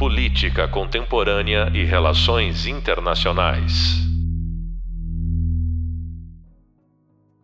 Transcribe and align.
Política 0.00 0.66
Contemporânea 0.66 1.70
e 1.74 1.84
Relações 1.84 2.64
Internacionais. 2.66 3.98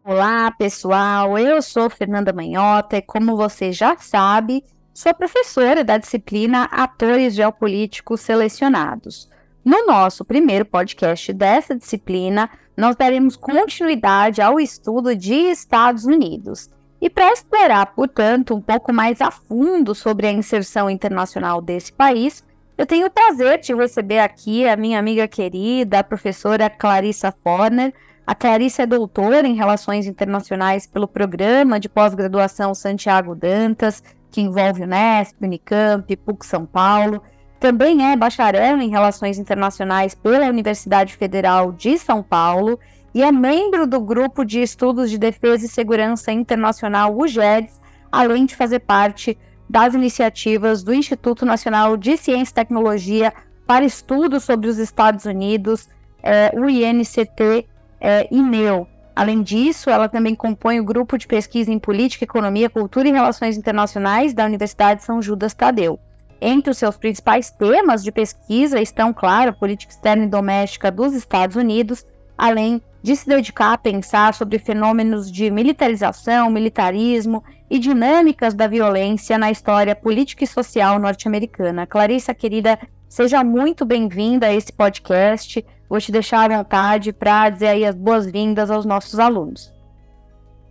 Olá, 0.02 0.50
pessoal. 0.52 1.38
Eu 1.38 1.60
sou 1.60 1.90
Fernanda 1.90 2.32
Manhota 2.32 2.96
e, 2.96 3.02
como 3.02 3.36
você 3.36 3.72
já 3.72 3.94
sabe, 3.98 4.64
sou 4.94 5.12
professora 5.12 5.84
da 5.84 5.98
disciplina 5.98 6.64
Atores 6.72 7.34
Geopolíticos 7.34 8.22
Selecionados. 8.22 9.28
No 9.62 9.84
nosso 9.84 10.24
primeiro 10.24 10.64
podcast 10.64 11.34
dessa 11.34 11.76
disciplina, 11.76 12.48
nós 12.74 12.96
daremos 12.96 13.36
continuidade 13.36 14.40
ao 14.40 14.58
estudo 14.58 15.14
de 15.14 15.34
Estados 15.34 16.06
Unidos. 16.06 16.70
E 17.02 17.10
para 17.10 17.30
explorar, 17.32 17.94
portanto, 17.94 18.54
um 18.54 18.62
pouco 18.62 18.94
mais 18.94 19.20
a 19.20 19.30
fundo 19.30 19.94
sobre 19.94 20.26
a 20.26 20.32
inserção 20.32 20.88
internacional 20.88 21.60
desse 21.60 21.92
país, 21.92 22.45
eu 22.78 22.84
tenho 22.84 23.06
o 23.06 23.10
prazer 23.10 23.58
de 23.58 23.74
receber 23.74 24.18
aqui 24.18 24.68
a 24.68 24.76
minha 24.76 24.98
amiga 24.98 25.26
querida, 25.26 26.00
a 26.00 26.04
professora 26.04 26.68
Clarissa 26.68 27.32
Forner. 27.42 27.94
A 28.26 28.34
Clarissa 28.34 28.82
é 28.82 28.86
doutora 28.86 29.46
em 29.46 29.54
Relações 29.54 30.06
Internacionais 30.06 30.86
pelo 30.86 31.08
Programa 31.08 31.80
de 31.80 31.88
Pós-Graduação 31.88 32.74
Santiago 32.74 33.34
Dantas, 33.34 34.02
que 34.30 34.42
envolve 34.42 34.82
Unesp, 34.82 35.36
Unicamp, 35.40 36.14
PUC 36.16 36.44
São 36.44 36.66
Paulo. 36.66 37.22
Também 37.58 38.12
é 38.12 38.14
bacharel 38.14 38.78
em 38.78 38.90
Relações 38.90 39.38
Internacionais 39.38 40.14
pela 40.14 40.46
Universidade 40.46 41.16
Federal 41.16 41.72
de 41.72 41.96
São 41.96 42.22
Paulo 42.22 42.78
e 43.14 43.22
é 43.22 43.32
membro 43.32 43.86
do 43.86 43.98
Grupo 43.98 44.44
de 44.44 44.60
Estudos 44.60 45.10
de 45.10 45.16
Defesa 45.16 45.64
e 45.64 45.68
Segurança 45.68 46.30
Internacional, 46.30 47.18
UGEDS, 47.18 47.80
além 48.12 48.44
de 48.44 48.54
fazer 48.54 48.80
parte 48.80 49.38
das 49.68 49.94
iniciativas 49.94 50.82
do 50.82 50.94
Instituto 50.94 51.44
Nacional 51.44 51.96
de 51.96 52.16
Ciência 52.16 52.52
e 52.52 52.54
Tecnologia 52.54 53.32
para 53.66 53.84
Estudos 53.84 54.44
sobre 54.44 54.68
os 54.68 54.78
Estados 54.78 55.24
Unidos, 55.24 55.88
é, 56.22 56.52
o 56.54 56.68
INCT 56.68 57.66
é, 58.00 58.28
INEU. 58.30 58.86
Além 59.14 59.42
disso, 59.42 59.88
ela 59.88 60.08
também 60.08 60.34
compõe 60.34 60.78
o 60.78 60.84
grupo 60.84 61.16
de 61.16 61.26
pesquisa 61.26 61.72
em 61.72 61.78
Política, 61.78 62.24
Economia, 62.24 62.68
Cultura 62.68 63.08
e 63.08 63.12
Relações 63.12 63.56
Internacionais 63.56 64.34
da 64.34 64.44
Universidade 64.44 65.02
São 65.02 65.22
Judas 65.22 65.54
Tadeu. 65.54 65.98
Entre 66.38 66.70
os 66.70 66.76
seus 66.76 66.98
principais 66.98 67.50
temas 67.50 68.04
de 68.04 68.12
pesquisa 68.12 68.78
estão, 68.78 69.14
claro, 69.14 69.50
a 69.50 69.54
política 69.54 69.92
externa 69.92 70.24
e 70.24 70.28
doméstica 70.28 70.90
dos 70.90 71.14
Estados 71.14 71.56
Unidos, 71.56 72.04
além 72.36 72.82
de 73.06 73.14
se 73.14 73.28
dedicar 73.28 73.72
a 73.72 73.78
pensar 73.78 74.34
sobre 74.34 74.58
fenômenos 74.58 75.30
de 75.30 75.48
militarização, 75.48 76.50
militarismo 76.50 77.44
e 77.70 77.78
dinâmicas 77.78 78.52
da 78.52 78.66
violência 78.66 79.38
na 79.38 79.48
história 79.48 79.94
política 79.94 80.42
e 80.42 80.46
social 80.48 80.98
norte-americana. 80.98 81.86
Clarissa, 81.86 82.34
querida, 82.34 82.76
seja 83.08 83.44
muito 83.44 83.84
bem-vinda 83.84 84.48
a 84.48 84.52
esse 84.52 84.72
podcast. 84.72 85.64
Vou 85.88 86.00
te 86.00 86.10
deixar 86.10 86.50
à 86.50 86.58
vontade 86.58 87.12
para 87.12 87.48
dizer 87.48 87.68
aí 87.68 87.84
as 87.84 87.94
boas-vindas 87.94 88.72
aos 88.72 88.84
nossos 88.84 89.20
alunos. 89.20 89.72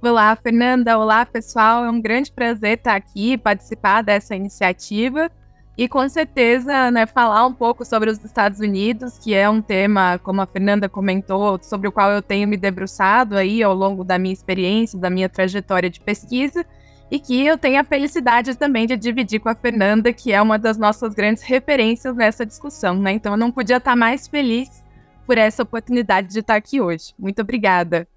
Olá, 0.02 0.36
Fernanda. 0.36 1.00
Olá, 1.00 1.25
pessoal. 1.25 1.86
É 1.86 1.89
um 1.89 2.02
grande 2.02 2.33
prazer 2.33 2.80
estar 2.80 2.95
aqui, 2.95 3.38
participar 3.38 4.02
dessa 4.02 4.36
iniciativa. 4.36 5.31
E 5.77 5.89
com 5.89 6.07
certeza, 6.07 6.89
né, 6.89 7.05
falar 7.05 7.45
um 7.45 7.53
pouco 7.53 7.83
sobre 7.83 8.09
os 8.09 8.23
Estados 8.23 8.59
Unidos, 8.59 9.17
que 9.17 9.33
é 9.33 9.49
um 9.49 9.61
tema, 9.61 10.17
como 10.19 10.41
a 10.41 10.45
Fernanda 10.45 10.87
comentou, 10.87 11.59
sobre 11.61 11.87
o 11.87 11.91
qual 11.91 12.11
eu 12.11 12.21
tenho 12.21 12.47
me 12.47 12.55
debruçado 12.55 13.35
aí 13.35 13.61
ao 13.61 13.73
longo 13.73 14.03
da 14.03 14.17
minha 14.17 14.33
experiência, 14.33 14.97
da 14.97 15.09
minha 15.09 15.27
trajetória 15.27 15.89
de 15.89 15.99
pesquisa, 15.99 16.65
e 17.11 17.19
que 17.19 17.45
eu 17.45 17.57
tenho 17.57 17.79
a 17.79 17.83
felicidade 17.83 18.55
também 18.55 18.87
de 18.87 18.95
dividir 18.95 19.39
com 19.39 19.49
a 19.49 19.55
Fernanda, 19.55 20.13
que 20.13 20.31
é 20.31 20.41
uma 20.41 20.57
das 20.57 20.77
nossas 20.77 21.13
grandes 21.13 21.43
referências 21.43 22.15
nessa 22.15 22.45
discussão, 22.45 22.95
né? 22.95 23.11
Então 23.11 23.33
eu 23.33 23.37
não 23.37 23.51
podia 23.51 23.77
estar 23.77 23.97
mais 23.97 24.27
feliz 24.27 24.83
por 25.25 25.37
essa 25.37 25.63
oportunidade 25.63 26.29
de 26.29 26.39
estar 26.39 26.55
aqui 26.55 26.79
hoje. 26.79 27.13
Muito 27.19 27.41
obrigada. 27.41 28.07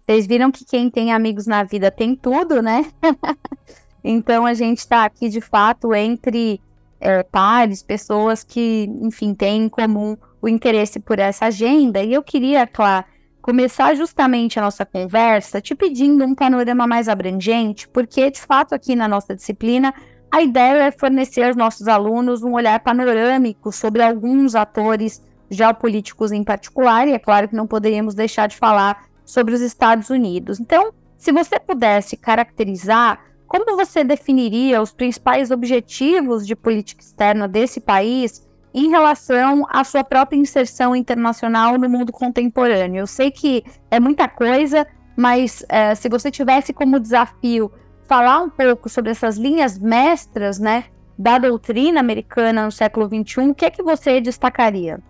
Vocês 0.00 0.26
viram 0.26 0.52
que 0.52 0.64
quem 0.64 0.88
tem 0.88 1.12
amigos 1.12 1.46
na 1.46 1.64
vida 1.64 1.90
tem 1.90 2.14
tudo, 2.14 2.62
né? 2.62 2.86
Então 4.08 4.46
a 4.46 4.54
gente 4.54 4.78
está 4.78 5.04
aqui 5.04 5.28
de 5.28 5.40
fato 5.40 5.92
entre 5.92 6.60
é, 7.00 7.22
pares, 7.24 7.82
pessoas 7.82 8.44
que, 8.44 8.88
enfim, 9.02 9.34
têm 9.34 9.64
em 9.64 9.68
comum 9.68 10.16
o 10.40 10.48
interesse 10.48 11.00
por 11.00 11.18
essa 11.18 11.46
agenda. 11.46 12.02
E 12.02 12.12
eu 12.12 12.22
queria, 12.22 12.66
claro, 12.66 13.04
começar 13.42 13.94
justamente 13.94 14.58
a 14.58 14.62
nossa 14.62 14.86
conversa 14.86 15.60
te 15.60 15.74
pedindo 15.74 16.24
um 16.24 16.34
panorama 16.34 16.86
mais 16.86 17.08
abrangente, 17.08 17.88
porque 17.88 18.30
de 18.30 18.40
fato 18.40 18.74
aqui 18.74 18.94
na 18.94 19.08
nossa 19.08 19.34
disciplina 19.34 19.92
a 20.30 20.42
ideia 20.42 20.84
é 20.84 20.90
fornecer 20.90 21.42
aos 21.42 21.56
nossos 21.56 21.88
alunos 21.88 22.42
um 22.42 22.52
olhar 22.54 22.78
panorâmico 22.80 23.72
sobre 23.72 24.02
alguns 24.02 24.54
atores 24.54 25.22
geopolíticos 25.48 26.32
em 26.32 26.42
particular, 26.42 27.06
e 27.06 27.12
é 27.12 27.18
claro 27.18 27.48
que 27.48 27.54
não 27.54 27.66
poderíamos 27.66 28.14
deixar 28.14 28.48
de 28.48 28.56
falar 28.56 29.06
sobre 29.24 29.54
os 29.54 29.60
Estados 29.60 30.10
Unidos. 30.10 30.58
Então, 30.58 30.92
se 31.16 31.32
você 31.32 31.58
pudesse 31.58 32.16
caracterizar 32.16 33.20
como 33.46 33.76
você 33.76 34.02
definiria 34.02 34.82
os 34.82 34.92
principais 34.92 35.50
objetivos 35.50 36.46
de 36.46 36.56
política 36.56 37.02
externa 37.02 37.46
desse 37.46 37.80
país 37.80 38.46
em 38.74 38.90
relação 38.90 39.64
à 39.70 39.84
sua 39.84 40.02
própria 40.02 40.36
inserção 40.36 40.94
internacional 40.96 41.78
no 41.78 41.88
mundo 41.88 42.12
contemporâneo? 42.12 43.00
Eu 43.00 43.06
sei 43.06 43.30
que 43.30 43.64
é 43.90 44.00
muita 44.00 44.28
coisa, 44.28 44.86
mas 45.16 45.64
é, 45.68 45.94
se 45.94 46.08
você 46.08 46.30
tivesse 46.30 46.72
como 46.72 46.98
desafio 46.98 47.70
falar 48.02 48.42
um 48.42 48.50
pouco 48.50 48.88
sobre 48.88 49.12
essas 49.12 49.36
linhas 49.36 49.78
mestras, 49.78 50.58
né, 50.58 50.84
da 51.18 51.38
doutrina 51.38 52.00
americana 52.00 52.64
no 52.64 52.72
século 52.72 53.06
XXI, 53.06 53.48
o 53.48 53.54
que 53.54 53.64
é 53.64 53.70
que 53.70 53.82
você 53.82 54.20
destacaria? 54.20 55.00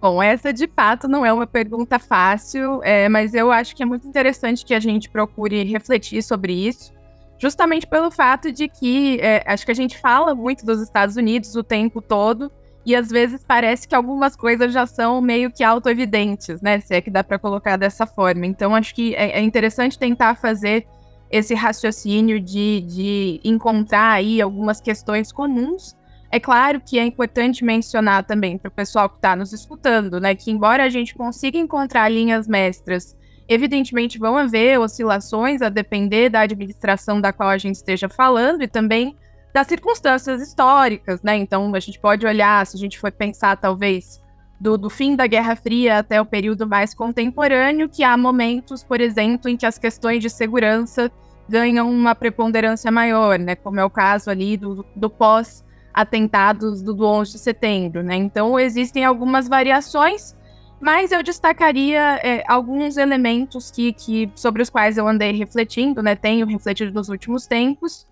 Bom, 0.00 0.22
essa 0.22 0.52
de 0.52 0.66
fato 0.66 1.08
não 1.08 1.24
é 1.24 1.32
uma 1.32 1.46
pergunta 1.46 1.98
fácil, 1.98 2.80
é, 2.82 3.08
mas 3.08 3.34
eu 3.34 3.52
acho 3.52 3.74
que 3.74 3.82
é 3.82 3.86
muito 3.86 4.06
interessante 4.06 4.64
que 4.64 4.74
a 4.74 4.80
gente 4.80 5.08
procure 5.08 5.62
refletir 5.64 6.22
sobre 6.22 6.52
isso 6.52 6.92
justamente 7.42 7.88
pelo 7.88 8.08
fato 8.08 8.52
de 8.52 8.68
que 8.68 9.18
é, 9.20 9.42
acho 9.44 9.66
que 9.66 9.72
a 9.72 9.74
gente 9.74 9.98
fala 9.98 10.32
muito 10.32 10.64
dos 10.64 10.80
Estados 10.80 11.16
Unidos 11.16 11.56
o 11.56 11.64
tempo 11.64 12.00
todo 12.00 12.52
e 12.86 12.94
às 12.94 13.10
vezes 13.10 13.42
parece 13.44 13.88
que 13.88 13.96
algumas 13.96 14.36
coisas 14.36 14.72
já 14.72 14.86
são 14.86 15.20
meio 15.20 15.50
que 15.50 15.64
autoevidentes, 15.64 16.62
né? 16.62 16.78
Se 16.78 16.94
é 16.94 17.00
que 17.00 17.10
dá 17.10 17.24
para 17.24 17.40
colocar 17.40 17.76
dessa 17.76 18.06
forma. 18.06 18.46
Então 18.46 18.76
acho 18.76 18.94
que 18.94 19.12
é, 19.16 19.40
é, 19.40 19.42
interessante 19.42 19.98
tentar 19.98 20.36
fazer 20.36 20.86
esse 21.32 21.52
raciocínio 21.52 22.38
de, 22.38 22.82
de 22.82 23.40
encontrar 23.42 24.12
aí 24.12 24.40
algumas 24.40 24.80
questões 24.80 25.32
comuns. 25.32 25.96
É 26.30 26.38
claro 26.38 26.80
que 26.80 26.96
é 26.96 27.04
importante 27.04 27.64
mencionar 27.64 28.24
também 28.24 28.56
para 28.56 28.68
o 28.68 28.72
pessoal 28.72 29.08
que 29.08 29.16
está 29.16 29.34
nos 29.34 29.52
escutando, 29.52 30.20
né, 30.20 30.34
que 30.36 30.50
embora 30.50 30.84
a 30.84 30.88
gente 30.88 31.12
consiga 31.12 31.58
encontrar 31.58 32.08
linhas 32.08 32.46
mestras 32.46 33.16
Evidentemente, 33.48 34.18
vão 34.18 34.36
haver 34.36 34.78
oscilações 34.78 35.62
a 35.62 35.68
depender 35.68 36.28
da 36.28 36.40
administração 36.40 37.20
da 37.20 37.32
qual 37.32 37.48
a 37.48 37.58
gente 37.58 37.76
esteja 37.76 38.08
falando 38.08 38.62
e 38.62 38.68
também 38.68 39.16
das 39.52 39.66
circunstâncias 39.66 40.40
históricas, 40.40 41.22
né? 41.22 41.36
Então, 41.36 41.74
a 41.74 41.80
gente 41.80 41.98
pode 41.98 42.26
olhar, 42.26 42.66
se 42.66 42.76
a 42.76 42.80
gente 42.80 42.98
for 42.98 43.12
pensar, 43.12 43.56
talvez, 43.56 44.22
do, 44.58 44.78
do, 44.78 44.88
fim 44.88 45.14
da 45.14 45.26
Guerra 45.26 45.56
Fria 45.56 45.98
até 45.98 46.20
o 46.20 46.24
período 46.24 46.66
mais 46.66 46.94
contemporâneo, 46.94 47.88
que 47.88 48.02
há 48.02 48.16
momentos, 48.16 48.82
por 48.82 49.00
exemplo, 49.00 49.50
em 49.50 49.56
que 49.56 49.66
as 49.66 49.76
questões 49.76 50.22
de 50.22 50.30
segurança 50.30 51.10
ganham 51.48 51.90
uma 51.90 52.14
preponderância 52.14 52.90
maior, 52.90 53.38
né? 53.38 53.54
Como 53.54 53.78
é 53.78 53.84
o 53.84 53.90
caso 53.90 54.30
ali 54.30 54.56
do, 54.56 54.86
do 54.96 55.10
pós-atentados 55.10 56.80
do, 56.80 56.94
do 56.94 57.04
11 57.04 57.32
de 57.32 57.38
setembro, 57.38 58.02
né? 58.02 58.14
Então, 58.14 58.58
existem 58.58 59.04
algumas 59.04 59.48
variações 59.48 60.34
mas 60.82 61.12
eu 61.12 61.22
destacaria 61.22 62.18
é, 62.24 62.42
alguns 62.48 62.96
elementos 62.96 63.70
que, 63.70 63.92
que, 63.92 64.28
sobre 64.34 64.60
os 64.62 64.68
quais 64.68 64.98
eu 64.98 65.06
andei 65.06 65.30
refletindo, 65.30 66.02
né? 66.02 66.16
Tenho 66.16 66.44
refletido 66.44 66.90
nos 66.92 67.08
últimos 67.08 67.46
tempos. 67.46 68.04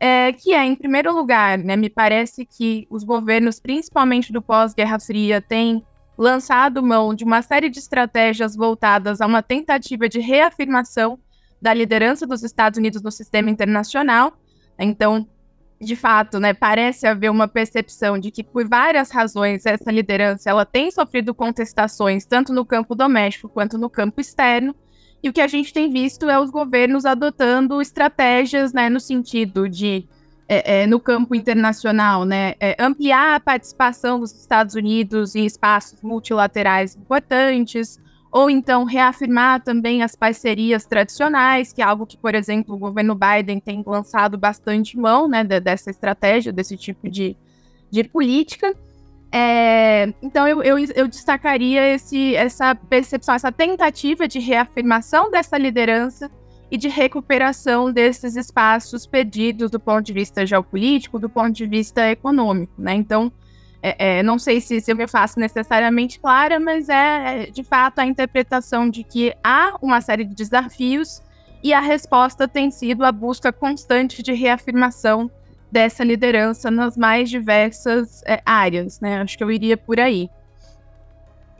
É, 0.00 0.32
que 0.32 0.54
é, 0.54 0.64
em 0.64 0.74
primeiro 0.74 1.14
lugar, 1.14 1.58
né, 1.58 1.76
me 1.76 1.90
parece 1.90 2.46
que 2.46 2.86
os 2.90 3.04
governos, 3.04 3.60
principalmente 3.60 4.32
do 4.32 4.40
pós-Guerra 4.40 4.98
Fria, 4.98 5.40
têm 5.40 5.84
lançado 6.16 6.82
mão 6.82 7.14
de 7.14 7.24
uma 7.24 7.42
série 7.42 7.68
de 7.68 7.78
estratégias 7.78 8.56
voltadas 8.56 9.20
a 9.20 9.26
uma 9.26 9.42
tentativa 9.42 10.08
de 10.08 10.18
reafirmação 10.18 11.18
da 11.60 11.74
liderança 11.74 12.26
dos 12.26 12.42
Estados 12.42 12.78
Unidos 12.78 13.02
no 13.02 13.10
sistema 13.10 13.50
internacional. 13.50 14.32
Então, 14.78 15.28
de 15.84 15.94
fato, 15.94 16.40
né, 16.40 16.52
parece 16.52 17.06
haver 17.06 17.30
uma 17.30 17.46
percepção 17.46 18.18
de 18.18 18.30
que 18.30 18.42
por 18.42 18.66
várias 18.66 19.10
razões 19.10 19.66
essa 19.66 19.90
liderança 19.90 20.50
ela 20.50 20.64
tem 20.64 20.90
sofrido 20.90 21.34
contestações 21.34 22.24
tanto 22.24 22.52
no 22.52 22.64
campo 22.64 22.94
doméstico 22.94 23.48
quanto 23.48 23.78
no 23.78 23.90
campo 23.90 24.20
externo. 24.20 24.74
E 25.22 25.28
o 25.28 25.32
que 25.32 25.40
a 25.40 25.46
gente 25.46 25.72
tem 25.72 25.90
visto 25.90 26.28
é 26.28 26.38
os 26.38 26.50
governos 26.50 27.04
adotando 27.06 27.80
estratégias, 27.80 28.72
né, 28.72 28.90
no 28.90 29.00
sentido 29.00 29.68
de 29.68 30.06
é, 30.48 30.82
é, 30.82 30.86
no 30.86 31.00
campo 31.00 31.34
internacional, 31.34 32.24
né, 32.24 32.54
é, 32.60 32.76
ampliar 32.78 33.36
a 33.36 33.40
participação 33.40 34.20
dos 34.20 34.32
Estados 34.32 34.74
Unidos 34.74 35.34
em 35.34 35.46
espaços 35.46 36.02
multilaterais 36.02 36.94
importantes, 36.94 37.98
ou 38.34 38.50
então 38.50 38.82
reafirmar 38.82 39.62
também 39.62 40.02
as 40.02 40.16
parcerias 40.16 40.84
tradicionais, 40.84 41.72
que 41.72 41.80
é 41.80 41.84
algo 41.84 42.04
que, 42.04 42.16
por 42.16 42.34
exemplo, 42.34 42.74
o 42.74 42.78
governo 42.78 43.14
Biden 43.14 43.60
tem 43.60 43.80
lançado 43.86 44.36
bastante 44.36 44.98
mão 44.98 45.28
né, 45.28 45.44
dessa 45.44 45.88
estratégia, 45.88 46.52
desse 46.52 46.76
tipo 46.76 47.08
de, 47.08 47.36
de 47.88 48.02
política. 48.02 48.74
É, 49.30 50.12
então, 50.20 50.48
eu, 50.48 50.64
eu, 50.64 50.76
eu, 50.96 51.06
destacaria 51.06 51.94
esse, 51.94 52.34
essa 52.34 52.74
percepção, 52.74 53.36
essa 53.36 53.52
tentativa 53.52 54.26
de 54.26 54.40
reafirmação 54.40 55.30
dessa 55.30 55.56
liderança 55.56 56.28
e 56.72 56.76
de 56.76 56.88
recuperação 56.88 57.92
desses 57.92 58.34
espaços 58.34 59.06
perdidos 59.06 59.70
do 59.70 59.78
ponto 59.78 60.02
de 60.02 60.12
vista 60.12 60.44
geopolítico, 60.44 61.20
do 61.20 61.28
ponto 61.28 61.52
de 61.52 61.66
vista 61.68 62.10
econômico. 62.10 62.72
Né? 62.78 62.94
Então, 62.94 63.32
é, 63.86 64.18
é, 64.18 64.22
não 64.22 64.38
sei 64.38 64.62
se, 64.62 64.80
se 64.80 64.90
eu 64.90 64.96
me 64.96 65.06
faço 65.06 65.38
necessariamente 65.38 66.18
clara, 66.18 66.58
mas 66.58 66.88
é, 66.88 66.94
é 67.42 67.50
de 67.50 67.62
fato 67.62 67.98
a 67.98 68.06
interpretação 68.06 68.88
de 68.88 69.04
que 69.04 69.34
há 69.44 69.76
uma 69.82 70.00
série 70.00 70.24
de 70.24 70.34
desafios 70.34 71.22
e 71.62 71.74
a 71.74 71.80
resposta 71.80 72.48
tem 72.48 72.70
sido 72.70 73.04
a 73.04 73.12
busca 73.12 73.52
constante 73.52 74.22
de 74.22 74.32
reafirmação 74.32 75.30
dessa 75.70 76.02
liderança 76.02 76.70
nas 76.70 76.96
mais 76.96 77.28
diversas 77.28 78.22
é, 78.24 78.40
áreas, 78.46 79.00
né? 79.00 79.20
Acho 79.20 79.36
que 79.36 79.44
eu 79.44 79.50
iria 79.50 79.76
por 79.76 80.00
aí. 80.00 80.30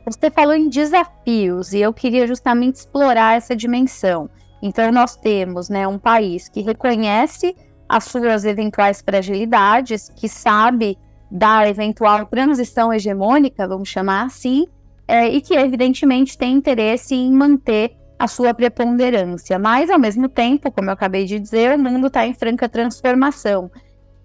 Você 0.06 0.30
falou 0.30 0.54
em 0.54 0.70
desafios 0.70 1.74
e 1.74 1.80
eu 1.80 1.92
queria 1.92 2.26
justamente 2.26 2.76
explorar 2.76 3.36
essa 3.36 3.54
dimensão. 3.54 4.30
Então 4.62 4.90
nós 4.90 5.14
temos, 5.14 5.68
né, 5.68 5.86
um 5.86 5.98
país 5.98 6.48
que 6.48 6.62
reconhece 6.62 7.54
as 7.86 8.04
suas 8.04 8.46
eventuais 8.46 9.02
fragilidades, 9.02 10.10
que 10.16 10.26
sabe 10.26 10.96
da 11.30 11.68
eventual 11.68 12.26
transição 12.26 12.92
hegemônica, 12.92 13.66
vamos 13.66 13.88
chamar 13.88 14.26
assim, 14.26 14.66
é, 15.06 15.28
e 15.28 15.40
que 15.40 15.54
evidentemente 15.54 16.38
tem 16.38 16.54
interesse 16.54 17.14
em 17.14 17.32
manter 17.32 17.96
a 18.18 18.28
sua 18.28 18.54
preponderância. 18.54 19.58
Mas, 19.58 19.90
ao 19.90 19.98
mesmo 19.98 20.28
tempo, 20.28 20.70
como 20.70 20.88
eu 20.88 20.94
acabei 20.94 21.24
de 21.24 21.38
dizer, 21.38 21.76
o 21.76 21.82
mundo 21.82 22.06
está 22.06 22.26
em 22.26 22.34
franca 22.34 22.68
transformação. 22.68 23.70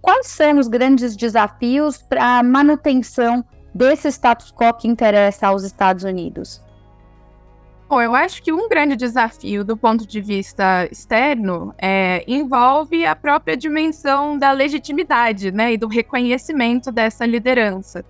Quais 0.01 0.27
são 0.27 0.57
os 0.57 0.67
grandes 0.67 1.15
desafios 1.15 1.97
para 1.97 2.39
a 2.39 2.43
manutenção 2.43 3.43
desse 3.73 4.07
status 4.07 4.51
quo 4.51 4.73
que 4.73 4.87
interessa 4.87 5.47
aos 5.47 5.63
Estados 5.63 6.03
Unidos? 6.03 6.61
Bom, 7.89 8.00
eu 8.00 8.13
acho 8.13 8.44
que 8.44 8.53
um 8.53 8.69
grande 8.69 8.95
desafio 8.95 9.65
do 9.65 9.75
ponto 9.75 10.06
de 10.06 10.21
vista 10.21 10.88
externo 10.91 11.74
é, 11.75 12.24
envolve 12.27 13.03
a 13.03 13.15
própria 13.15 13.57
dimensão 13.57 14.38
da 14.38 14.51
legitimidade 14.51 15.51
né, 15.51 15.74
e 15.74 15.77
do 15.77 15.88
reconhecimento 15.88 16.91
dessa 16.91 17.25
liderança. 17.25 18.06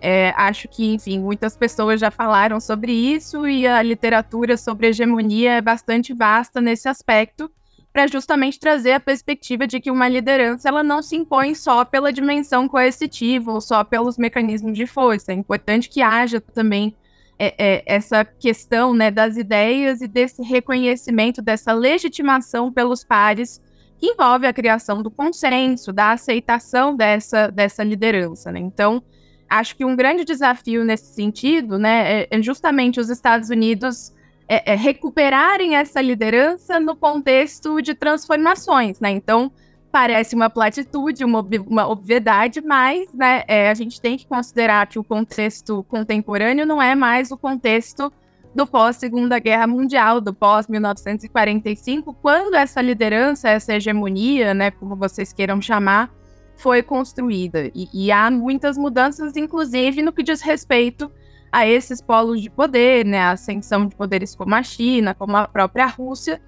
É, 0.00 0.32
acho 0.38 0.66
que, 0.68 0.94
enfim, 0.94 1.18
muitas 1.20 1.54
pessoas 1.54 2.00
já 2.00 2.10
falaram 2.10 2.58
sobre 2.58 2.92
isso 2.92 3.46
e 3.46 3.66
a 3.66 3.82
literatura 3.82 4.56
sobre 4.56 4.86
hegemonia 4.86 5.52
é 5.52 5.60
bastante 5.60 6.14
vasta 6.14 6.58
nesse 6.58 6.88
aspecto, 6.88 7.50
para 7.92 8.06
justamente 8.06 8.58
trazer 8.58 8.92
a 8.92 9.00
perspectiva 9.00 9.66
de 9.66 9.80
que 9.80 9.90
uma 9.90 10.08
liderança 10.08 10.66
ela 10.66 10.82
não 10.82 11.02
se 11.02 11.14
impõe 11.14 11.54
só 11.54 11.84
pela 11.84 12.10
dimensão 12.10 12.66
coercitiva 12.66 13.52
ou 13.52 13.60
só 13.60 13.84
pelos 13.84 14.16
mecanismos 14.16 14.72
de 14.78 14.86
força. 14.86 15.32
É 15.32 15.34
importante 15.34 15.90
que 15.90 16.00
haja 16.00 16.40
também 16.40 16.96
é, 17.42 17.54
é, 17.56 17.82
essa 17.86 18.22
questão 18.22 18.92
né, 18.92 19.10
das 19.10 19.38
ideias 19.38 20.02
e 20.02 20.06
desse 20.06 20.42
reconhecimento, 20.42 21.40
dessa 21.40 21.72
legitimação 21.72 22.70
pelos 22.70 23.02
pares, 23.02 23.62
que 23.98 24.08
envolve 24.08 24.46
a 24.46 24.52
criação 24.52 25.02
do 25.02 25.10
consenso, 25.10 25.90
da 25.90 26.12
aceitação 26.12 26.94
dessa, 26.94 27.48
dessa 27.48 27.82
liderança. 27.82 28.52
Né? 28.52 28.60
Então, 28.60 29.02
acho 29.48 29.74
que 29.74 29.86
um 29.86 29.96
grande 29.96 30.22
desafio 30.22 30.84
nesse 30.84 31.14
sentido 31.14 31.78
né, 31.78 32.20
é, 32.20 32.28
é 32.30 32.42
justamente 32.42 33.00
os 33.00 33.08
Estados 33.08 33.48
Unidos 33.48 34.12
é, 34.46 34.72
é 34.72 34.74
recuperarem 34.74 35.76
essa 35.76 36.02
liderança 36.02 36.78
no 36.78 36.94
contexto 36.94 37.80
de 37.80 37.94
transformações. 37.94 39.00
Né? 39.00 39.12
Então, 39.12 39.50
parece 39.90 40.34
uma 40.34 40.48
platitude, 40.48 41.24
uma, 41.24 41.44
uma 41.66 41.88
obviedade, 41.88 42.60
mas 42.60 43.12
né, 43.12 43.42
é, 43.48 43.70
a 43.70 43.74
gente 43.74 44.00
tem 44.00 44.16
que 44.16 44.26
considerar 44.26 44.86
que 44.86 44.98
o 44.98 45.04
contexto 45.04 45.84
contemporâneo 45.84 46.64
não 46.64 46.80
é 46.80 46.94
mais 46.94 47.30
o 47.30 47.36
contexto 47.36 48.12
do 48.54 48.66
pós-Segunda 48.66 49.38
Guerra 49.38 49.66
Mundial, 49.66 50.20
do 50.20 50.34
pós-1945, 50.34 52.14
quando 52.20 52.54
essa 52.54 52.80
liderança, 52.80 53.48
essa 53.48 53.74
hegemonia, 53.74 54.54
né, 54.54 54.70
como 54.70 54.96
vocês 54.96 55.32
queiram 55.32 55.60
chamar, 55.60 56.10
foi 56.56 56.82
construída. 56.82 57.70
E, 57.74 57.88
e 57.92 58.12
há 58.12 58.30
muitas 58.30 58.76
mudanças, 58.76 59.36
inclusive 59.36 60.02
no 60.02 60.12
que 60.12 60.22
diz 60.22 60.40
respeito 60.40 61.10
a 61.50 61.66
esses 61.66 62.00
polos 62.00 62.40
de 62.40 62.50
poder, 62.50 63.04
né, 63.04 63.20
a 63.20 63.32
ascensão 63.32 63.86
de 63.86 63.96
poderes 63.96 64.34
como 64.34 64.54
a 64.54 64.62
China, 64.62 65.14
como 65.14 65.36
a 65.36 65.48
própria 65.48 65.86
Rússia, 65.86 66.40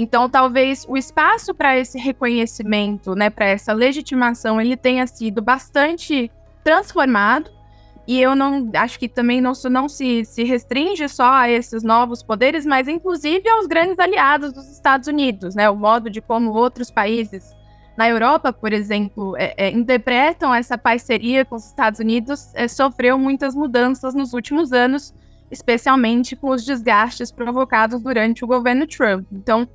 então, 0.00 0.30
talvez 0.30 0.86
o 0.88 0.96
espaço 0.96 1.52
para 1.52 1.76
esse 1.76 1.98
reconhecimento, 1.98 3.16
né, 3.16 3.28
para 3.28 3.46
essa 3.46 3.72
legitimação, 3.72 4.60
ele 4.60 4.76
tenha 4.76 5.04
sido 5.08 5.42
bastante 5.42 6.30
transformado. 6.62 7.50
E 8.06 8.20
eu 8.20 8.36
não 8.36 8.70
acho 8.76 8.96
que 8.96 9.08
também 9.08 9.40
não, 9.40 9.52
não 9.68 9.88
se, 9.88 10.24
se 10.24 10.44
restringe 10.44 11.08
só 11.08 11.32
a 11.32 11.50
esses 11.50 11.82
novos 11.82 12.22
poderes, 12.22 12.64
mas 12.64 12.86
inclusive 12.86 13.46
aos 13.50 13.66
grandes 13.66 13.98
aliados 13.98 14.52
dos 14.52 14.70
Estados 14.70 15.08
Unidos, 15.08 15.56
né? 15.56 15.68
O 15.68 15.74
modo 15.74 16.08
de 16.08 16.20
como 16.20 16.52
outros 16.52 16.92
países 16.92 17.52
na 17.96 18.08
Europa, 18.08 18.52
por 18.52 18.72
exemplo, 18.72 19.36
é, 19.36 19.52
é, 19.56 19.70
interpretam 19.72 20.54
essa 20.54 20.78
parceria 20.78 21.44
com 21.44 21.56
os 21.56 21.66
Estados 21.66 21.98
Unidos, 21.98 22.52
é, 22.54 22.68
sofreu 22.68 23.18
muitas 23.18 23.56
mudanças 23.56 24.14
nos 24.14 24.32
últimos 24.32 24.72
anos, 24.72 25.12
especialmente 25.50 26.36
com 26.36 26.50
os 26.50 26.64
desgastes 26.64 27.32
provocados 27.32 28.00
durante 28.00 28.44
o 28.44 28.46
governo 28.46 28.86
Trump. 28.86 29.26
Então, 29.32 29.68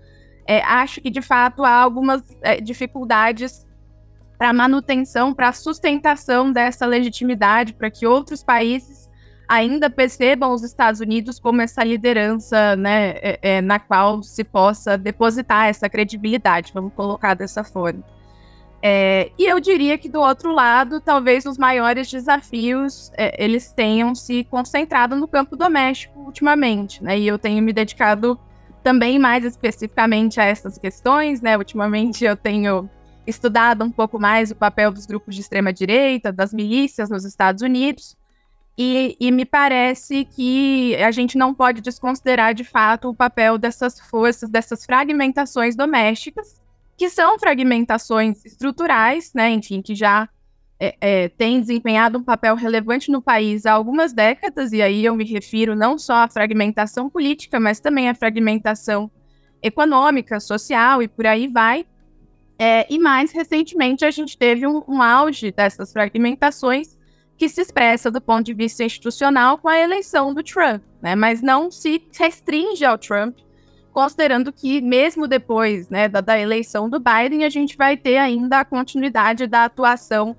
é, 0.46 0.62
acho 0.62 1.02
que 1.02 1.10
de 1.10 1.22
fato 1.22 1.64
há 1.64 1.76
algumas 1.76 2.22
é, 2.42 2.60
dificuldades 2.60 3.66
para 4.38 4.52
manutenção, 4.52 5.34
para 5.34 5.54
sustentação 5.54 6.52
dessa 6.52 6.86
legitimidade, 6.86 7.74
para 7.74 7.90
que 7.90 8.06
outros 8.06 8.44
países 8.44 9.10
ainda 9.48 9.90
percebam 9.90 10.52
os 10.52 10.64
Estados 10.64 11.00
Unidos 11.00 11.40
como 11.40 11.62
essa 11.62 11.84
liderança 11.84 12.76
né, 12.76 13.12
é, 13.22 13.40
é 13.42 13.62
na 13.62 13.80
qual 13.80 14.24
se 14.24 14.44
possa 14.44 14.98
depositar 14.98 15.68
essa 15.68 15.90
credibilidade, 15.90 16.72
vamos 16.74 16.94
colocar 16.94 17.34
dessa 17.34 17.64
forma. 17.64 18.04
É, 18.86 19.32
e 19.40 19.46
eu 19.46 19.62
diria 19.62 19.98
que 19.98 20.10
do 20.10 20.20
outro 20.20 20.52
lado, 20.52 21.00
talvez 21.00 21.46
os 21.46 21.58
maiores 21.58 22.12
desafios 22.12 23.14
é, 23.18 23.42
eles 23.42 23.72
tenham 23.72 24.14
se 24.14 24.44
concentrado 24.44 25.16
no 25.16 25.26
campo 25.26 25.56
doméstico 25.56 26.20
ultimamente, 26.20 27.02
né? 27.02 27.18
E 27.18 27.26
eu 27.26 27.40
tenho 27.40 27.64
me 27.64 27.72
dedicado 27.72 28.38
também 28.84 29.18
mais 29.18 29.46
especificamente 29.46 30.40
a 30.40 30.44
essas 30.44 30.78
questões, 30.78 31.42
né? 31.42 31.58
Ultimamente 31.58 32.26
eu 32.26 32.36
tenho 32.36 32.90
estudado 33.26 33.84
um 33.84 33.90
pouco 33.90 34.20
mais 34.20 34.52
o 34.52 34.56
papel 34.56 34.92
dos 34.92 35.06
grupos 35.06 35.34
de 35.36 35.42
extrema 35.42 35.72
direita, 35.72 36.32
das 36.32 36.54
milícias 36.54 37.10
nos 37.10 37.24
Estados 37.24 37.62
Unidos, 37.62 38.18
e, 38.78 39.16
e, 39.20 39.32
me 39.32 39.46
parece 39.46 40.26
que 40.26 40.96
a 40.96 41.12
gente 41.12 41.38
não 41.38 41.54
pode 41.54 41.80
desconsiderar 41.80 42.56
de 42.56 42.64
fato 42.64 43.10
o 43.10 43.16
papel 43.16 43.58
dessas 43.58 44.00
forças, 44.00 44.50
dessas 44.50 44.84
fragmentações 44.84 45.76
domésticas, 45.76 46.60
que 46.98 47.08
são 47.08 47.38
fragmentações 47.38 48.44
estruturais, 48.44 49.32
né? 49.34 49.52
Enfim, 49.52 49.80
que 49.80 49.94
já 49.94 50.28
é, 50.80 50.96
é, 51.00 51.30
tem 51.30 51.60
desempenhado 51.62 52.18
um 52.18 52.24
papel 52.24 52.56
relevante 52.56 53.12
no 53.12 53.22
país 53.22 53.66
há 53.66 53.72
algumas 53.72 54.14
décadas, 54.14 54.72
e 54.74 54.82
aí 54.82 55.06
eu 55.06 55.16
me 55.16 55.24
refiro 55.24 55.76
não 55.76 55.98
só 55.98 56.16
à 56.16 56.28
fragmentação 56.28 57.10
política, 57.10 57.60
mas 57.60 57.80
também 57.80 58.10
à 58.10 58.16
fragmentação 58.16 59.10
econômica, 59.62 60.40
social 60.40 61.02
e 61.02 61.08
por 61.08 61.26
aí 61.26 61.48
vai. 61.48 61.86
É, 62.60 62.86
e 62.90 63.00
mais 63.00 63.32
recentemente 63.32 64.06
a 64.06 64.12
gente 64.12 64.38
teve 64.38 64.68
um, 64.68 64.84
um, 64.88 65.02
auge 65.02 65.52
dessas 65.52 65.92
fragmentações 65.92 66.98
que 67.36 67.50
se 67.50 67.62
expressa 67.62 68.12
do 68.12 68.22
ponto 68.22 68.44
de 68.44 68.54
vista 68.54 68.84
institucional 68.84 69.58
com 69.58 69.68
a 69.68 69.80
eleição 69.80 70.34
do 70.34 70.44
Trump, 70.44 70.84
né? 71.02 71.16
mas 71.16 71.42
não 71.42 71.72
se 71.72 72.06
restringe 72.18 72.86
ao 72.86 72.98
Trump, 72.98 73.38
considerando 73.92 74.54
que 74.54 74.82
mesmo 74.82 75.28
depois 75.28 75.90
né, 75.90 76.08
da, 76.08 76.22
da 76.22 76.40
eleição 76.40 76.90
do 76.90 77.00
Biden, 77.00 77.44
a 77.44 77.50
gente 77.50 77.76
vai 77.76 77.98
ter 77.98 78.18
ainda 78.18 78.60
a 78.60 78.66
continuidade 78.66 79.48
da 79.48 79.66
atuação 79.66 80.36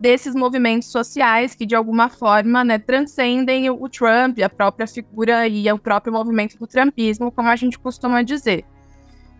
desses 0.00 0.34
movimentos 0.34 0.90
sociais 0.90 1.54
que, 1.54 1.66
de 1.66 1.74
alguma 1.74 2.08
forma, 2.08 2.64
né, 2.64 2.78
transcendem 2.78 3.68
o, 3.68 3.88
Trump, 3.88 4.38
a 4.40 4.48
própria 4.48 4.86
figura 4.86 5.46
e 5.48 5.70
o 5.70 5.78
próprio 5.78 6.12
movimento 6.12 6.56
do 6.58 6.66
Trumpismo, 6.66 7.32
como 7.32 7.48
a 7.48 7.56
gente 7.56 7.78
costuma 7.78 8.22
dizer. 8.22 8.64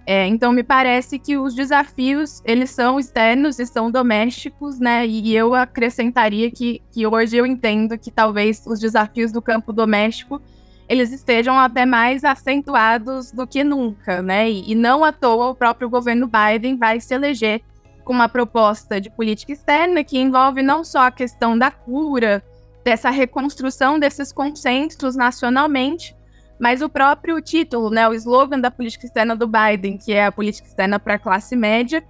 É, 0.04 0.26
então, 0.26 0.52
me 0.52 0.64
parece 0.64 1.18
que 1.18 1.36
os 1.36 1.54
desafios, 1.54 2.40
eles 2.44 2.70
são 2.70 2.98
externos 2.98 3.58
e 3.58 3.66
são 3.66 3.90
domésticos, 3.90 4.80
né, 4.80 5.06
e 5.06 5.36
eu 5.36 5.54
acrescentaria 5.54 6.50
que, 6.50 6.82
que 6.90 7.06
hoje 7.06 7.36
eu 7.36 7.46
entendo 7.46 7.98
que 7.98 8.10
talvez 8.10 8.64
os 8.66 8.80
desafios 8.80 9.30
do 9.30 9.42
campo 9.42 9.72
doméstico, 9.72 10.40
eles 10.88 11.12
estejam 11.12 11.58
até 11.58 11.84
mais 11.84 12.24
acentuados 12.24 13.30
do 13.30 13.46
que 13.46 13.62
nunca, 13.62 14.22
né, 14.22 14.50
e, 14.50 14.72
e 14.72 14.74
não 14.74 15.04
à 15.04 15.12
toa 15.12 15.50
o 15.50 15.54
próprio 15.54 15.90
governo 15.90 16.26
Biden 16.26 16.76
vai 16.76 16.98
se 17.00 17.14
eleger 17.14 17.60
com 18.08 18.14
uma 18.14 18.26
proposta 18.26 18.98
de 18.98 19.10
política 19.10 19.52
externa 19.52 20.02
que 20.02 20.18
envolve 20.18 20.62
não 20.62 20.82
só 20.82 21.00
a 21.00 21.10
questão 21.10 21.58
da 21.58 21.70
cura, 21.70 22.42
dessa 22.82 23.10
reconstrução 23.10 23.98
desses 23.98 24.32
consensos 24.32 25.14
nacionalmente, 25.14 26.16
mas 26.58 26.80
o 26.80 26.88
próprio 26.88 27.38
título, 27.42 27.90
né, 27.90 28.08
o 28.08 28.14
slogan 28.14 28.58
da 28.60 28.70
política 28.70 29.04
externa 29.04 29.36
do 29.36 29.46
Biden, 29.46 29.98
que 29.98 30.14
é 30.14 30.24
a 30.24 30.32
política 30.32 30.66
externa 30.66 30.98
para 30.98 31.14
a 31.14 31.18
classe 31.18 31.54
média, 31.54 32.02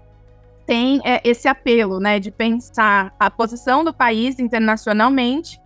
tem 0.64 1.00
é, 1.04 1.20
esse 1.24 1.48
apelo, 1.48 1.98
né, 1.98 2.20
de 2.20 2.30
pensar 2.30 3.12
a 3.18 3.28
posição 3.28 3.82
do 3.82 3.92
país 3.92 4.38
internacionalmente 4.38 5.60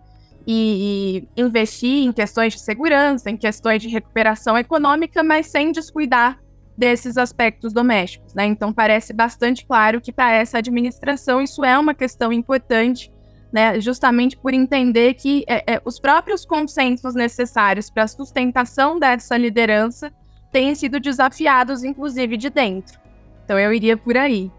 e, 0.47 1.27
e, 1.37 1.41
investir 1.43 2.07
em 2.07 2.11
questões 2.11 2.53
de 2.53 2.59
segurança, 2.59 3.29
em 3.29 3.37
questões 3.37 3.83
de 3.83 3.87
recuperação 3.87 4.57
econômica, 4.57 5.21
mas 5.21 5.45
sem 5.45 5.71
descuidar 5.71 6.39
desses 6.77 7.17
aspectos 7.17 7.73
domésticos. 7.73 8.33
Né? 8.33 8.45
Então, 8.45 8.73
parece 8.73 9.13
bastante 9.13 9.65
claro 9.65 10.01
que 10.01 10.11
para 10.11 10.31
essa 10.33 10.57
administração 10.57 11.41
isso 11.41 11.63
é 11.63 11.77
uma 11.77 11.93
questão 11.93 12.33
importante, 12.33 13.11
né? 13.51 13.79
justamente 13.79 14.35
por 14.35 14.53
entender 14.53 15.13
que 15.13 15.43
é, 15.47 15.75
é, 15.75 15.81
os 15.85 15.99
próprios 15.99 16.45
consensos 16.45 17.13
necessários 17.13 17.89
para 17.89 18.03
a 18.03 18.07
sustentação 18.07 18.97
dessa 18.97 19.37
liderança 19.37 20.11
têm 20.51 20.73
sido 20.75 20.99
desafiados, 20.99 21.83
inclusive 21.83 22.37
de 22.37 22.49
dentro. 22.49 22.99
Então, 23.43 23.59
eu 23.59 23.73
iria 23.73 23.97
por 23.97 24.17
aí. 24.17 24.51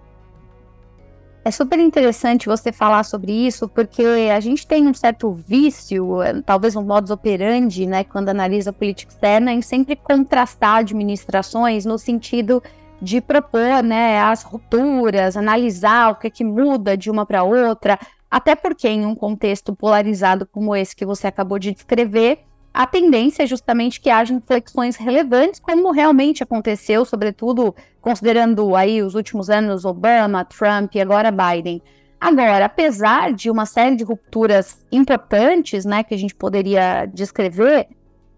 É 1.46 1.50
super 1.50 1.78
interessante 1.78 2.46
você 2.46 2.72
falar 2.72 3.02
sobre 3.04 3.30
isso, 3.30 3.68
porque 3.68 4.02
a 4.34 4.40
gente 4.40 4.66
tem 4.66 4.88
um 4.88 4.94
certo 4.94 5.30
vício, 5.34 6.22
eh, 6.22 6.40
talvez 6.40 6.74
um 6.74 6.82
modus 6.82 7.10
operandi, 7.10 7.84
né, 7.84 8.02
quando 8.02 8.30
analisa 8.30 8.70
a 8.70 8.72
política 8.72 9.12
externa, 9.12 9.52
em 9.52 9.60
sempre 9.60 9.94
contrastar 9.94 10.76
administrações 10.76 11.84
no 11.84 11.98
sentido 11.98 12.62
de 13.00 13.20
propor, 13.20 13.82
né, 13.82 14.20
as 14.20 14.42
rupturas, 14.42 15.36
analisar 15.36 16.12
o 16.12 16.14
que 16.14 16.28
é 16.28 16.30
que 16.30 16.42
muda 16.42 16.96
de 16.96 17.10
uma 17.10 17.26
para 17.26 17.42
outra, 17.42 17.98
até 18.30 18.54
porque 18.54 18.88
em 18.88 19.04
um 19.04 19.14
contexto 19.14 19.76
polarizado 19.76 20.46
como 20.50 20.74
esse 20.74 20.96
que 20.96 21.04
você 21.04 21.26
acabou 21.26 21.58
de 21.58 21.72
descrever, 21.72 22.38
a 22.74 22.88
tendência 22.88 23.44
é 23.44 23.46
justamente 23.46 24.00
que 24.00 24.10
haja 24.10 24.34
inflexões 24.34 24.96
relevantes, 24.96 25.60
como 25.60 25.92
realmente 25.92 26.42
aconteceu, 26.42 27.04
sobretudo 27.04 27.72
considerando 28.00 28.74
aí 28.74 29.00
os 29.00 29.14
últimos 29.14 29.48
anos 29.48 29.84
Obama, 29.84 30.44
Trump 30.44 30.92
e 30.96 31.00
agora 31.00 31.30
Biden. 31.30 31.80
Agora, 32.20 32.64
apesar 32.64 33.32
de 33.32 33.48
uma 33.48 33.64
série 33.64 33.94
de 33.94 34.02
rupturas 34.02 34.84
importantes, 34.90 35.84
né, 35.84 36.02
que 36.02 36.14
a 36.14 36.18
gente 36.18 36.34
poderia 36.34 37.06
descrever, 37.06 37.86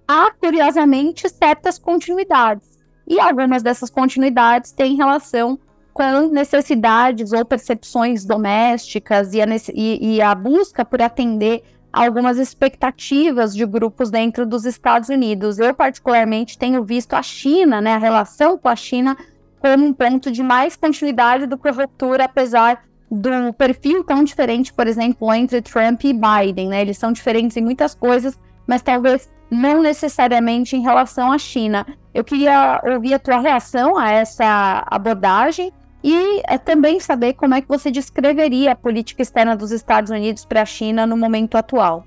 há 0.06 0.30
curiosamente 0.32 1.26
certas 1.30 1.78
continuidades. 1.78 2.76
E 3.08 3.18
algumas 3.18 3.62
dessas 3.62 3.88
continuidades 3.88 4.70
têm 4.70 4.96
relação 4.96 5.58
com 5.94 6.28
necessidades 6.28 7.32
ou 7.32 7.42
percepções 7.42 8.26
domésticas 8.26 9.32
e 9.32 9.40
a, 9.40 9.46
e, 9.72 10.16
e 10.16 10.20
a 10.20 10.34
busca 10.34 10.84
por 10.84 11.00
atender 11.00 11.62
algumas 11.96 12.36
expectativas 12.36 13.54
de 13.54 13.64
grupos 13.64 14.10
dentro 14.10 14.44
dos 14.44 14.66
Estados 14.66 15.08
Unidos. 15.08 15.58
Eu, 15.58 15.74
particularmente, 15.74 16.58
tenho 16.58 16.84
visto 16.84 17.14
a 17.14 17.22
China, 17.22 17.80
né, 17.80 17.94
a 17.94 17.98
relação 17.98 18.58
com 18.58 18.68
a 18.68 18.76
China, 18.76 19.16
como 19.58 19.86
um 19.86 19.94
ponto 19.94 20.30
de 20.30 20.42
mais 20.42 20.76
continuidade 20.76 21.46
do 21.46 21.56
que 21.56 21.70
ruptura, 21.70 22.24
apesar 22.24 22.84
do 23.10 23.50
perfil 23.54 24.04
tão 24.04 24.22
diferente, 24.22 24.74
por 24.74 24.86
exemplo, 24.86 25.32
entre 25.32 25.62
Trump 25.62 26.04
e 26.04 26.12
Biden. 26.12 26.68
Né? 26.68 26.82
Eles 26.82 26.98
são 26.98 27.12
diferentes 27.12 27.56
em 27.56 27.62
muitas 27.62 27.94
coisas, 27.94 28.38
mas 28.66 28.82
talvez 28.82 29.30
não 29.50 29.80
necessariamente 29.80 30.76
em 30.76 30.82
relação 30.82 31.32
à 31.32 31.38
China. 31.38 31.86
Eu 32.12 32.24
queria 32.24 32.78
ouvir 32.84 33.14
a 33.14 33.18
tua 33.18 33.38
reação 33.38 33.96
a 33.96 34.10
essa 34.10 34.84
abordagem 34.90 35.72
e 36.02 36.42
é 36.46 36.58
também 36.58 37.00
saber 37.00 37.34
como 37.34 37.54
é 37.54 37.60
que 37.60 37.68
você 37.68 37.90
descreveria 37.90 38.72
a 38.72 38.76
política 38.76 39.22
externa 39.22 39.56
dos 39.56 39.70
Estados 39.70 40.10
Unidos 40.10 40.44
para 40.44 40.62
a 40.62 40.66
China 40.66 41.06
no 41.06 41.16
momento 41.16 41.56
atual. 41.56 42.04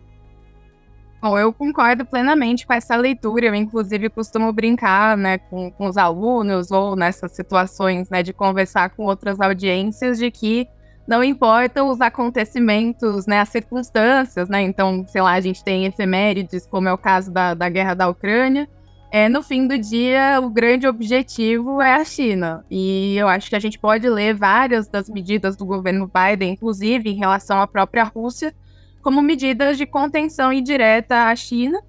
Bom, 1.21 1.37
eu 1.37 1.51
concordo 1.51 2.05
plenamente 2.05 2.65
com 2.65 2.71
essa 2.71 2.95
leitura. 2.95 3.47
Eu, 3.47 3.55
inclusive, 3.55 4.09
costumo 4.09 4.53
brincar 4.53 5.17
né, 5.17 5.37
com, 5.37 5.69
com 5.69 5.87
os 5.87 5.97
alunos 5.97 6.71
ou 6.71 6.95
nessas 6.95 7.33
situações 7.33 8.09
né, 8.09 8.23
de 8.23 8.31
conversar 8.31 8.91
com 8.91 9.03
outras 9.03 9.41
audiências 9.41 10.17
de 10.17 10.31
que 10.31 10.65
não 11.05 11.21
importam 11.21 11.89
os 11.89 11.99
acontecimentos, 11.99 13.25
né, 13.25 13.39
as 13.39 13.49
circunstâncias, 13.49 14.47
né? 14.47 14.61
Então, 14.61 15.03
sei 15.07 15.21
lá, 15.21 15.33
a 15.33 15.41
gente 15.41 15.63
tem 15.63 15.85
efemérides, 15.85 16.67
como 16.67 16.87
é 16.87 16.93
o 16.93 16.97
caso 16.97 17.31
da, 17.31 17.53
da 17.53 17.67
guerra 17.67 17.95
da 17.95 18.07
Ucrânia, 18.07 18.69
é, 19.11 19.27
no 19.27 19.41
fim 19.41 19.67
do 19.67 19.77
dia, 19.77 20.39
o 20.41 20.49
grande 20.49 20.87
objetivo 20.87 21.81
é 21.81 21.95
a 21.95 22.05
China. 22.05 22.63
E 22.69 23.15
eu 23.17 23.27
acho 23.27 23.49
que 23.49 23.55
a 23.55 23.59
gente 23.59 23.79
pode 23.79 24.07
ler 24.07 24.35
várias 24.35 24.87
das 24.87 25.09
medidas 25.09 25.57
do 25.57 25.65
governo 25.65 26.07
Biden, 26.07 26.53
inclusive 26.53 27.09
em 27.09 27.15
relação 27.15 27.59
à 27.59 27.65
própria 27.65 28.03
Rússia, 28.03 28.53
como 29.01 29.21
medidas 29.21 29.77
de 29.77 29.85
contenção 29.85 30.53
indireta 30.53 31.27
à 31.27 31.35
China. 31.35 31.81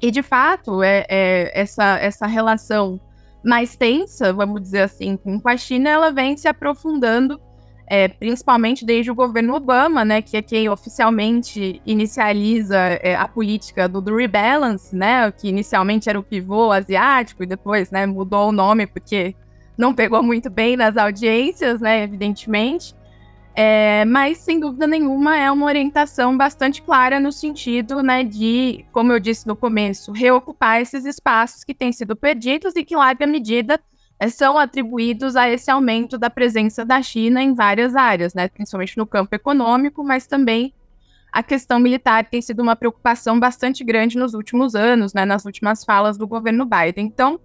E, 0.00 0.10
de 0.10 0.22
fato, 0.22 0.82
é, 0.82 1.04
é 1.08 1.60
essa, 1.60 1.98
essa 1.98 2.26
relação 2.26 2.98
mais 3.44 3.76
tensa, 3.76 4.32
vamos 4.32 4.62
dizer 4.62 4.82
assim, 4.82 5.18
com 5.18 5.40
a 5.44 5.56
China, 5.56 5.90
ela 5.90 6.10
vem 6.10 6.34
se 6.34 6.48
aprofundando 6.48 7.38
é, 7.86 8.08
principalmente 8.08 8.84
desde 8.84 9.10
o 9.10 9.14
governo 9.14 9.54
Obama, 9.54 10.04
né, 10.04 10.22
que 10.22 10.36
é 10.36 10.42
quem 10.42 10.68
oficialmente 10.68 11.82
inicializa 11.84 12.78
é, 12.78 13.14
a 13.14 13.28
política 13.28 13.88
do, 13.88 14.00
do, 14.00 14.16
rebalance, 14.16 14.96
né, 14.96 15.30
que 15.30 15.48
inicialmente 15.48 16.08
era 16.08 16.18
o 16.18 16.22
pivô 16.22 16.72
asiático 16.72 17.42
e 17.42 17.46
depois, 17.46 17.90
né, 17.90 18.06
mudou 18.06 18.48
o 18.48 18.52
nome 18.52 18.86
porque 18.86 19.34
não 19.76 19.92
pegou 19.92 20.22
muito 20.22 20.48
bem 20.48 20.76
nas 20.76 20.96
audiências, 20.96 21.80
né, 21.80 22.02
evidentemente. 22.02 22.94
É, 23.56 24.04
mas 24.06 24.38
sem 24.38 24.58
dúvida 24.58 24.84
nenhuma 24.84 25.36
é 25.38 25.48
uma 25.48 25.66
orientação 25.66 26.36
bastante 26.36 26.82
clara 26.82 27.20
no 27.20 27.30
sentido, 27.30 28.02
né, 28.02 28.24
de, 28.24 28.84
como 28.92 29.12
eu 29.12 29.20
disse 29.20 29.46
no 29.46 29.54
começo, 29.54 30.10
reocupar 30.10 30.80
esses 30.80 31.04
espaços 31.04 31.62
que 31.62 31.72
têm 31.72 31.92
sido 31.92 32.16
perdidos 32.16 32.74
e 32.74 32.84
que, 32.84 32.94
em 32.94 32.96
larga 32.96 33.26
medida, 33.26 33.78
são 34.28 34.58
atribuídos 34.58 35.36
a 35.36 35.48
esse 35.48 35.70
aumento 35.70 36.16
da 36.16 36.30
presença 36.30 36.84
da 36.84 37.02
China 37.02 37.42
em 37.42 37.54
várias 37.54 37.94
áreas, 37.94 38.34
né, 38.34 38.48
principalmente 38.48 38.96
no 38.96 39.06
campo 39.06 39.34
econômico, 39.34 40.04
mas 40.04 40.26
também 40.26 40.72
a 41.32 41.42
questão 41.42 41.80
militar 41.80 42.24
tem 42.24 42.40
sido 42.40 42.62
uma 42.62 42.76
preocupação 42.76 43.40
bastante 43.40 43.82
grande 43.82 44.16
nos 44.16 44.34
últimos 44.34 44.74
anos, 44.74 45.12
né, 45.12 45.24
nas 45.24 45.44
últimas 45.44 45.84
falas 45.84 46.16
do 46.16 46.28
governo 46.28 46.64
Biden. 46.64 47.06
Então, 47.06 47.40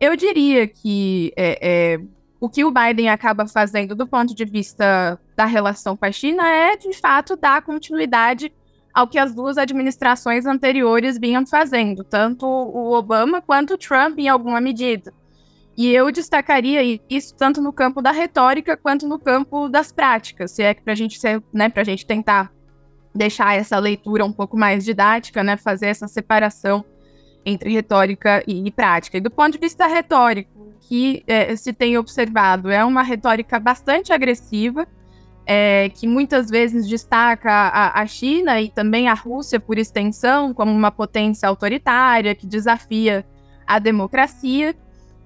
eu 0.00 0.16
diria 0.16 0.66
que 0.66 1.32
é, 1.36 1.58
é, 1.94 2.00
o 2.40 2.48
que 2.48 2.64
o 2.64 2.72
Biden 2.72 3.08
acaba 3.08 3.46
fazendo 3.46 3.94
do 3.94 4.06
ponto 4.06 4.34
de 4.34 4.44
vista 4.44 5.20
da 5.36 5.44
relação 5.44 5.96
com 5.96 6.04
a 6.04 6.10
China 6.10 6.42
é, 6.48 6.76
de 6.76 6.92
fato, 6.92 7.36
dar 7.36 7.62
continuidade 7.62 8.52
ao 8.92 9.06
que 9.06 9.18
as 9.18 9.32
duas 9.32 9.56
administrações 9.58 10.46
anteriores 10.46 11.16
vinham 11.18 11.46
fazendo, 11.46 12.02
tanto 12.02 12.44
o 12.46 12.92
Obama 12.92 13.40
quanto 13.40 13.74
o 13.74 13.78
Trump, 13.78 14.18
em 14.18 14.28
alguma 14.28 14.60
medida. 14.60 15.14
E 15.76 15.92
eu 15.92 16.10
destacaria 16.10 17.00
isso 17.08 17.34
tanto 17.34 17.60
no 17.60 17.72
campo 17.72 18.02
da 18.02 18.10
retórica 18.10 18.76
quanto 18.76 19.08
no 19.08 19.18
campo 19.18 19.68
das 19.68 19.90
práticas, 19.92 20.50
se 20.50 20.62
é 20.62 20.74
que 20.74 20.82
para 20.82 20.92
a 20.92 20.96
gente 20.96 21.18
ser, 21.18 21.42
né, 21.52 21.68
para 21.68 21.84
gente 21.84 22.04
tentar 22.04 22.52
deixar 23.14 23.54
essa 23.54 23.78
leitura 23.78 24.24
um 24.24 24.32
pouco 24.32 24.56
mais 24.56 24.84
didática, 24.84 25.42
né, 25.42 25.56
fazer 25.56 25.86
essa 25.86 26.06
separação 26.06 26.84
entre 27.44 27.72
retórica 27.72 28.42
e, 28.46 28.66
e 28.66 28.70
prática. 28.70 29.16
E 29.16 29.20
do 29.20 29.30
ponto 29.30 29.52
de 29.52 29.58
vista 29.58 29.86
retórico, 29.86 30.74
que 30.80 31.22
é, 31.26 31.54
se 31.56 31.72
tem 31.72 31.96
observado 31.96 32.70
é 32.70 32.84
uma 32.84 33.02
retórica 33.02 33.58
bastante 33.58 34.12
agressiva, 34.12 34.86
é, 35.46 35.88
que 35.88 36.06
muitas 36.06 36.48
vezes 36.48 36.86
destaca 36.86 37.50
a, 37.50 38.00
a, 38.00 38.06
China 38.06 38.60
e 38.60 38.68
também 38.68 39.08
a 39.08 39.14
Rússia, 39.14 39.58
por 39.58 39.78
extensão, 39.78 40.54
como 40.54 40.70
uma 40.70 40.90
potência 40.90 41.48
autoritária 41.48 42.34
que 42.34 42.46
desafia 42.46 43.26
a 43.66 43.78
democracia. 43.78 44.76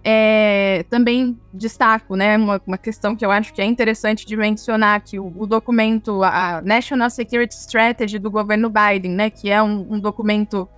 É, 0.06 0.84
também 0.90 1.40
destaco, 1.50 2.14
né, 2.14 2.37
uma, 2.37 2.61
uma, 2.66 2.76
questão 2.76 3.16
que 3.16 3.25
eu 3.25 3.30
acho 3.30 3.54
que 3.54 3.62
é 3.62 3.64
interessante 3.64 4.26
de 4.26 4.37
mencionar, 4.37 5.00
que 5.00 5.18
o, 5.18 5.32
o 5.34 5.46
documento, 5.46 6.23
a 6.23 6.61
National 6.62 7.08
Security 7.08 7.54
Strategy 7.54 8.18
do 8.18 8.30
governo 8.30 8.70
Biden, 8.70 9.12
né, 9.12 9.30
que 9.30 9.50
é 9.50 9.62
um, 9.62 9.94
um 9.94 9.99
documento 9.99 10.68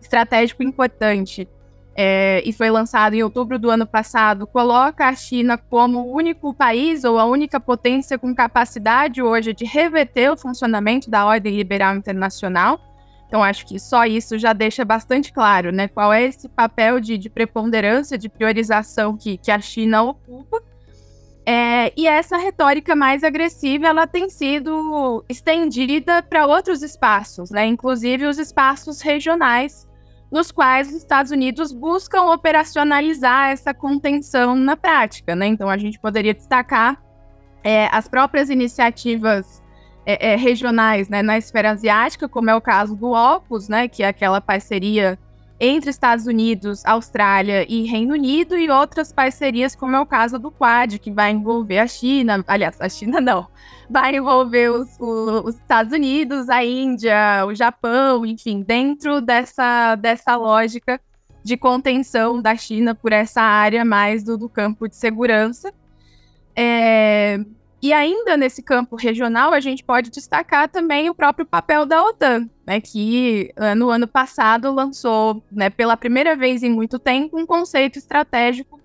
estratégico 0.00 0.62
importante, 0.62 1.48
é, 1.98 2.42
e 2.44 2.52
foi 2.52 2.70
lançado 2.70 3.14
em 3.14 3.22
outubro 3.22 3.58
do 3.58 3.70
ano 3.70 3.86
passado, 3.86 4.46
coloca 4.46 5.08
a 5.08 5.14
China 5.14 5.56
como 5.56 6.00
o 6.00 6.14
único 6.14 6.52
país 6.52 7.04
ou 7.04 7.18
a 7.18 7.24
única 7.24 7.58
potência 7.58 8.18
com 8.18 8.34
capacidade 8.34 9.22
hoje 9.22 9.54
de 9.54 9.64
reverter 9.64 10.30
o 10.30 10.36
funcionamento 10.36 11.10
da 11.10 11.24
ordem 11.24 11.56
liberal 11.56 11.96
internacional, 11.96 12.78
então, 13.26 13.42
acho 13.42 13.66
que 13.66 13.78
só 13.78 14.06
isso 14.06 14.38
já 14.38 14.52
deixa 14.52 14.84
bastante 14.84 15.32
claro, 15.32 15.72
né? 15.72 15.88
Qual 15.88 16.12
é 16.12 16.22
esse 16.22 16.48
papel 16.48 17.00
de, 17.00 17.18
de 17.18 17.28
preponderância, 17.28 18.16
de 18.16 18.28
priorização 18.28 19.16
que, 19.16 19.36
que 19.36 19.50
a 19.50 19.60
China 19.60 20.02
ocupa. 20.02 20.62
É, 21.44 21.92
e 21.96 22.06
essa 22.06 22.36
retórica 22.36 22.94
mais 22.96 23.22
agressiva, 23.22 23.86
ela 23.86 24.06
tem 24.06 24.28
sido 24.28 25.24
estendida 25.28 26.22
para 26.22 26.46
outros 26.46 26.82
espaços, 26.82 27.50
né? 27.50 27.66
Inclusive 27.66 28.26
os 28.26 28.38
espaços 28.38 29.00
regionais, 29.00 29.86
nos 30.30 30.50
quais 30.52 30.88
os 30.88 30.94
Estados 30.94 31.30
Unidos 31.30 31.72
buscam 31.72 32.32
operacionalizar 32.32 33.50
essa 33.50 33.72
contenção 33.74 34.54
na 34.54 34.76
prática, 34.76 35.34
né? 35.34 35.46
Então, 35.46 35.68
a 35.68 35.76
gente 35.76 35.98
poderia 35.98 36.34
destacar 36.34 37.00
é, 37.62 37.88
as 37.92 38.08
próprias 38.08 38.50
iniciativas 38.50 39.62
é, 40.06 40.32
é, 40.32 40.36
regionais 40.36 41.08
né, 41.08 41.20
na 41.20 41.36
esfera 41.36 41.72
asiática, 41.72 42.28
como 42.28 42.48
é 42.48 42.54
o 42.54 42.60
caso 42.60 42.94
do 42.94 43.12
Opus, 43.12 43.68
né, 43.68 43.88
que 43.88 44.04
é 44.04 44.08
aquela 44.08 44.40
parceria 44.40 45.18
entre 45.58 45.90
Estados 45.90 46.26
Unidos, 46.26 46.84
Austrália 46.84 47.66
e 47.68 47.84
Reino 47.86 48.14
Unido, 48.14 48.56
e 48.56 48.70
outras 48.70 49.12
parcerias, 49.12 49.74
como 49.74 49.96
é 49.96 50.00
o 50.00 50.06
caso 50.06 50.38
do 50.38 50.50
Quad, 50.50 50.98
que 50.98 51.10
vai 51.10 51.32
envolver 51.32 51.78
a 51.78 51.86
China, 51.86 52.44
aliás, 52.46 52.80
a 52.80 52.88
China 52.88 53.20
não, 53.20 53.48
vai 53.90 54.14
envolver 54.14 54.70
os, 54.70 54.88
os 55.00 55.56
Estados 55.56 55.92
Unidos, 55.92 56.48
a 56.48 56.64
Índia, 56.64 57.44
o 57.46 57.54
Japão, 57.54 58.24
enfim, 58.24 58.62
dentro 58.62 59.20
dessa, 59.20 59.96
dessa 59.96 60.36
lógica 60.36 61.00
de 61.42 61.56
contenção 61.56 62.40
da 62.42 62.54
China 62.54 62.94
por 62.94 63.12
essa 63.12 63.40
área 63.40 63.84
mais 63.84 64.22
do, 64.22 64.36
do 64.36 64.48
campo 64.48 64.88
de 64.88 64.96
segurança. 64.96 65.72
É, 66.54 67.38
e 67.86 67.92
ainda 67.92 68.36
nesse 68.36 68.62
campo 68.62 68.96
regional, 68.96 69.52
a 69.52 69.60
gente 69.60 69.84
pode 69.84 70.10
destacar 70.10 70.68
também 70.68 71.08
o 71.08 71.14
próprio 71.14 71.46
papel 71.46 71.86
da 71.86 72.02
OTAN, 72.02 72.48
né, 72.66 72.80
que 72.80 73.52
no 73.76 73.90
ano 73.90 74.08
passado 74.08 74.72
lançou, 74.72 75.40
né, 75.52 75.70
pela 75.70 75.96
primeira 75.96 76.34
vez 76.34 76.64
em 76.64 76.70
muito 76.70 76.98
tempo, 76.98 77.38
um 77.38 77.46
conceito 77.46 77.96
estratégico 77.96 78.80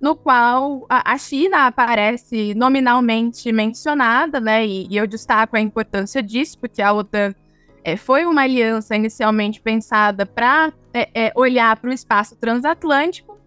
no 0.00 0.14
qual 0.14 0.86
a, 0.88 1.16
China 1.16 1.66
aparece 1.66 2.54
nominalmente 2.54 3.50
mencionada, 3.50 4.38
né, 4.38 4.66
e, 4.66 4.86
e, 4.88 4.96
eu 4.96 5.06
destaco 5.06 5.56
a 5.56 5.60
importância 5.60 6.22
disso, 6.22 6.58
porque 6.58 6.82
a 6.82 6.92
OTAN 6.92 7.34
é, 7.82 7.96
foi 7.96 8.24
uma 8.24 8.42
aliança 8.42 8.94
inicialmente 8.94 9.60
pensada 9.60 10.26
para 10.26 10.72
é, 10.92 11.08
é, 11.14 11.32
olhar 11.34 11.74
para 11.76 11.90
o 11.90 11.92
espaço 11.92 12.36
transatlântico, 12.36 13.38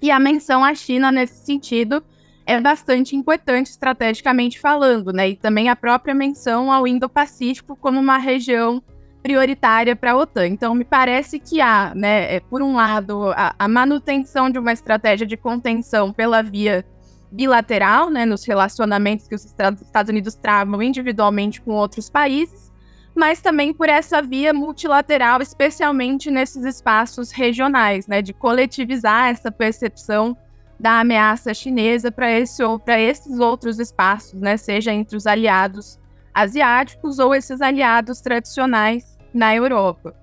e 0.00 0.10
a 0.10 0.18
menção 0.18 0.64
à 0.64 0.74
China 0.74 1.12
nesse 1.12 1.44
sentido 1.44 2.02
é 2.48 2.58
bastante 2.58 3.14
importante 3.14 3.66
estrategicamente 3.66 4.58
falando, 4.58 5.12
né? 5.12 5.28
E 5.28 5.36
também 5.36 5.68
a 5.68 5.76
própria 5.76 6.14
menção 6.14 6.72
ao 6.72 6.88
Indo-Pacífico 6.88 7.76
como 7.76 8.00
uma 8.00 8.16
região 8.16 8.82
prioritária 9.22 9.94
para 9.94 10.12
a 10.12 10.16
OTAN. 10.16 10.46
Então, 10.46 10.74
me 10.74 10.84
parece 10.84 11.38
que 11.38 11.60
há, 11.60 11.92
né, 11.94 12.36
é, 12.36 12.40
por 12.40 12.62
um 12.62 12.74
lado, 12.74 13.32
a, 13.32 13.54
a, 13.58 13.68
manutenção 13.68 14.48
de 14.48 14.58
uma 14.58 14.72
estratégia 14.72 15.26
de 15.26 15.36
contenção 15.36 16.10
pela 16.10 16.42
via 16.42 16.86
bilateral, 17.30 18.08
né, 18.08 18.24
nos 18.24 18.46
relacionamentos 18.46 19.28
que 19.28 19.34
os 19.34 19.44
Estados 19.44 20.08
Unidos 20.08 20.34
travam 20.34 20.82
individualmente 20.82 21.60
com 21.60 21.72
outros 21.72 22.08
países, 22.08 22.72
mas 23.14 23.42
também 23.42 23.74
por 23.74 23.90
essa 23.90 24.22
via 24.22 24.54
multilateral, 24.54 25.42
especialmente 25.42 26.30
nesses 26.30 26.64
espaços 26.64 27.30
regionais, 27.30 28.06
né, 28.06 28.22
de 28.22 28.32
coletivizar 28.32 29.28
essa 29.28 29.52
percepção 29.52 30.34
da 30.78 31.00
ameaça 31.00 31.52
chinesa 31.52 32.10
para 32.12 32.30
esse 32.30 32.62
ou 32.62 32.78
para 32.78 33.00
esses 33.00 33.38
outros 33.38 33.78
espaços, 33.78 34.40
né, 34.40 34.56
seja 34.56 34.92
entre 34.92 35.16
os 35.16 35.26
aliados 35.26 35.98
asiáticos 36.32 37.18
ou 37.18 37.34
esses 37.34 37.60
aliados 37.60 38.20
tradicionais 38.20 39.18
na 39.34 39.54
Europa. 39.54 40.14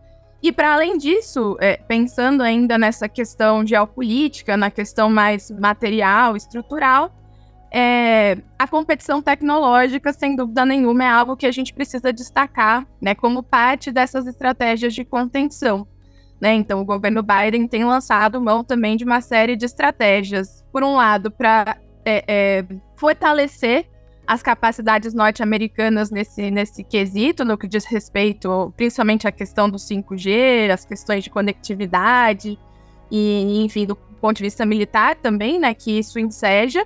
E 0.42 0.52
para 0.52 0.74
além 0.74 0.98
disso, 0.98 1.58
é, 1.60 1.76
pensando 1.76 2.44
ainda 2.44 2.78
nessa 2.78 3.10
questão 3.10 3.66
geopolítica, 3.66 4.56
na 4.56 4.70
questão 4.70 5.10
mais 5.10 5.50
material, 5.52 6.38
estrutural, 6.38 7.12
é, 7.72 8.38
a 8.58 8.68
competição 8.68 9.22
tecnológica, 9.22 10.14
sem 10.14 10.36
dúvida 10.36 10.66
nenhuma, 10.66 11.04
é 11.04 11.10
algo 11.10 11.36
que 11.36 11.46
a 11.46 11.52
gente 11.52 11.74
precisa 11.74 12.14
destacar 12.14 12.88
né, 13.02 13.14
como 13.14 13.44
parte 13.44 13.92
dessas 13.92 14.28
estratégias 14.28 14.94
de 14.94 15.04
contenção. 15.04 15.88
Né? 16.40 16.54
Então, 16.54 16.82
o 16.82 16.86
governo 16.86 17.24
Biden 17.24 17.68
tem 17.68 17.86
lançado 17.86 18.42
mão 18.42 18.64
também 18.64 18.98
de 18.98 19.06
uma 19.06 19.22
série 19.22 19.56
de 19.56 19.66
estratégias, 19.66 20.64
por 20.72 20.84
um 20.84 20.96
lado, 20.96 21.32
para 21.32 21.78
é, 22.04 22.24
é, 22.28 22.66
fortalecer 22.96 23.88
as 24.28 24.42
capacidades 24.42 25.14
norte-americanas 25.14 26.10
nesse, 26.10 26.50
nesse 26.50 26.84
quesito, 26.84 27.46
no 27.46 27.58
que 27.58 27.68
diz 27.68 27.86
respeito 27.86 28.74
principalmente 28.76 29.28
à 29.28 29.32
questão 29.32 29.70
do 29.70 29.78
5G, 29.78 30.72
as 30.72 30.84
questões 30.84 31.24
de 31.24 31.30
conectividade, 31.30 32.58
e, 33.12 33.64
enfim, 33.64 33.86
do 33.86 33.96
ponto 33.96 34.38
de 34.38 34.44
vista 34.44 34.66
militar 34.66 35.16
também, 35.16 35.60
né, 35.60 35.74
que 35.74 35.98
isso 35.98 36.20
enseja. 36.20 36.86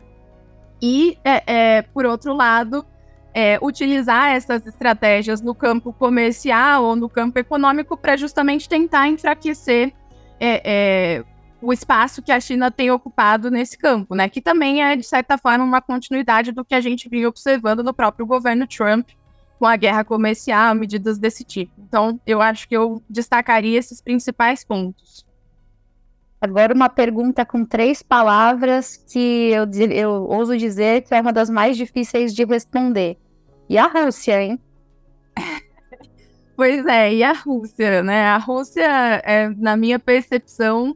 E, 0.82 1.18
é, 1.24 1.78
é 1.78 1.82
por 1.82 2.06
outro 2.06 2.34
lado, 2.34 2.86
é, 3.34 3.60
utilizar 3.62 4.30
essas 4.32 4.66
estratégias 4.66 5.42
no 5.42 5.54
campo 5.54 5.94
comercial 5.94 6.84
ou 6.84 6.96
no 6.96 7.10
campo 7.10 7.38
econômico 7.40 7.96
para 7.96 8.18
justamente 8.18 8.68
tentar 8.68 9.08
enfraquecer 9.08 9.94
é, 10.40 10.62
é, 10.64 11.24
o 11.62 11.74
espaço 11.74 12.22
que 12.22 12.32
a 12.32 12.40
China 12.40 12.72
tem 12.72 12.90
ocupado 12.90 13.52
nesse 13.52 13.78
campo, 13.78 14.16
né? 14.16 14.30
Que 14.30 14.42
também 14.42 14.82
é, 14.84 14.96
de 14.96 15.04
certa 15.04 15.38
forma, 15.38 15.64
uma 15.64 15.82
continuidade 15.82 16.52
do 16.52 16.64
que 16.64 16.74
a 16.74 16.82
gente 16.82 17.10
vinha 17.10 17.28
observando 17.28 17.84
no 17.84 17.94
próprio 17.94 18.26
governo 18.26 18.66
Trump 18.66 19.10
com 19.60 19.66
a 19.66 19.76
guerra 19.76 20.06
comercial, 20.06 20.74
medidas 20.74 21.20
desse 21.20 21.44
tipo. 21.44 21.74
Então, 21.78 22.20
eu 22.26 22.42
acho 22.42 22.68
que 22.68 22.76
eu 22.76 23.04
destacaria 23.10 23.78
esses 23.78 24.02
principais 24.02 24.64
pontos. 24.64 25.26
Agora, 26.42 26.74
uma 26.74 26.88
pergunta 26.88 27.46
com 27.46 27.66
três 27.66 28.02
palavras 28.02 28.96
que 29.12 29.52
eu, 29.52 29.66
eu 29.92 30.12
ouso 30.24 30.58
dizer 30.58 31.02
que 31.02 31.14
é 31.14 31.20
uma 31.20 31.34
das 31.34 31.50
mais 31.50 31.76
difíceis 31.76 32.34
de 32.34 32.46
responder. 32.46 33.18
E 33.68 33.78
a 33.78 33.88
Rússia, 33.88 34.42
hein? 34.42 34.60
Pois 36.56 36.86
é, 36.88 37.14
e 37.14 37.24
a 37.24 37.32
Rússia, 37.32 38.04
né? 38.04 38.26
A 38.26 38.38
Rússia, 38.38 38.84
é, 39.24 39.48
na 39.48 39.78
minha 39.78 39.98
percepção, 39.98 40.94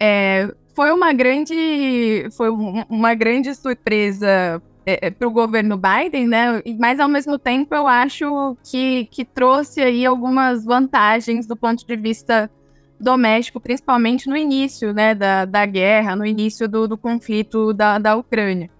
é, 0.00 0.50
foi 0.74 0.90
uma 0.90 1.12
grande, 1.12 2.26
foi 2.34 2.48
uma 2.88 3.14
grande 3.14 3.54
surpresa 3.54 4.62
é, 4.86 5.08
é 5.08 5.10
para 5.10 5.26
o 5.26 5.30
governo 5.30 5.76
Biden, 5.76 6.28
né? 6.28 6.62
Mas 6.78 7.00
ao 7.00 7.08
mesmo 7.08 7.38
tempo 7.38 7.74
eu 7.74 7.86
acho 7.86 8.56
que, 8.64 9.06
que 9.10 9.24
trouxe 9.24 9.82
aí 9.82 10.06
algumas 10.06 10.64
vantagens 10.64 11.46
do 11.46 11.56
ponto 11.56 11.86
de 11.86 11.96
vista 11.96 12.50
doméstico, 12.98 13.60
principalmente 13.60 14.28
no 14.28 14.36
início 14.36 14.92
né, 14.92 15.14
da, 15.14 15.44
da 15.44 15.66
guerra, 15.66 16.16
no 16.16 16.24
início 16.24 16.68
do, 16.68 16.88
do 16.88 16.96
conflito 16.96 17.72
da, 17.72 17.98
da 17.98 18.16
Ucrânia. 18.16 18.70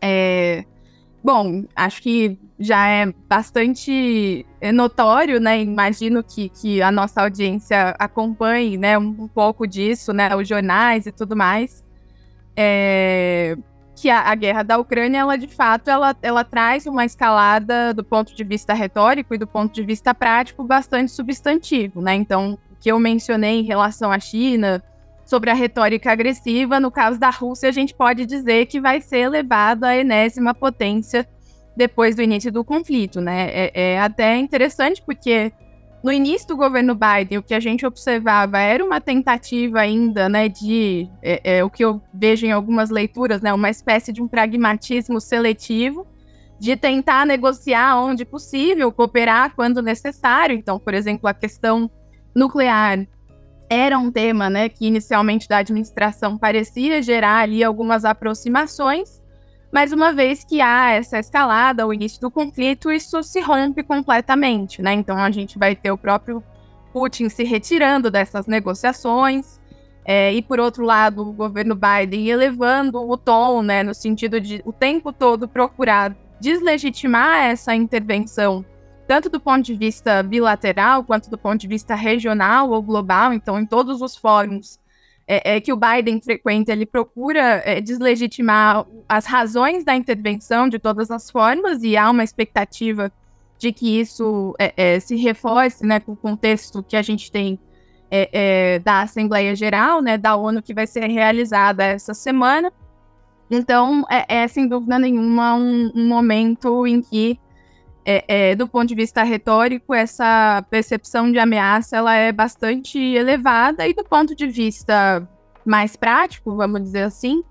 É, 0.00 0.64
bom, 1.22 1.64
acho 1.74 2.02
que 2.02 2.38
já 2.58 2.88
é 2.88 3.12
bastante 3.28 4.46
notório, 4.72 5.38
né? 5.40 5.60
Imagino 5.60 6.22
que, 6.22 6.48
que 6.48 6.80
a 6.80 6.90
nossa 6.90 7.22
audiência 7.22 7.94
acompanhe 7.98 8.78
né, 8.78 8.98
um, 8.98 9.08
um 9.08 9.28
pouco 9.28 9.66
disso, 9.66 10.12
né? 10.12 10.34
Os 10.34 10.48
jornais 10.48 11.06
e 11.06 11.12
tudo 11.12 11.36
mais. 11.36 11.84
É, 12.56 13.56
que 13.94 14.10
a, 14.10 14.30
a, 14.30 14.34
guerra 14.34 14.62
da 14.62 14.78
Ucrânia, 14.78 15.18
ela 15.18 15.36
de 15.36 15.48
fato, 15.48 15.88
ela, 15.88 16.14
ela 16.22 16.44
traz 16.44 16.86
uma 16.86 17.04
escalada 17.04 17.92
do 17.92 18.04
ponto 18.04 18.34
de 18.34 18.44
vista 18.44 18.74
retórico 18.74 19.34
e 19.34 19.38
do 19.38 19.46
ponto 19.46 19.74
de 19.74 19.82
vista 19.82 20.14
prático 20.14 20.62
bastante 20.64 21.12
substantivo, 21.12 22.00
né? 22.00 22.14
Então, 22.14 22.58
que 22.86 22.92
eu 22.92 23.00
mencionei 23.00 23.58
em 23.58 23.64
relação 23.64 24.12
à 24.12 24.20
China, 24.20 24.80
sobre 25.24 25.50
a 25.50 25.54
retórica 25.54 26.12
agressiva, 26.12 26.78
no 26.78 26.88
caso 26.88 27.18
da 27.18 27.30
Rússia, 27.30 27.68
a 27.68 27.72
gente 27.72 27.92
pode 27.92 28.24
dizer 28.24 28.66
que 28.66 28.80
vai 28.80 29.00
ser 29.00 29.22
elevado 29.22 29.82
à 29.82 29.96
enésima 29.96 30.54
potência 30.54 31.26
depois 31.76 32.14
do 32.14 32.22
início 32.22 32.52
do 32.52 32.64
conflito, 32.64 33.20
né? 33.20 33.48
É, 33.50 33.72
é, 33.74 34.00
até 34.00 34.36
interessante 34.36 35.02
porque 35.04 35.50
no 36.00 36.12
início 36.12 36.46
do 36.46 36.56
governo 36.56 36.94
Biden, 36.94 37.38
o 37.38 37.42
que 37.42 37.54
a 37.54 37.58
gente 37.58 37.84
observava 37.84 38.60
era 38.60 38.84
uma 38.84 39.00
tentativa 39.00 39.80
ainda, 39.80 40.28
né, 40.28 40.48
de 40.48 41.08
é, 41.20 41.56
é, 41.56 41.64
o 41.64 41.68
que 41.68 41.84
eu 41.84 42.00
vejo 42.14 42.46
em 42.46 42.52
algumas 42.52 42.88
leituras, 42.88 43.42
né, 43.42 43.52
uma 43.52 43.68
espécie 43.68 44.12
de 44.12 44.22
um 44.22 44.28
pragmatismo 44.28 45.20
seletivo, 45.20 46.06
de 46.56 46.76
tentar 46.76 47.26
negociar 47.26 47.98
onde 47.98 48.24
possível, 48.24 48.92
cooperar 48.92 49.56
quando 49.56 49.82
necessário. 49.82 50.56
Então, 50.56 50.78
por 50.78 50.94
exemplo, 50.94 51.28
a 51.28 51.34
questão 51.34 51.90
nuclear 52.36 53.06
era 53.68 53.98
um 53.98 54.12
tema, 54.12 54.48
né, 54.48 54.68
que 54.68 54.86
inicialmente 54.86 55.48
da 55.48 55.56
administração 55.56 56.38
parecia 56.38 57.02
gerar 57.02 57.38
ali 57.38 57.64
algumas 57.64 58.04
aproximações, 58.04 59.20
mas 59.72 59.90
uma 59.92 60.12
vez 60.12 60.44
que 60.44 60.60
há 60.60 60.92
essa 60.92 61.18
escalada, 61.18 61.86
o 61.86 61.92
início 61.92 62.20
do 62.20 62.30
conflito, 62.30 62.92
isso 62.92 63.22
se 63.22 63.40
rompe 63.40 63.82
completamente, 63.82 64.80
né? 64.80 64.92
Então 64.92 65.18
a 65.18 65.30
gente 65.32 65.58
vai 65.58 65.74
ter 65.74 65.90
o 65.90 65.98
próprio 65.98 66.42
Putin 66.92 67.28
se 67.28 67.42
retirando 67.42 68.08
dessas 68.08 68.46
negociações, 68.46 69.60
é, 70.04 70.32
e 70.32 70.40
por 70.40 70.60
outro 70.60 70.84
lado, 70.84 71.28
o 71.28 71.32
governo 71.32 71.74
Biden 71.74 72.28
elevando 72.28 72.98
o 72.98 73.16
tom, 73.16 73.60
né, 73.60 73.82
no 73.82 73.92
sentido 73.92 74.40
de 74.40 74.62
o 74.64 74.72
tempo 74.72 75.12
todo 75.12 75.48
procurar 75.48 76.16
deslegitimar 76.40 77.44
essa 77.46 77.74
intervenção 77.74 78.64
tanto 79.06 79.28
do 79.28 79.40
ponto 79.40 79.62
de 79.62 79.74
vista 79.74 80.22
bilateral 80.22 81.04
quanto 81.04 81.30
do 81.30 81.38
ponto 81.38 81.60
de 81.60 81.68
vista 81.68 81.94
regional 81.94 82.70
ou 82.70 82.82
global. 82.82 83.32
Então, 83.32 83.58
em 83.58 83.66
todos 83.66 84.02
os 84.02 84.16
fóruns 84.16 84.80
é, 85.26 85.56
é 85.56 85.60
que 85.60 85.72
o 85.72 85.76
Biden 85.76 86.20
frequenta, 86.20 86.72
ele 86.72 86.86
procura 86.86 87.62
é, 87.64 87.80
deslegitimar 87.80 88.86
as 89.08 89.26
razões 89.26 89.84
da 89.84 89.94
intervenção 89.94 90.68
de 90.68 90.78
todas 90.78 91.10
as 91.10 91.30
formas 91.30 91.82
e 91.82 91.96
há 91.96 92.10
uma 92.10 92.24
expectativa 92.24 93.12
de 93.58 93.72
que 93.72 94.00
isso 94.00 94.54
é, 94.58 94.72
é 94.76 95.00
se 95.00 95.16
reforce, 95.16 95.84
né, 95.86 95.98
com 95.98 96.12
o 96.12 96.16
contexto 96.16 96.82
que 96.82 96.96
a 96.96 97.02
gente 97.02 97.32
tem 97.32 97.58
é, 98.10 98.78
da 98.80 99.02
Assembleia 99.02 99.54
Geral, 99.56 100.00
né, 100.00 100.16
da 100.18 100.36
ONU, 100.36 100.62
que 100.62 100.74
vai 100.74 100.86
ser 100.86 101.06
realizada 101.06 101.84
essa 101.84 102.14
semana. 102.14 102.72
Então, 103.50 104.04
é, 104.08 104.46
sem 104.48 104.68
dúvida 104.68 104.98
nenhuma 104.98 105.54
um, 105.54 105.90
um 105.94 106.08
momento 106.08 106.86
em 106.86 107.00
que 107.00 107.38
é, 108.08 108.24
é, 108.28 108.54
do 108.54 108.68
ponto 108.68 108.86
de 108.86 108.94
vista 108.94 109.24
retórico, 109.24 109.92
essa 109.92 110.64
percepção 110.70 111.32
de 111.32 111.40
ameaça 111.40 111.96
ela 111.96 112.14
é 112.14 112.30
bastante 112.30 112.96
elevada, 112.98 113.86
e 113.86 113.92
do 113.92 114.04
ponto 114.04 114.32
de 114.32 114.46
vista 114.46 115.28
mais 115.64 115.96
prático, 115.96 116.54
vamos 116.54 116.80
dizer 116.82 117.02
assim, 117.02 117.42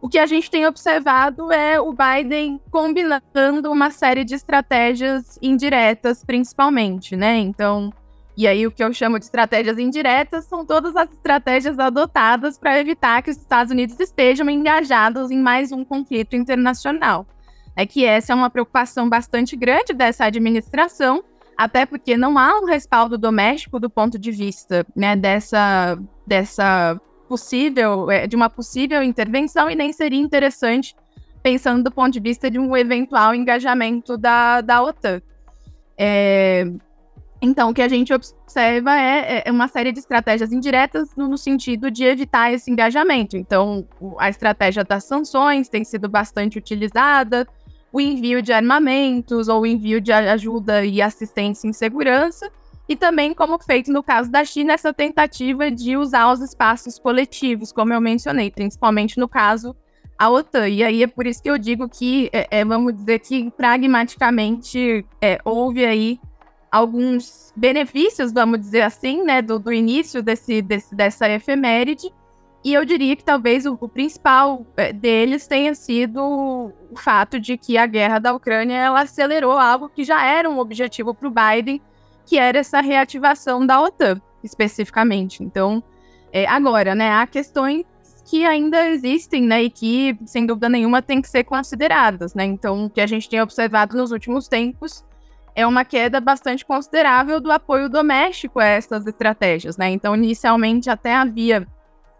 o 0.00 0.08
que 0.08 0.18
a 0.18 0.24
gente 0.24 0.50
tem 0.50 0.66
observado 0.66 1.52
é 1.52 1.78
o 1.78 1.92
Biden 1.92 2.58
combinando 2.70 3.70
uma 3.70 3.90
série 3.90 4.24
de 4.24 4.34
estratégias 4.34 5.38
indiretas, 5.42 6.24
principalmente, 6.24 7.14
né? 7.14 7.36
Então, 7.36 7.92
e 8.34 8.48
aí 8.48 8.66
o 8.66 8.70
que 8.72 8.82
eu 8.82 8.92
chamo 8.94 9.18
de 9.18 9.26
estratégias 9.26 9.78
indiretas 9.78 10.46
são 10.46 10.64
todas 10.64 10.96
as 10.96 11.12
estratégias 11.12 11.78
adotadas 11.78 12.58
para 12.58 12.80
evitar 12.80 13.22
que 13.22 13.30
os 13.30 13.36
Estados 13.36 13.70
Unidos 13.70 14.00
estejam 14.00 14.48
engajados 14.48 15.30
em 15.30 15.38
mais 15.38 15.70
um 15.70 15.84
conflito 15.84 16.34
internacional. 16.34 17.26
É 17.74 17.86
que 17.86 18.04
essa 18.04 18.32
é 18.32 18.36
uma 18.36 18.50
preocupação 18.50 19.08
bastante 19.08 19.56
grande 19.56 19.92
dessa 19.92 20.24
administração, 20.24 21.24
até 21.56 21.86
porque 21.86 22.16
não 22.16 22.38
há 22.38 22.60
um 22.60 22.66
respaldo 22.66 23.16
doméstico 23.16 23.80
do 23.80 23.88
ponto 23.88 24.18
de 24.18 24.30
vista 24.30 24.86
né, 24.94 25.16
dessa, 25.16 25.98
dessa 26.26 27.00
possível, 27.28 28.10
é, 28.10 28.26
de 28.26 28.36
uma 28.36 28.50
possível 28.50 29.02
intervenção, 29.02 29.70
e 29.70 29.74
nem 29.74 29.92
seria 29.92 30.20
interessante 30.20 30.94
pensando 31.42 31.82
do 31.82 31.90
ponto 31.90 32.12
de 32.12 32.20
vista 32.20 32.50
de 32.50 32.58
um 32.58 32.76
eventual 32.76 33.34
engajamento 33.34 34.16
da, 34.16 34.60
da 34.60 34.82
OTAN. 34.82 35.20
É, 35.96 36.66
então, 37.44 37.70
o 37.70 37.74
que 37.74 37.82
a 37.82 37.88
gente 37.88 38.14
observa 38.14 38.96
é, 38.96 39.42
é, 39.44 39.50
uma 39.50 39.66
série 39.66 39.90
de 39.90 39.98
estratégias 39.98 40.52
indiretas 40.52 41.08
no, 41.16 41.26
no, 41.26 41.36
sentido 41.36 41.90
de 41.90 42.04
evitar 42.04 42.52
esse 42.52 42.70
engajamento. 42.70 43.36
Então, 43.36 43.84
a 44.16 44.30
estratégia 44.30 44.84
das 44.84 45.02
sanções 45.04 45.68
tem 45.68 45.82
sido 45.82 46.08
bastante 46.08 46.56
utilizada, 46.56 47.48
o 47.92 48.00
envio 48.00 48.40
de 48.40 48.52
armamentos 48.52 49.48
ou 49.48 49.60
o 49.62 49.66
envio 49.66 50.00
de 50.00 50.12
ajuda 50.12 50.84
e 50.84 51.02
assistência 51.02 51.68
em 51.68 51.72
segurança, 51.72 52.50
e 52.88 52.96
também, 52.96 53.32
como 53.32 53.58
feito 53.58 53.92
no 53.92 54.02
caso 54.02 54.30
da 54.30 54.44
China, 54.44 54.72
essa 54.72 54.92
tentativa 54.92 55.70
de 55.70 55.96
usar 55.96 56.32
os 56.32 56.40
espaços 56.40 56.98
coletivos, 56.98 57.72
como 57.72 57.92
eu 57.92 58.00
mencionei, 58.00 58.50
principalmente 58.50 59.18
no 59.18 59.28
caso 59.28 59.74
a 60.18 60.28
OTAN. 60.28 60.68
E 60.68 60.82
aí 60.82 61.02
é 61.02 61.06
por 61.06 61.26
isso 61.26 61.42
que 61.42 61.50
eu 61.50 61.58
digo 61.58 61.88
que, 61.88 62.28
é, 62.32 62.46
é, 62.50 62.64
vamos 62.64 62.94
dizer 62.94 63.20
que 63.20 63.50
pragmaticamente 63.52 65.06
é, 65.20 65.38
houve 65.44 65.84
aí 65.84 66.20
alguns 66.70 67.52
benefícios, 67.56 68.32
vamos 68.32 68.60
dizer 68.60 68.82
assim, 68.82 69.22
né, 69.22 69.42
do, 69.42 69.58
do 69.58 69.72
início 69.72 70.22
desse, 70.22 70.62
desse, 70.62 70.94
dessa 70.94 71.28
efeméride. 71.28 72.12
E 72.64 72.72
eu 72.72 72.84
diria 72.84 73.16
que 73.16 73.24
talvez 73.24 73.66
o, 73.66 73.76
o 73.80 73.88
principal 73.88 74.64
é, 74.76 74.92
deles 74.92 75.46
tenha 75.46 75.74
sido 75.74 76.22
o 76.22 76.96
fato 76.96 77.40
de 77.40 77.56
que 77.56 77.76
a 77.76 77.86
guerra 77.86 78.20
da 78.20 78.32
Ucrânia 78.32 78.76
ela 78.76 79.00
acelerou 79.00 79.58
algo 79.58 79.88
que 79.88 80.04
já 80.04 80.24
era 80.24 80.48
um 80.48 80.58
objetivo 80.58 81.12
para 81.12 81.28
o 81.28 81.32
Biden, 81.32 81.82
que 82.24 82.38
era 82.38 82.58
essa 82.58 82.80
reativação 82.80 83.66
da 83.66 83.80
OTAN, 83.80 84.20
especificamente. 84.44 85.42
Então, 85.42 85.82
é, 86.32 86.46
agora, 86.46 86.94
né, 86.94 87.10
há 87.10 87.26
questões 87.26 87.84
que 88.24 88.46
ainda 88.46 88.88
existem, 88.88 89.42
né, 89.42 89.64
e 89.64 89.70
que, 89.70 90.16
sem 90.24 90.46
dúvida 90.46 90.68
nenhuma, 90.68 91.02
têm 91.02 91.20
que 91.20 91.28
ser 91.28 91.42
consideradas, 91.42 92.32
né. 92.32 92.44
Então, 92.44 92.84
o 92.84 92.90
que 92.90 93.00
a 93.00 93.06
gente 93.06 93.28
tem 93.28 93.40
observado 93.40 93.96
nos 93.96 94.12
últimos 94.12 94.46
tempos 94.46 95.04
é 95.54 95.66
uma 95.66 95.84
queda 95.84 96.20
bastante 96.20 96.64
considerável 96.64 97.40
do 97.40 97.50
apoio 97.50 97.88
doméstico 97.88 98.60
a 98.60 98.64
essas 98.64 99.04
estratégias, 99.04 99.76
né. 99.76 99.90
Então, 99.90 100.14
inicialmente 100.14 100.88
até 100.88 101.14
havia 101.14 101.66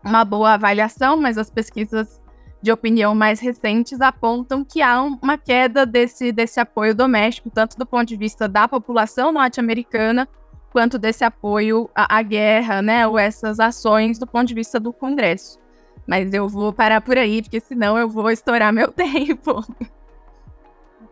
uma 0.05 0.25
boa 0.25 0.55
avaliação, 0.55 1.17
mas 1.17 1.39
as 1.39 1.51
pesquisas 1.51 2.21
de 2.61 2.71
opinião 2.71 3.15
mais 3.15 3.41
recentes 3.41 4.01
apontam 4.01 4.65
que 4.65 4.81
há 4.81 5.03
uma 5.03 5.37
queda 5.37 5.85
desse, 5.85 6.31
desse 6.31 6.61
apoio 6.61 6.95
doméstico, 6.95 7.51
tanto 7.51 7.77
do 7.77 7.85
ponto 7.85 8.07
de 8.07 8.17
vista 8.17 8.49
da 8.49 8.69
população 8.69 9.33
norte-americana, 9.33 10.29
quanto 10.71 10.99
desse 10.99 11.25
apoio 11.25 11.91
à, 11.95 12.19
à, 12.19 12.23
guerra, 12.23 12.81
né, 12.81 13.07
ou 13.07 13.19
essas 13.19 13.59
ações 13.59 14.19
do 14.19 14.27
ponto 14.27 14.47
de 14.47 14.55
vista 14.55 14.79
do 14.79 14.93
Congresso. 14.93 15.59
Mas 16.07 16.33
eu 16.33 16.49
vou 16.49 16.73
parar 16.73 17.01
por 17.01 17.19
aí, 17.19 17.43
porque 17.43 17.61
senão 17.61 17.99
eu 17.99 18.09
vou 18.09 18.31
estourar 18.31 18.73
meu 18.73 18.91
tempo. 18.93 19.65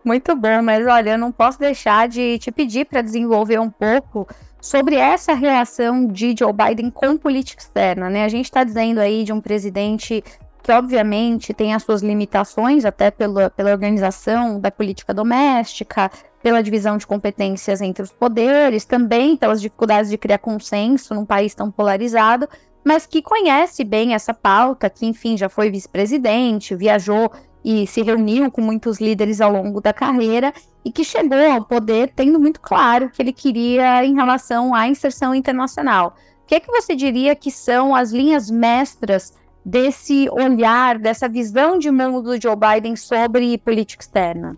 Muito 0.05 0.35
bom, 0.35 0.63
mas 0.63 0.87
olha, 0.87 1.11
eu 1.11 1.19
não 1.19 1.31
posso 1.31 1.59
deixar 1.59 2.09
de 2.09 2.39
te 2.39 2.51
pedir 2.51 2.87
para 2.87 3.03
desenvolver 3.03 3.59
um 3.61 3.71
pouco 3.71 4.27
sobre 4.61 4.97
essa 4.97 5.33
relação 5.35 6.07
de 6.07 6.35
Joe 6.39 6.53
Biden 6.53 6.91
com 6.91 7.17
política 7.17 7.63
externa, 7.63 8.11
né? 8.11 8.25
A 8.25 8.29
gente 8.29 8.47
está 8.47 8.63
dizendo 8.65 8.99
aí 8.99 9.25
de 9.25 9.33
um 9.33 9.41
presidente 9.41 10.23
que 10.63 10.73
obviamente 10.73 11.55
tem 11.55 11.75
as 11.75 11.83
suas 11.83 12.03
limitações, 12.03 12.85
até 12.85 13.11
pela, 13.11 13.51
pela 13.51 13.71
organização 13.71 14.61
da 14.61 14.71
política 14.71 15.15
doméstica, 15.15 16.11
pela 16.43 16.63
divisão 16.63 16.97
de 16.97 17.07
competências 17.07 17.81
entre 17.81 18.03
os 18.03 18.13
poderes, 18.13 18.85
também 18.85 19.37
pelas 19.37 19.61
dificuldades 19.61 20.11
de 20.11 20.19
criar 20.19 20.39
consenso 20.39 21.15
num 21.15 21.25
país 21.25 21.55
tão 21.55 21.71
polarizado, 21.71 22.49
mas 22.85 23.07
que 23.07 23.21
conhece 23.21 23.85
bem 23.85 24.15
essa 24.15 24.33
pauta, 24.33 24.89
que 24.89 25.07
enfim 25.07 25.37
já 25.37 25.49
foi 25.49 25.71
vice-presidente, 25.71 26.75
viajou 26.75 27.31
e 27.65 27.87
se 27.87 28.03
reuniu 28.03 28.51
com 28.51 28.61
muitos 28.61 29.01
líderes 29.01 29.41
ao 29.41 29.53
longo 29.53 29.81
da 29.81 29.93
carreira 29.93 30.53
e 30.85 30.91
que 30.91 31.05
chegou 31.05 31.39
ao 31.39 31.65
poder 31.65 32.13
tendo 32.15 32.41
muito 32.41 32.61
claro 32.61 33.07
o 33.07 33.11
que 33.11 33.21
ele 33.21 33.33
queria 33.33 34.05
em 34.05 34.15
relação 34.15 34.75
à 34.75 34.89
inserção 34.89 35.35
internacional. 35.35 36.17
O 36.43 36.47
que 36.47 36.55
é 36.55 36.61
que 36.61 36.71
você 36.71 36.97
diria 36.97 37.37
que 37.37 37.51
são 37.51 37.95
as 37.95 38.11
linhas 38.11 38.51
mestras 38.51 39.35
desse 39.65 40.29
olhar, 40.31 40.99
dessa 40.99 41.29
visão 41.29 41.79
de 41.79 41.91
mundo 41.91 42.23
do 42.23 42.41
Joe 42.41 42.57
Biden 42.57 42.97
sobre 42.97 43.59
política 43.59 44.03
externa? 44.03 44.57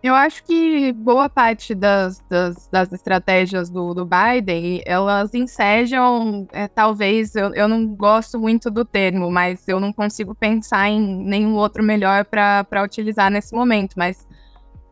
Eu 0.00 0.14
acho 0.14 0.44
que 0.44 0.92
boa 0.92 1.28
parte 1.28 1.74
das, 1.74 2.20
das, 2.28 2.68
das 2.68 2.92
estratégias 2.92 3.68
do, 3.68 3.92
do, 3.94 4.06
Biden, 4.06 4.80
elas 4.86 5.34
ensejam, 5.34 6.46
é, 6.52 6.68
talvez, 6.68 7.34
eu, 7.34 7.52
eu 7.52 7.66
não 7.66 7.84
gosto 7.84 8.38
muito 8.38 8.70
do 8.70 8.84
termo, 8.84 9.28
mas 9.28 9.66
eu 9.66 9.80
não 9.80 9.92
consigo 9.92 10.36
pensar 10.36 10.88
em 10.88 11.00
nenhum 11.00 11.56
outro 11.56 11.82
melhor 11.82 12.24
para 12.24 12.82
utilizar 12.84 13.28
nesse 13.28 13.52
momento, 13.52 13.94
mas 13.96 14.24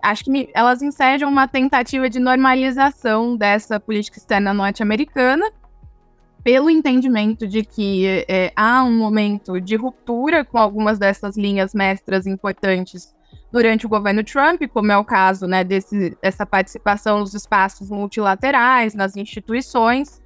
acho 0.03 0.25
que 0.25 0.31
me, 0.31 0.51
elas 0.53 0.83
ensejam 0.83 1.31
uma 1.31 1.47
tentativa 1.47 2.11
de 2.11 2.19
normalização 2.19 3.37
dessa 3.37 3.79
política 3.79 4.19
externa 4.19 4.53
norte-americana, 4.53 5.49
pelo 6.43 6.69
entendimento 6.69 7.47
de 7.47 7.65
que 7.65 8.25
é, 8.29 8.53
há 8.57 8.83
um 8.83 8.97
momento 8.99 9.61
de 9.61 9.77
ruptura 9.77 10.45
com 10.45 10.59
algumas 10.59 10.99
dessas 10.99 11.37
linhas 11.37 11.75
mestras 11.75 12.27
importantes 12.27 13.16
durante 13.57 13.87
o 13.87 13.89
governo 13.89 14.23
Trump, 14.23 14.61
como 14.71 14.93
é 14.93 14.99
o 14.99 15.05
caso 15.05 15.47
né, 15.47 15.65
desse, 15.65 16.15
dessa 16.23 16.45
participação 16.45 17.21
nos 17.21 17.33
espaços 17.33 17.89
multilaterais, 17.89 18.95
nas 18.95 19.17
instituições. 19.17 20.21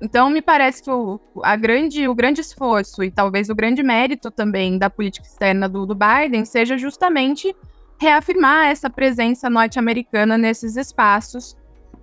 Então, 0.00 0.30
me 0.30 0.40
parece 0.40 0.84
que 0.84 0.90
o, 0.92 1.18
a 1.42 1.56
grande, 1.56 2.06
o 2.06 2.14
grande 2.14 2.40
esforço 2.42 3.02
e 3.02 3.10
talvez 3.10 3.50
o 3.50 3.56
grande 3.56 3.82
mérito 3.82 4.30
também 4.30 4.78
da 4.78 4.88
política 4.88 5.26
externa 5.26 5.68
do, 5.68 5.84
do 5.84 5.96
Biden 5.96 6.44
seja 6.44 6.78
justamente 6.78 7.52
reafirmar 7.98 8.66
essa 8.66 8.88
presença 8.88 9.50
norte-americana 9.50 10.38
nesses 10.38 10.76
espaços 10.76 11.56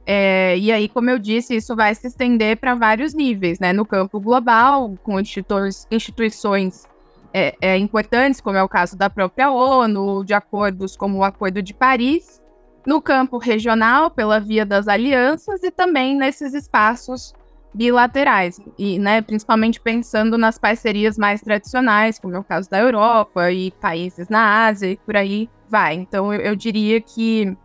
é, 0.06 0.58
e 0.58 0.70
aí, 0.70 0.90
como 0.90 1.10
eu 1.10 1.18
disse, 1.18 1.56
isso 1.56 1.78
vai 1.78 1.96
se 1.96 2.08
estender 2.08 2.58
para 2.58 2.76
vários 2.76 3.14
níveis, 3.14 3.58
né? 3.58 3.72
No 3.72 3.86
campo 3.86 4.20
global, 4.20 4.98
com 5.02 5.18
instituições 5.18 6.86
é, 7.34 7.56
é, 7.62 7.78
importantes, 7.78 8.40
como 8.40 8.58
é 8.58 8.64
o 8.64 8.70
caso 8.70 8.98
da 8.98 9.10
própria 9.10 9.52
ONU, 9.52 10.24
de 10.24 10.34
acordos 10.34 10.96
como 10.96 11.20
o 11.20 11.24
Acordo 11.24 11.62
de 11.62 11.74
Paris, 11.74 12.42
no 12.86 13.02
campo 13.02 13.38
regional, 13.38 14.12
pela 14.12 14.40
via 14.40 14.66
das 14.66 14.88
alianças, 14.88 15.64
e 15.64 15.72
também 15.72 16.16
nesses 16.16 16.54
espaços 16.54 17.34
bilaterais, 17.74 18.60
e 18.78 19.00
né, 19.00 19.22
principalmente 19.22 19.82
pensando 19.82 20.38
nas 20.38 20.60
parcerias 20.60 21.18
mais 21.18 21.42
tradicionais, 21.42 22.20
como 22.20 22.36
é 22.36 22.40
o 22.40 22.44
caso 22.44 22.70
da 22.70 22.80
Europa 22.80 23.52
e 23.52 23.72
países 23.72 24.30
na 24.30 24.68
Ásia 24.68 24.92
e 24.92 24.98
por 24.98 25.18
aí 25.18 25.50
vai. 25.68 25.96
Então, 25.96 26.32
eu, 26.32 26.40
eu 26.40 26.56
diria 26.56 27.02
que 27.02 27.58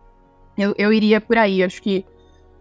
eu, 0.57 0.73
eu 0.77 0.91
iria 0.91 1.21
por 1.21 1.37
aí. 1.37 1.63
Acho 1.63 1.81
que 1.81 2.03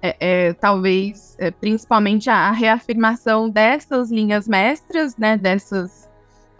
é, 0.01 0.17
é, 0.21 0.53
talvez 0.53 1.37
é, 1.39 1.51
principalmente 1.51 2.31
a, 2.31 2.51
reafirmação 2.51 3.49
dessas 3.49 4.11
linhas 4.11 4.47
mestras, 4.47 5.17
né, 5.17 5.37
dessas, 5.37 6.09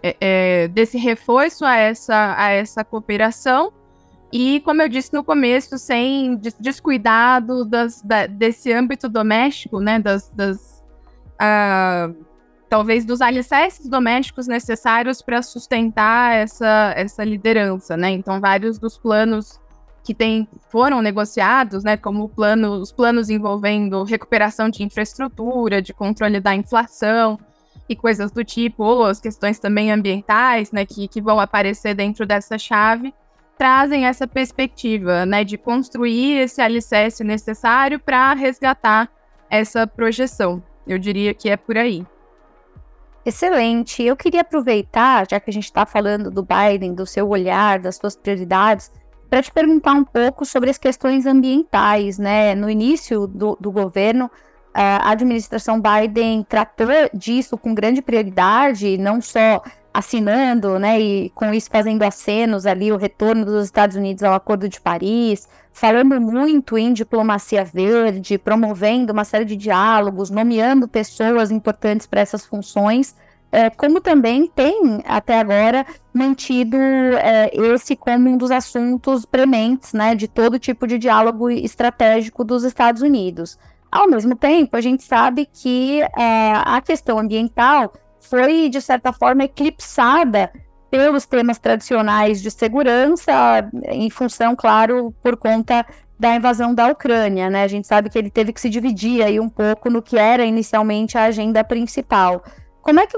é, 0.01 0.15
é, 0.19 0.67
desse 0.69 0.97
reforço 0.97 1.65
a 1.65 1.75
essa, 1.75 2.35
a 2.37 2.49
essa 2.49 2.83
cooperação. 2.83 3.71
E, 4.31 4.59
como 4.61 4.81
eu 4.81 4.89
disse 4.89 5.13
no 5.13 5.23
começo, 5.23 5.77
sem 5.77 6.39
descuidado 6.59 7.65
das, 7.65 8.01
da, 8.01 8.27
desse 8.27 8.71
âmbito 8.71 9.09
doméstico, 9.09 9.79
né, 9.79 9.99
das, 9.99 10.29
das 10.29 10.83
uh, 11.41 12.15
talvez 12.69 13.03
dos 13.03 13.21
alicerces 13.21 13.87
domésticos 13.87 14.47
necessários 14.47 15.21
para 15.21 15.41
sustentar 15.41 16.35
essa, 16.35 16.93
essa 16.95 17.23
liderança, 17.23 17.97
né? 17.97 18.11
Então, 18.11 18.39
vários 18.39 18.77
dos 18.77 18.99
planos 18.99 19.59
que 20.03 20.13
tem, 20.13 20.47
foram 20.69 21.01
negociados, 21.01 21.83
né, 21.83 21.97
como 21.97 22.29
plano, 22.29 22.73
os 22.73 22.91
planos 22.91 23.29
envolvendo 23.29 24.03
recuperação 24.03 24.69
de 24.69 24.83
infraestrutura, 24.83 25.81
de 25.81 25.93
controle 25.93 26.39
da 26.39 26.55
inflação 26.55 27.37
e 27.89 27.95
coisas 27.95 28.31
do 28.31 28.43
tipo, 28.43 28.83
ou 28.83 29.03
as 29.05 29.19
questões 29.19 29.57
também 29.57 29.91
ambientais, 29.91 30.71
né, 30.71 30.85
que, 30.85 31.07
que 31.07 31.19
vão 31.19 31.39
aparecer 31.39 31.95
dentro 31.95 32.25
dessa 32.25 32.57
chave, 32.57 33.13
trazem 33.57 34.05
essa 34.05 34.27
perspectiva, 34.27 35.25
né, 35.25 35.43
de 35.43 35.57
construir 35.57 36.37
esse 36.37 36.61
alicerce 36.61 37.23
necessário 37.23 37.99
para 37.99 38.33
resgatar 38.33 39.09
essa 39.49 39.87
projeção. 39.87 40.63
Eu 40.87 40.97
diria 40.99 41.33
que 41.33 41.49
é 41.49 41.57
por 41.57 41.77
aí. 41.77 42.05
Excelente. 43.25 44.01
Eu 44.01 44.15
queria 44.15 44.41
aproveitar, 44.41 45.27
já 45.29 45.39
que 45.39 45.49
a 45.49 45.53
gente 45.53 45.65
está 45.65 45.85
falando 45.85 46.31
do 46.31 46.43
Biden, 46.43 46.93
do 46.93 47.05
seu 47.05 47.27
olhar, 47.27 47.79
das 47.79 47.97
suas 47.97 48.15
prioridades, 48.15 48.91
para 49.29 49.43
te 49.43 49.51
perguntar 49.51 49.93
um 49.93 50.03
pouco 50.03 50.45
sobre 50.45 50.69
as 50.69 50.77
questões 50.77 51.25
ambientais, 51.25 52.17
né? 52.17 52.55
No 52.55 52.69
início 52.69 53.27
do, 53.27 53.57
do 53.59 53.71
governo, 53.71 54.31
a 54.73 55.11
administração 55.11 55.81
Biden 55.81 56.45
tratou 56.47 56.87
disso 57.13 57.57
com 57.57 57.73
grande 57.73 58.01
prioridade, 58.01 58.97
não 58.97 59.21
só 59.21 59.61
assinando, 59.93 60.77
né, 60.77 60.99
e 60.99 61.29
com 61.31 61.53
isso 61.53 61.69
fazendo 61.69 62.03
acenos 62.03 62.65
ali 62.65 62.91
o 62.91 62.97
retorno 62.97 63.43
dos 63.43 63.65
Estados 63.65 63.95
Unidos 63.95 64.23
ao 64.23 64.33
Acordo 64.33 64.69
de 64.69 64.79
Paris, 64.79 65.47
falando 65.73 66.19
muito 66.21 66.77
em 66.77 66.93
diplomacia 66.93 67.63
verde, 67.65 68.37
promovendo 68.37 69.11
uma 69.11 69.23
série 69.23 69.45
de 69.45 69.55
diálogos, 69.55 70.29
nomeando 70.29 70.87
pessoas 70.87 71.51
importantes 71.51 72.05
para 72.05 72.21
essas 72.21 72.45
funções, 72.45 73.15
é, 73.51 73.69
como 73.71 73.99
também 73.99 74.45
tem 74.47 75.01
até 75.05 75.39
agora 75.39 75.85
mantido 76.13 76.77
é, 76.77 77.49
esse 77.73 77.95
como 77.95 78.29
um 78.29 78.37
dos 78.37 78.51
assuntos 78.51 79.25
prementes, 79.25 79.93
né, 79.93 80.13
de 80.13 80.27
todo 80.27 80.59
tipo 80.59 80.85
de 80.85 80.99
diálogo 80.99 81.49
estratégico 81.49 82.43
dos 82.43 82.63
Estados 82.63 83.01
Unidos. 83.01 83.57
Ao 83.91 84.07
mesmo 84.07 84.35
tempo, 84.35 84.75
a 84.77 84.81
gente 84.81 85.03
sabe 85.03 85.47
que 85.51 86.01
é, 86.01 86.53
a 86.53 86.79
questão 86.81 87.17
ambiental 87.17 87.91
foi, 88.19 88.69
de 88.69 88.81
certa 88.81 89.11
forma, 89.11 89.45
eclipsada 89.45 90.51
pelos 90.91 91.25
temas 91.25 91.57
tradicionais 91.57 92.41
de 92.41 92.51
segurança, 92.51 93.33
em 93.85 94.09
função, 94.09 94.55
claro, 94.55 95.13
por 95.23 95.37
conta 95.37 95.85
da 96.19 96.35
invasão 96.35 96.73
da 96.73 96.87
Ucrânia, 96.87 97.49
né? 97.49 97.63
A 97.63 97.67
gente 97.67 97.87
sabe 97.87 98.09
que 98.09 98.17
ele 98.17 98.29
teve 98.29 98.51
que 98.51 98.59
se 98.59 98.69
dividir 98.69 99.23
aí 99.23 99.39
um 99.39 99.49
pouco 99.49 99.89
no 99.89 100.01
que 100.01 100.17
era 100.17 100.43
inicialmente 100.43 101.17
a 101.17 101.25
agenda 101.25 101.63
principal. 101.63 102.43
Como 102.81 102.99
é 102.99 103.07
que 103.07 103.17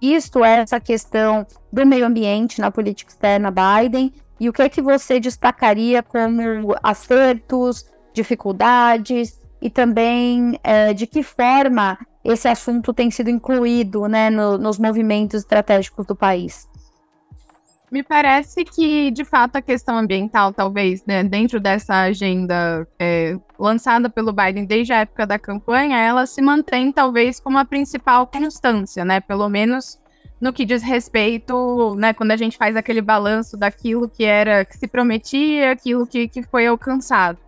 isto 0.00 0.44
é 0.44 0.60
essa 0.60 0.78
questão 0.78 1.46
do 1.72 1.86
meio 1.86 2.04
ambiente 2.04 2.60
na 2.60 2.70
política 2.70 3.10
externa 3.10 3.50
Biden 3.50 4.12
e 4.38 4.48
o 4.48 4.52
que 4.52 4.62
é 4.62 4.68
que 4.68 4.82
você 4.82 5.18
destacaria 5.18 6.02
como 6.02 6.76
acertos, 6.82 7.86
dificuldades 8.12 9.45
e 9.66 9.70
também 9.70 10.56
é, 10.62 10.94
de 10.94 11.08
que 11.08 11.24
forma 11.24 11.98
esse 12.22 12.46
assunto 12.46 12.94
tem 12.94 13.10
sido 13.10 13.28
incluído 13.28 14.06
né, 14.06 14.30
no, 14.30 14.56
nos 14.56 14.78
movimentos 14.78 15.40
estratégicos 15.40 16.06
do 16.06 16.14
país? 16.14 16.68
Me 17.90 18.04
parece 18.04 18.64
que, 18.64 19.10
de 19.10 19.24
fato, 19.24 19.56
a 19.56 19.62
questão 19.62 19.98
ambiental, 19.98 20.52
talvez, 20.52 21.04
né, 21.04 21.24
dentro 21.24 21.58
dessa 21.58 22.02
agenda 22.02 22.86
é, 22.96 23.36
lançada 23.58 24.08
pelo 24.08 24.32
Biden 24.32 24.66
desde 24.66 24.92
a 24.92 25.00
época 25.00 25.26
da 25.26 25.36
campanha, 25.36 25.98
ela 25.98 26.26
se 26.26 26.40
mantém, 26.40 26.92
talvez, 26.92 27.40
como 27.40 27.58
a 27.58 27.64
principal 27.64 28.24
constância, 28.28 29.04
né? 29.04 29.18
Pelo 29.18 29.48
menos 29.48 29.98
no 30.40 30.52
que 30.52 30.64
diz 30.64 30.82
respeito, 30.82 31.96
né, 31.96 32.12
quando 32.12 32.30
a 32.30 32.36
gente 32.36 32.56
faz 32.56 32.76
aquele 32.76 33.00
balanço 33.00 33.56
daquilo 33.56 34.08
que 34.08 34.24
era 34.24 34.64
que 34.64 34.76
se 34.76 34.86
prometia, 34.86 35.72
aquilo 35.72 36.06
que, 36.06 36.28
que 36.28 36.42
foi 36.42 36.68
alcançado. 36.68 37.38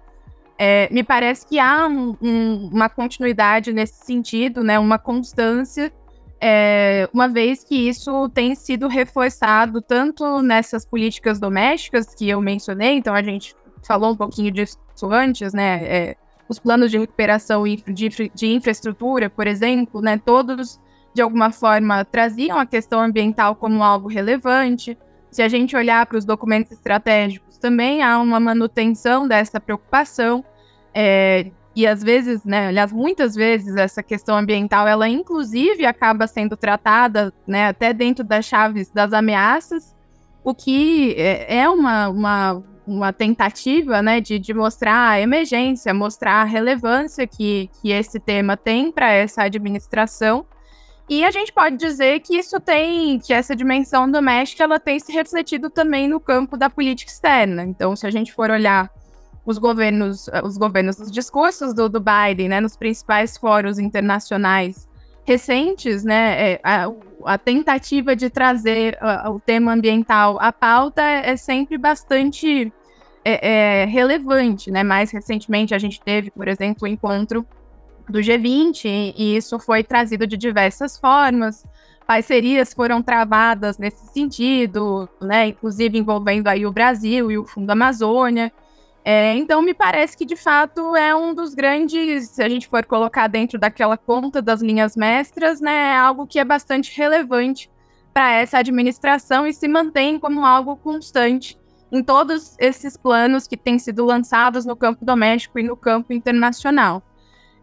É, 0.58 0.88
me 0.90 1.04
parece 1.04 1.46
que 1.46 1.58
há 1.58 1.86
um, 1.86 2.16
um, 2.20 2.70
uma 2.72 2.88
continuidade 2.88 3.72
nesse 3.72 4.04
sentido, 4.04 4.64
né, 4.64 4.78
uma 4.78 4.98
constância, 4.98 5.92
é, 6.40 7.08
uma 7.12 7.28
vez 7.28 7.62
que 7.62 7.88
isso 7.88 8.28
tem 8.30 8.54
sido 8.56 8.88
reforçado 8.88 9.80
tanto 9.80 10.42
nessas 10.42 10.84
políticas 10.84 11.38
domésticas 11.38 12.12
que 12.12 12.28
eu 12.28 12.40
mencionei, 12.40 12.96
então 12.96 13.14
a 13.14 13.22
gente 13.22 13.54
falou 13.86 14.12
um 14.12 14.16
pouquinho 14.16 14.50
disso 14.50 14.76
antes, 15.04 15.52
né, 15.52 15.84
é, 15.84 16.16
os 16.48 16.58
planos 16.58 16.90
de 16.90 16.98
recuperação 16.98 17.62
de, 17.64 18.30
de 18.34 18.46
infraestrutura, 18.48 19.30
por 19.30 19.46
exemplo, 19.46 20.00
né, 20.00 20.20
todos 20.24 20.80
de 21.14 21.22
alguma 21.22 21.50
forma 21.50 22.04
traziam 22.04 22.58
a 22.58 22.66
questão 22.66 23.00
ambiental 23.00 23.54
como 23.56 23.82
algo 23.82 24.08
relevante. 24.08 24.96
Se 25.30 25.42
a 25.42 25.48
gente 25.48 25.76
olhar 25.76 26.06
para 26.06 26.16
os 26.16 26.24
documentos 26.24 26.72
estratégicos, 26.72 27.58
também 27.58 28.02
há 28.02 28.18
uma 28.18 28.40
manutenção 28.40 29.26
dessa 29.26 29.60
preocupação. 29.60 30.44
É, 30.94 31.50
e 31.74 31.86
às 31.86 32.02
vezes, 32.02 32.44
né, 32.44 32.68
aliás, 32.68 32.92
muitas 32.92 33.34
vezes 33.34 33.76
essa 33.76 34.02
questão 34.02 34.36
ambiental, 34.36 34.86
ela 34.86 35.08
inclusive 35.08 35.86
acaba 35.86 36.26
sendo 36.26 36.56
tratada, 36.56 37.32
né, 37.46 37.68
até 37.68 37.92
dentro 37.92 38.24
das 38.24 38.44
chaves 38.44 38.90
das 38.90 39.12
ameaças, 39.12 39.94
o 40.42 40.54
que 40.54 41.14
é, 41.16 41.58
é 41.58 41.68
uma, 41.68 42.08
uma, 42.08 42.64
uma 42.86 43.12
tentativa, 43.12 44.02
né, 44.02 44.20
de, 44.20 44.38
de 44.38 44.52
mostrar 44.52 45.10
a 45.10 45.20
emergência, 45.20 45.94
mostrar 45.94 46.42
a 46.42 46.44
relevância 46.44 47.26
que, 47.26 47.70
que 47.80 47.92
esse 47.92 48.18
tema 48.18 48.56
tem 48.56 48.90
para 48.90 49.12
essa 49.12 49.42
administração 49.42 50.46
e 51.08 51.24
a 51.24 51.30
gente 51.30 51.50
pode 51.50 51.76
dizer 51.78 52.20
que 52.20 52.36
isso 52.36 52.60
tem, 52.60 53.18
que 53.18 53.32
essa 53.32 53.56
dimensão 53.56 54.10
doméstica, 54.10 54.64
ela 54.64 54.78
tem 54.78 55.00
se 55.00 55.10
refletido 55.10 55.70
também 55.70 56.06
no 56.06 56.20
campo 56.20 56.54
da 56.54 56.68
política 56.68 57.10
externa. 57.10 57.64
Então, 57.64 57.96
se 57.96 58.06
a 58.06 58.10
gente 58.10 58.30
for 58.30 58.50
olhar 58.50 58.90
os 59.44 59.58
governos, 59.58 60.28
os 60.44 60.58
governos, 60.58 60.98
os 60.98 61.10
discursos 61.10 61.74
do, 61.74 61.88
do 61.88 62.00
Biden, 62.00 62.48
né, 62.48 62.60
nos 62.60 62.76
principais 62.76 63.36
fóruns 63.36 63.78
internacionais 63.78 64.88
recentes, 65.24 66.04
né, 66.04 66.52
é, 66.52 66.60
a, 66.62 66.90
a, 67.24 67.38
tentativa 67.38 68.16
de 68.16 68.30
trazer 68.30 68.96
a, 69.00 69.30
o 69.30 69.38
tema 69.38 69.72
ambiental 69.72 70.38
à 70.40 70.52
pauta 70.52 71.02
é, 71.02 71.30
é 71.30 71.36
sempre 71.36 71.76
bastante 71.76 72.72
é, 73.24 73.82
é, 73.82 73.84
relevante, 73.84 74.70
né? 74.70 74.82
Mais 74.82 75.10
recentemente 75.10 75.74
a 75.74 75.78
gente 75.78 76.00
teve, 76.00 76.30
por 76.30 76.48
exemplo, 76.48 76.84
o 76.84 76.86
encontro 76.86 77.46
do 78.08 78.20
G20, 78.20 79.14
e 79.16 79.36
isso 79.36 79.58
foi 79.58 79.84
trazido 79.84 80.26
de 80.26 80.36
diversas 80.36 80.98
formas. 80.98 81.66
Parcerias 82.06 82.72
foram 82.72 83.02
travadas 83.02 83.76
nesse 83.76 84.06
sentido, 84.14 85.06
né, 85.20 85.48
inclusive 85.48 85.98
envolvendo 85.98 86.48
aí 86.48 86.64
o 86.64 86.72
Brasil 86.72 87.30
e 87.30 87.36
o 87.36 87.44
Fundo 87.44 87.70
Amazônia. 87.70 88.50
É, 89.04 89.34
então, 89.34 89.62
me 89.62 89.72
parece 89.72 90.16
que, 90.16 90.26
de 90.26 90.36
fato, 90.36 90.94
é 90.94 91.14
um 91.14 91.34
dos 91.34 91.54
grandes, 91.54 92.28
se 92.28 92.42
a 92.42 92.48
gente 92.48 92.68
for 92.68 92.84
colocar 92.84 93.26
dentro 93.26 93.58
daquela 93.58 93.96
conta 93.96 94.42
das 94.42 94.60
linhas 94.60 94.96
mestras, 94.96 95.60
né, 95.60 95.92
é 95.92 95.96
algo 95.96 96.26
que 96.26 96.38
é 96.38 96.44
bastante 96.44 96.94
relevante 96.96 97.70
para 98.12 98.32
essa 98.32 98.58
administração 98.58 99.46
e 99.46 99.52
se 99.52 99.66
mantém 99.68 100.18
como 100.18 100.44
algo 100.44 100.76
constante 100.76 101.58
em 101.90 102.02
todos 102.02 102.54
esses 102.58 102.96
planos 102.96 103.46
que 103.46 103.56
têm 103.56 103.78
sido 103.78 104.04
lançados 104.04 104.66
no 104.66 104.76
campo 104.76 105.04
doméstico 105.04 105.58
e 105.58 105.62
no 105.62 105.76
campo 105.76 106.12
internacional. 106.12 107.02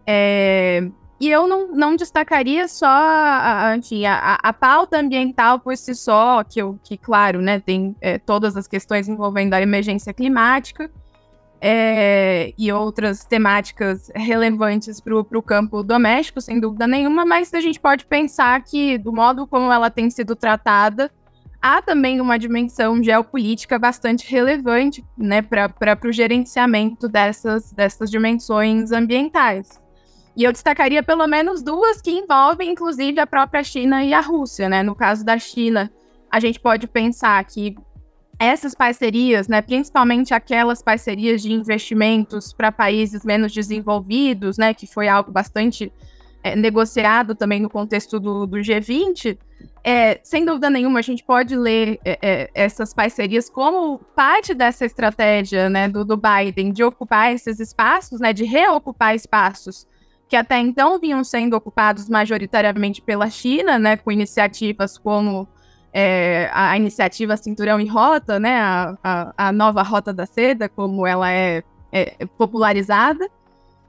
É, 0.07 0.89
e 1.19 1.29
eu 1.29 1.47
não, 1.47 1.67
não 1.67 1.95
destacaria 1.95 2.67
só 2.67 2.87
a, 2.87 3.75
enfim, 3.77 4.05
a, 4.05 4.35
a, 4.41 4.53
pauta 4.53 4.99
ambiental 4.99 5.59
por 5.59 5.77
si 5.77 5.95
só, 5.95 6.43
que, 6.43 6.61
eu, 6.61 6.79
que 6.83 6.97
claro, 6.97 7.41
né, 7.41 7.59
tem 7.59 7.95
é, 8.01 8.17
todas 8.17 8.57
as 8.57 8.67
questões 8.67 9.07
envolvendo 9.07 9.53
a 9.53 9.61
emergência 9.61 10.13
climática 10.13 10.91
é, 11.67 12.53
e 12.59 12.71
outras 12.71 13.25
temáticas 13.25 14.11
relevantes 14.13 15.01
para 15.01 15.17
o 15.17 15.41
campo 15.41 15.81
doméstico, 15.81 16.39
sem 16.39 16.59
dúvida 16.59 16.85
nenhuma, 16.85 17.25
mas 17.25 17.51
a 17.55 17.59
gente 17.59 17.79
pode 17.79 18.05
pensar 18.05 18.63
que, 18.63 18.99
do 18.99 19.11
modo 19.11 19.47
como 19.47 19.73
ela 19.73 19.89
tem 19.89 20.07
sido 20.11 20.35
tratada, 20.35 21.11
há 21.59 21.81
também 21.81 22.21
uma 22.21 22.37
dimensão 22.37 23.01
geopolítica 23.03 23.79
bastante 23.79 24.29
relevante 24.29 25.03
né, 25.17 25.41
para 25.41 25.99
o 26.05 26.11
gerenciamento 26.11 27.09
dessas, 27.09 27.71
dessas 27.71 28.11
dimensões 28.11 28.91
ambientais. 28.91 29.81
E 30.37 30.43
eu 30.43 30.51
destacaria 30.51 31.01
pelo 31.01 31.25
menos 31.25 31.63
duas 31.63 31.99
que 31.99 32.11
envolvem, 32.11 32.73
inclusive, 32.73 33.19
a 33.19 33.25
própria 33.25 33.63
China 33.63 34.03
e 34.03 34.13
a 34.13 34.21
Rússia, 34.21 34.69
né? 34.69 34.83
No 34.83 34.93
caso 34.93 35.25
da 35.25 35.39
China, 35.39 35.91
a 36.29 36.39
gente 36.39 36.59
pode 36.59 36.85
pensar 36.85 37.43
que 37.45 37.75
essas 38.39 38.75
parcerias, 38.75 39.47
né, 39.47 39.61
principalmente 39.61 40.33
aquelas 40.33 40.81
parcerias 40.81 41.41
de 41.41 41.51
investimentos 41.51 42.51
para 42.51 42.71
países 42.71 43.23
menos 43.23 43.53
desenvolvidos, 43.53 44.57
né, 44.57 44.73
que 44.73 44.85
foi 44.85 45.07
algo 45.07 45.31
bastante 45.31 45.91
é, 46.43 46.55
negociado 46.55 47.33
também 47.33 47.59
no 47.59 47.69
contexto 47.69 48.19
do, 48.19 48.45
do 48.45 48.57
G20, 48.57 49.37
é, 49.83 50.19
sem 50.23 50.43
dúvida 50.43 50.69
nenhuma, 50.69 50.99
a 50.99 51.01
gente 51.01 51.23
pode 51.23 51.55
ler 51.55 51.99
é, 52.03 52.49
essas 52.53 52.93
parcerias 52.93 53.49
como 53.49 53.99
parte 54.15 54.53
dessa 54.53 54.85
estratégia 54.85 55.69
né, 55.69 55.87
do, 55.87 56.03
do 56.03 56.17
Biden 56.17 56.71
de 56.71 56.83
ocupar 56.83 57.33
esses 57.33 57.59
espaços, 57.59 58.19
né, 58.19 58.33
de 58.33 58.43
reocupar 58.43 59.15
espaços 59.15 59.87
que 60.27 60.35
até 60.35 60.57
então 60.57 60.99
vinham 60.99 61.23
sendo 61.23 61.55
ocupados 61.55 62.09
majoritariamente 62.09 63.01
pela 63.01 63.29
China, 63.29 63.77
né, 63.77 63.95
com 63.95 64.11
iniciativas 64.11 64.97
como 64.97 65.47
é, 65.97 66.49
a 66.51 66.75
iniciativa 66.75 67.37
Cinturão 67.37 67.79
e 67.79 67.87
Rota, 67.87 68.37
né, 68.37 68.59
a, 68.59 68.97
a, 69.01 69.47
a, 69.47 69.51
nova 69.53 69.81
Rota 69.81 70.11
da 70.13 70.25
Seda, 70.25 70.67
como 70.67 71.07
ela 71.07 71.31
é, 71.31 71.63
é, 71.89 72.25
popularizada. 72.37 73.29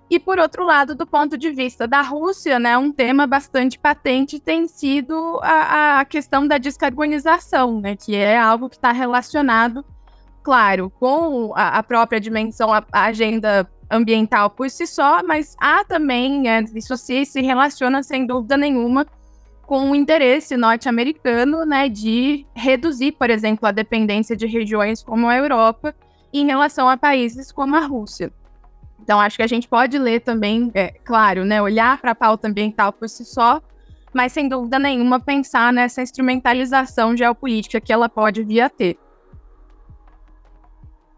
E, 0.09 0.21
por 0.21 0.39
outro 0.39 0.65
lado, 0.65 0.95
do 0.95 1.05
ponto 1.05 1.37
de 1.37 1.51
vista 1.51 1.89
da 1.89 2.01
Rússia, 2.03 2.61
né, 2.61 2.79
um 2.79 2.93
tema 2.93 3.27
bastante 3.27 3.77
patente 3.77 4.39
tem 4.39 4.69
sido 4.69 5.41
a, 5.43 5.99
a 5.99 6.05
questão 6.05 6.47
da 6.47 6.59
descarbonização, 6.59 7.81
né, 7.81 7.97
que 7.97 8.15
é 8.15 8.39
algo 8.39 8.69
que 8.69 8.77
está 8.77 8.93
relacionado 8.93 9.85
claro, 10.45 10.93
com 11.01 11.53
a, 11.57 11.79
a 11.79 11.83
própria 11.83 12.21
dimensão, 12.21 12.73
a, 12.73 12.87
a, 12.93 13.07
agenda 13.07 13.69
ambiental 13.91 14.49
por 14.49 14.71
si 14.71 14.87
só, 14.87 15.21
mas 15.25 15.57
há 15.61 15.85
também, 15.85 16.49
é, 16.49 16.63
isso 16.73 16.97
se, 16.97 17.27
se 17.27 17.43
relaciona 17.43 18.01
sem 18.05 18.25
dúvida 18.25 18.57
nenhuma 18.57 19.05
com 19.67 19.91
o 19.91 19.95
interesse 19.95 20.57
norte-americano 20.57 21.67
né, 21.67 21.89
de 21.89 22.47
reduzir, 22.55 23.13
por 23.13 23.29
exemplo, 23.29 23.67
a 23.67 23.73
dependência 23.73 24.37
de 24.37 24.47
regiões 24.47 25.03
como 25.03 25.29
a 25.29 25.37
Europa 25.37 25.95
em 26.33 26.47
relação 26.47 26.89
a 26.89 26.97
países 26.97 27.51
como 27.51 27.75
a 27.75 27.81
Rússia. 27.81 28.33
Então, 29.03 29.21
acho 29.21 29.37
que 29.37 29.43
a 29.43 29.47
gente 29.47 29.69
pode 29.69 29.99
ler 29.99 30.21
também, 30.21 30.71
é, 30.75 30.95
claro, 31.05 31.45
né, 31.45 31.61
olhar 31.61 32.01
para 32.01 32.13
a 32.13 32.15
pauta 32.15 32.49
ambiental 32.49 32.93
por 32.93 33.09
si 33.09 33.25
só, 33.25 33.61
mas 34.13 34.33
sem 34.33 34.49
dúvida 34.49 34.79
nenhuma 34.79 35.21
pensar 35.21 35.73
nessa 35.73 36.01
instrumentalização 36.01 37.17
geopolítica 37.17 37.81
que 37.81 37.93
ela 37.93 38.09
pode 38.09 38.43
vir 38.43 38.61
a 38.61 38.69
ter. 38.69 38.97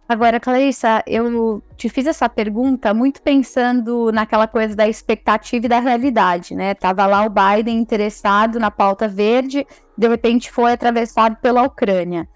Agora, 0.08 0.40
Clarissa, 0.40 1.02
eu 1.06 1.62
te 1.76 1.90
fiz 1.90 2.06
essa 2.06 2.30
pergunta 2.30 2.94
muito 2.94 3.20
pensando 3.20 4.10
naquela 4.10 4.46
coisa 4.46 4.74
da 4.74 4.88
expectativa 4.88 5.66
e 5.66 5.68
da 5.68 5.80
realidade, 5.80 6.54
né? 6.54 6.72
Tava 6.72 7.04
lá 7.04 7.26
o 7.26 7.30
Biden 7.30 7.76
interessado 7.76 8.58
na 8.58 8.70
pauta 8.70 9.06
verde, 9.06 9.66
de 9.98 10.08
repente 10.08 10.50
foi 10.50 10.72
atravessado 10.72 11.36
pela 11.42 11.62
Ucrânia. 11.62 12.26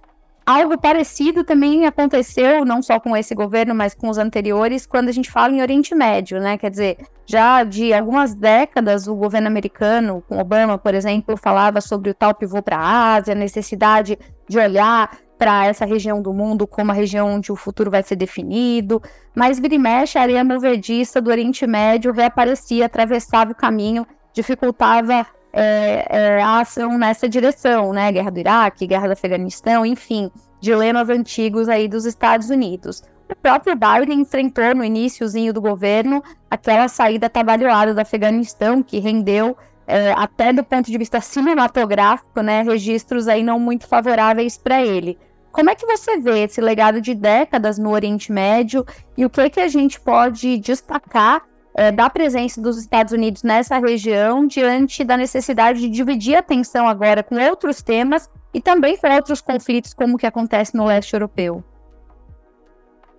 Algo 0.44 0.76
parecido 0.76 1.44
também 1.44 1.86
aconteceu, 1.86 2.62
não 2.62 2.82
só 2.82 3.00
com 3.00 3.16
esse 3.16 3.34
governo, 3.34 3.74
mas 3.74 3.94
com 3.94 4.10
os 4.10 4.18
anteriores, 4.18 4.84
quando 4.84 5.08
a 5.08 5.12
gente 5.12 5.30
fala 5.30 5.54
em 5.54 5.62
Oriente 5.62 5.94
Médio, 5.94 6.40
né? 6.40 6.58
Quer 6.58 6.68
dizer, 6.68 6.98
já 7.24 7.64
de 7.64 7.94
algumas 7.94 8.34
décadas, 8.34 9.06
o 9.06 9.14
governo 9.14 9.46
americano, 9.46 10.22
com 10.28 10.38
Obama, 10.38 10.76
por 10.76 10.94
exemplo, 10.94 11.38
falava 11.38 11.80
sobre 11.80 12.10
o 12.10 12.14
tal 12.14 12.34
pivô 12.34 12.60
para 12.60 12.76
a 12.76 13.14
Ásia, 13.14 13.32
a 13.32 13.36
necessidade 13.36 14.18
de 14.46 14.58
olhar 14.58 15.16
para 15.42 15.66
essa 15.66 15.84
região 15.84 16.22
do 16.22 16.32
mundo 16.32 16.68
como 16.68 16.92
a 16.92 16.94
região 16.94 17.28
onde 17.28 17.50
o 17.50 17.56
futuro 17.56 17.90
vai 17.90 18.00
ser 18.04 18.14
definido. 18.14 19.02
Mas 19.34 19.58
vira 19.58 19.74
e 19.74 19.78
mexe, 19.78 20.16
a 20.16 20.22
areia 20.22 20.44
movediça 20.44 21.20
do 21.20 21.30
Oriente 21.30 21.66
Médio 21.66 22.12
reaparecia, 22.12 22.86
atravessava 22.86 23.50
o 23.50 23.54
caminho, 23.54 24.06
dificultava 24.32 25.26
é, 25.52 26.06
é, 26.08 26.40
a 26.40 26.60
ação 26.60 26.96
nessa 26.96 27.28
direção, 27.28 27.92
né? 27.92 28.12
Guerra 28.12 28.30
do 28.30 28.38
Iraque, 28.38 28.86
guerra 28.86 29.08
do 29.08 29.14
Afeganistão, 29.14 29.84
enfim, 29.84 30.30
dilemas 30.60 31.08
antigos 31.08 31.68
aí 31.68 31.88
dos 31.88 32.04
Estados 32.04 32.48
Unidos. 32.48 33.02
O 33.28 33.34
próprio 33.34 33.74
Biden 33.74 34.20
enfrentou 34.20 34.76
no 34.76 34.84
iníciozinho 34.84 35.52
do 35.52 35.60
governo 35.60 36.22
aquela 36.48 36.86
saída 36.86 37.28
trabalhada 37.28 37.92
do 37.92 37.98
Afeganistão, 37.98 38.80
que 38.80 39.00
rendeu, 39.00 39.56
é, 39.88 40.12
até 40.12 40.52
do 40.52 40.62
ponto 40.62 40.88
de 40.88 40.96
vista 40.96 41.20
cinematográfico, 41.20 42.42
né, 42.42 42.62
registros 42.62 43.26
aí 43.26 43.42
não 43.42 43.58
muito 43.58 43.88
favoráveis 43.88 44.56
para 44.56 44.80
ele. 44.80 45.18
Como 45.52 45.68
é 45.68 45.74
que 45.74 45.84
você 45.84 46.18
vê 46.18 46.44
esse 46.44 46.62
legado 46.62 46.98
de 46.98 47.14
décadas 47.14 47.78
no 47.78 47.90
Oriente 47.90 48.32
Médio 48.32 48.86
e 49.16 49.26
o 49.26 49.30
que, 49.30 49.50
que 49.50 49.60
a 49.60 49.68
gente 49.68 50.00
pode 50.00 50.56
destacar 50.56 51.42
é, 51.74 51.92
da 51.92 52.08
presença 52.08 52.60
dos 52.60 52.78
Estados 52.78 53.12
Unidos 53.12 53.42
nessa 53.42 53.78
região 53.78 54.46
diante 54.46 55.04
da 55.04 55.16
necessidade 55.16 55.80
de 55.80 55.90
dividir 55.90 56.36
a 56.36 56.38
atenção 56.38 56.88
agora 56.88 57.22
com 57.22 57.36
outros 57.36 57.82
temas 57.82 58.30
e 58.54 58.62
também 58.62 58.96
com 58.96 59.08
outros 59.08 59.42
conflitos 59.42 59.92
como 59.92 60.14
o 60.14 60.18
que 60.18 60.26
acontece 60.26 60.74
no 60.74 60.86
leste 60.86 61.12
europeu. 61.12 61.62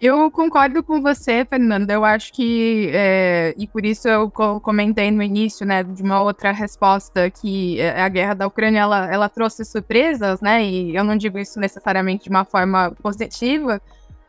Eu 0.05 0.29
concordo 0.29 0.83
com 0.83 1.01
você, 1.01 1.45
Fernanda. 1.45 1.93
Eu 1.93 2.03
acho 2.03 2.33
que, 2.33 2.89
é, 2.93 3.55
e 3.57 3.65
por 3.65 3.85
isso 3.85 4.05
eu 4.05 4.29
comentei 4.29 5.09
no 5.09 5.23
início, 5.23 5.65
né, 5.65 5.81
de 5.81 6.03
uma 6.03 6.21
outra 6.21 6.51
resposta, 6.51 7.29
que 7.31 7.79
é, 7.79 8.01
a 8.01 8.09
guerra 8.09 8.33
da 8.33 8.45
Ucrânia, 8.45 8.81
ela, 8.81 9.09
ela 9.09 9.29
trouxe 9.29 9.63
surpresas, 9.63 10.41
né, 10.41 10.61
e 10.61 10.93
eu 10.93 11.05
não 11.05 11.15
digo 11.15 11.39
isso 11.39 11.57
necessariamente 11.57 12.25
de 12.25 12.29
uma 12.29 12.43
forma 12.43 12.91
positiva, 13.01 13.81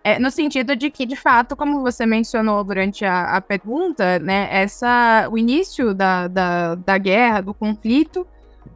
é, 0.04 0.16
no 0.16 0.30
sentido 0.30 0.76
de 0.76 0.90
que, 0.92 1.04
de 1.04 1.16
fato, 1.16 1.56
como 1.56 1.82
você 1.82 2.06
mencionou 2.06 2.62
durante 2.62 3.04
a, 3.04 3.36
a 3.36 3.40
pergunta, 3.40 4.20
né, 4.20 4.48
essa, 4.52 5.28
o 5.28 5.36
início 5.36 5.92
da, 5.92 6.28
da, 6.28 6.76
da 6.76 6.96
guerra, 6.98 7.40
do 7.40 7.52
conflito, 7.52 8.24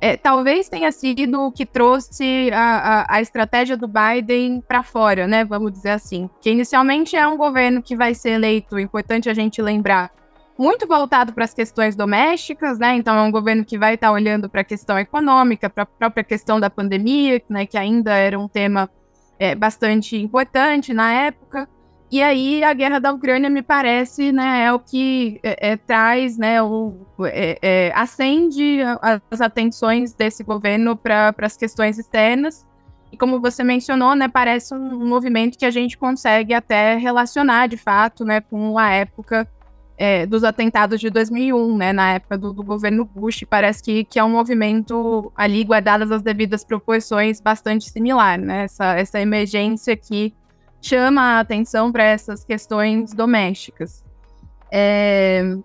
é, 0.01 0.17
talvez 0.17 0.69
tenha 0.69 0.93
sido 0.93 1.41
o 1.43 1.53
que 1.53 1.67
trouxe 1.67 2.51
a, 2.53 3.03
a, 3.03 3.17
a 3.17 3.21
estratégia 3.21 3.77
do 3.77 3.89
Biden 3.89 4.61
para 4.61 4.83
fora, 4.83 5.27
né? 5.27 5.45
Vamos 5.45 5.73
dizer 5.73 5.91
assim. 5.91 6.31
Que 6.41 6.51
inicialmente 6.51 7.17
é 7.17 7.27
um 7.27 7.37
governo 7.37 7.83
que 7.83 7.97
vai 7.97 8.15
ser 8.15 8.31
eleito, 8.31 8.79
importante 8.79 9.29
a 9.29 9.35
gente 9.35 9.61
lembrar, 9.61 10.13
muito 10.57 10.87
voltado 10.87 11.33
para 11.33 11.45
as 11.45 11.55
questões 11.55 11.97
domésticas, 11.97 12.79
né? 12.79 12.95
Então 12.95 13.17
é 13.17 13.23
um 13.23 13.31
governo 13.31 13.65
que 13.65 13.79
vai 13.79 13.95
estar 13.95 14.09
tá 14.09 14.13
olhando 14.13 14.49
para 14.49 14.61
a 14.61 14.65
questão 14.65 14.99
econômica, 14.99 15.69
para 15.69 15.83
a 15.83 15.87
própria 15.87 16.25
questão 16.25 16.61
da 16.61 16.71
pandemia, 16.71 17.43
né? 17.49 17.67
Que 17.67 17.77
ainda 17.77 18.15
era 18.15 18.39
um 18.39 18.49
tema 18.49 18.89
é, 19.39 19.55
bastante 19.55 20.17
importante 20.17 20.93
na 20.93 21.13
época. 21.13 21.69
E 22.11 22.23
aí 22.23 22.65
a 22.65 22.73
guerra 22.73 22.99
da 22.99 23.13
Ucrânia 23.13 23.51
me 23.51 23.63
parece, 23.63 24.33
né, 24.33 24.65
é 24.65 24.73
o 24.73 24.79
que 24.79 25.39
é, 25.43 25.73
é, 25.73 25.77
traz, 25.77 26.39
né, 26.39 26.63
o, 26.63 26.95
é, 27.25 27.59
é 27.61 27.93
acende 27.95 28.79
as 29.31 29.41
atenções 29.43 30.15
desse 30.15 30.43
governo 30.43 30.97
para 30.97 31.35
as 31.43 31.57
questões 31.57 31.99
externas. 31.99 32.67
E 33.13 33.17
como 33.17 33.41
você 33.41 33.63
mencionou, 33.63 34.15
né, 34.15 34.27
parece 34.27 34.75
um 34.75 35.07
movimento 35.07 35.59
que 35.59 35.67
a 35.67 35.71
gente 35.71 35.99
consegue 35.99 36.55
até 36.55 36.97
relacionar 36.97 37.67
de 37.67 37.77
fato, 37.77 38.25
né, 38.25 38.41
com 38.41 38.79
a 38.79 38.91
época 38.91 39.47
é, 39.99 40.25
dos 40.25 40.45
atentados 40.45 41.01
de 41.01 41.11
2001, 41.11 41.77
né, 41.77 41.93
na 41.93 42.13
época 42.15 42.39
do, 42.39 42.55
do, 42.55 42.63
governo 42.63 43.05
Bush, 43.05 43.45
parece 43.51 43.83
que, 43.83 44.05
que 44.05 44.19
é 44.19 44.25
um 44.25 44.31
movimento 44.31 45.31
ali, 45.37 45.63
guardadas 45.63 46.11
as 46.11 46.23
devidas 46.23 46.65
proporções, 46.65 47.41
bastante 47.41 47.91
similar, 47.91 48.39
né, 48.39 48.65
essa, 48.65 48.95
essa 48.95 49.21
emergência 49.21 49.95
que 49.95 50.33
chama 50.81 51.21
a 51.21 51.41
atenção 51.41 51.91
para 51.91 52.05
essas 52.05 52.45
questões 52.45 53.13
domésticas. 53.13 54.05
É, 54.71 55.57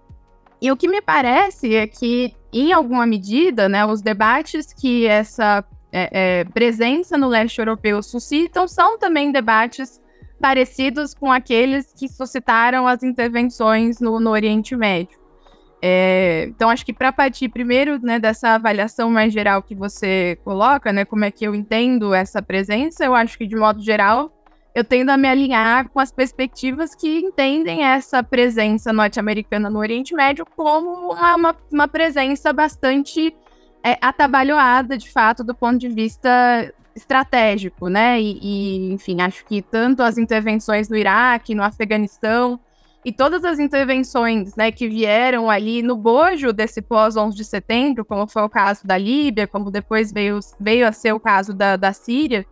e 0.61 0.71
o 0.71 0.77
que 0.77 0.87
me 0.87 1.01
parece 1.01 1.75
é 1.75 1.85
que, 1.85 2.33
em 2.51 2.71
alguma 2.71 3.05
medida, 3.05 3.67
né, 3.67 3.85
os 3.85 4.01
debates 4.01 4.73
que 4.73 5.05
essa 5.05 5.63
é, 5.91 6.09
é, 6.11 6.43
presença 6.45 7.17
no 7.17 7.27
leste 7.27 7.59
europeu 7.59 8.01
suscitam 8.01 8.67
são 8.67 8.97
também 8.97 9.31
debates 9.31 10.01
parecidos 10.41 11.13
com 11.13 11.31
aqueles 11.31 11.93
que 11.93 12.07
suscitaram 12.09 12.87
as 12.87 13.03
intervenções 13.03 13.99
no, 13.99 14.19
no 14.19 14.31
Oriente 14.31 14.75
Médio. 14.75 15.19
É, 15.81 16.45
então, 16.47 16.69
acho 16.69 16.85
que 16.85 16.93
para 16.93 17.11
partir 17.11 17.49
primeiro 17.49 17.99
né, 18.01 18.17
dessa 18.17 18.55
avaliação 18.55 19.11
mais 19.11 19.33
geral 19.33 19.61
que 19.61 19.75
você 19.75 20.39
coloca, 20.43 20.93
né, 20.93 21.03
como 21.03 21.25
é 21.25 21.31
que 21.31 21.45
eu 21.45 21.53
entendo 21.53 22.13
essa 22.13 22.41
presença, 22.41 23.03
eu 23.03 23.13
acho 23.13 23.37
que, 23.37 23.45
de 23.45 23.55
modo 23.55 23.81
geral, 23.81 24.31
eu 24.75 24.83
tendo 24.83 25.11
a 25.11 25.17
me 25.17 25.27
alinhar 25.27 25.87
com 25.89 25.99
as 25.99 26.11
perspectivas 26.11 26.95
que 26.95 27.19
entendem 27.19 27.83
essa 27.83 28.23
presença 28.23 28.91
norte-americana 28.91 29.69
no 29.69 29.79
Oriente 29.79 30.15
Médio 30.15 30.45
como 30.55 31.11
uma, 31.11 31.35
uma, 31.35 31.55
uma 31.71 31.87
presença 31.87 32.51
bastante 32.51 33.35
é, 33.83 33.97
atabalhoada, 34.01 34.97
de 34.97 35.11
fato, 35.11 35.43
do 35.43 35.53
ponto 35.53 35.77
de 35.77 35.89
vista 35.89 36.73
estratégico, 36.95 37.87
né? 37.87 38.19
E, 38.19 38.39
e, 38.41 38.93
enfim, 38.93 39.21
acho 39.21 39.45
que 39.45 39.61
tanto 39.61 40.01
as 40.01 40.17
intervenções 40.17 40.89
no 40.89 40.95
Iraque, 40.95 41.53
no 41.53 41.63
Afeganistão 41.63 42.59
e 43.05 43.11
todas 43.11 43.43
as 43.43 43.59
intervenções, 43.59 44.55
né, 44.55 44.71
que 44.71 44.87
vieram 44.87 45.49
ali 45.49 45.81
no 45.81 45.97
bojo 45.97 46.53
desse 46.53 46.81
pós 46.81 47.17
11 47.17 47.35
de 47.35 47.43
setembro, 47.43 48.05
como 48.05 48.25
foi 48.27 48.43
o 48.43 48.49
caso 48.49 48.87
da 48.87 48.97
Líbia, 48.97 49.45
como 49.45 49.69
depois 49.69 50.11
veio, 50.11 50.39
veio 50.57 50.87
a 50.87 50.91
ser 50.93 51.11
o 51.11 51.19
caso 51.19 51.53
da, 51.53 51.75
da 51.75 51.91
Síria, 51.91 52.45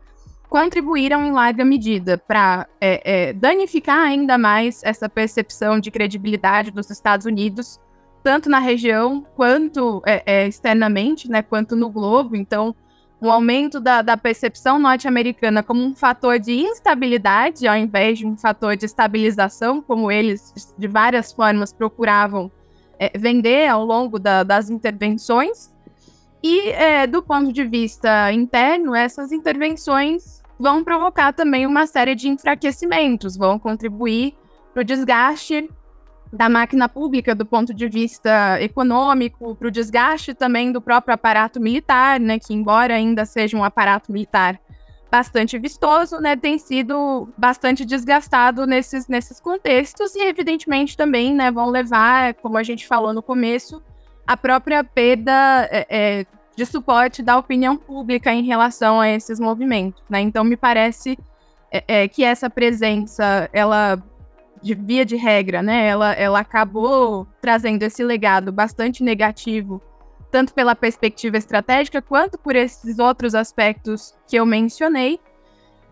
contribuíram 0.51 1.25
em 1.25 1.31
larga 1.31 1.63
medida 1.63 2.17
para 2.17 2.67
é, 2.81 3.29
é, 3.29 3.33
danificar 3.33 3.99
ainda 3.99 4.37
mais 4.37 4.83
essa 4.83 5.07
percepção 5.07 5.79
de 5.79 5.89
credibilidade 5.89 6.71
dos 6.71 6.89
Estados 6.89 7.25
Unidos, 7.25 7.79
tanto 8.21 8.49
na 8.49 8.59
região 8.59 9.25
quanto 9.37 10.03
é, 10.05 10.21
é 10.25 10.47
externamente, 10.49 11.31
né, 11.31 11.41
quanto 11.41 11.73
no 11.73 11.89
globo. 11.89 12.35
Então, 12.35 12.75
o 13.21 13.29
aumento 13.29 13.79
da, 13.79 14.01
da 14.01 14.17
percepção 14.17 14.77
norte-americana 14.77 15.63
como 15.63 15.81
um 15.81 15.95
fator 15.95 16.37
de 16.37 16.51
instabilidade, 16.51 17.65
ao 17.65 17.77
invés 17.77 18.19
de 18.19 18.27
um 18.27 18.35
fator 18.35 18.75
de 18.75 18.85
estabilização, 18.85 19.81
como 19.81 20.11
eles, 20.11 20.75
de 20.77 20.87
várias 20.87 21.31
formas, 21.31 21.71
procuravam 21.71 22.51
é, 22.99 23.17
vender 23.17 23.69
ao 23.69 23.85
longo 23.85 24.19
da, 24.19 24.43
das 24.43 24.69
intervenções. 24.69 25.73
E, 26.43 26.71
é, 26.71 27.07
do 27.07 27.23
ponto 27.23 27.53
de 27.53 27.63
vista 27.63 28.33
interno, 28.33 28.93
essas 28.93 29.31
intervenções 29.31 30.40
vão 30.61 30.83
provocar 30.83 31.33
também 31.33 31.65
uma 31.65 31.87
série 31.87 32.13
de 32.13 32.29
enfraquecimentos, 32.29 33.35
vão 33.35 33.57
contribuir 33.57 34.35
para 34.73 34.81
o 34.81 34.85
desgaste 34.85 35.67
da 36.31 36.47
máquina 36.47 36.87
pública 36.87 37.35
do 37.35 37.45
ponto 37.45 37.73
de 37.73 37.89
vista 37.89 38.61
econômico, 38.61 39.55
para 39.55 39.67
o 39.67 39.71
desgaste 39.71 40.33
também 40.33 40.71
do 40.71 40.79
próprio 40.79 41.15
aparato 41.15 41.59
militar, 41.59 42.19
né, 42.19 42.39
que 42.39 42.53
embora 42.53 42.93
ainda 42.93 43.25
seja 43.25 43.57
um 43.57 43.63
aparato 43.63 44.11
militar 44.11 44.59
bastante 45.11 45.59
vistoso, 45.59 46.19
né, 46.21 46.37
tem 46.37 46.57
sido 46.57 47.27
bastante 47.37 47.83
desgastado 47.83 48.65
nesses, 48.65 49.09
nesses 49.09 49.41
contextos 49.41 50.15
e 50.15 50.21
evidentemente 50.21 50.95
também, 50.95 51.33
né, 51.33 51.51
vão 51.51 51.69
levar, 51.69 52.35
como 52.35 52.57
a 52.57 52.63
gente 52.63 52.87
falou 52.87 53.11
no 53.11 53.21
começo, 53.21 53.83
a 54.25 54.37
própria 54.37 54.83
perda 54.83 55.67
é, 55.69 55.87
é, 55.89 56.25
de 56.55 56.65
suporte 56.65 57.23
da 57.23 57.37
opinião 57.37 57.77
pública 57.77 58.33
em 58.33 58.43
relação 58.43 58.99
a 58.99 59.09
esses 59.09 59.39
movimentos, 59.39 60.03
né? 60.09 60.19
Então 60.21 60.43
me 60.43 60.57
parece 60.57 61.17
é, 61.71 61.83
é, 61.87 62.07
que 62.07 62.23
essa 62.23 62.49
presença, 62.49 63.49
ela 63.53 64.01
de 64.61 64.75
via 64.75 65.03
de 65.03 65.15
regra, 65.15 65.63
né, 65.63 65.87
ela, 65.87 66.13
ela 66.13 66.39
acabou 66.39 67.27
trazendo 67.41 67.81
esse 67.81 68.03
legado 68.03 68.51
bastante 68.51 69.03
negativo, 69.03 69.81
tanto 70.29 70.53
pela 70.53 70.75
perspectiva 70.75 71.37
estratégica 71.37 72.01
quanto 72.01 72.37
por 72.37 72.55
esses 72.55 72.99
outros 72.99 73.33
aspectos 73.33 74.15
que 74.27 74.35
eu 74.35 74.45
mencionei. 74.45 75.19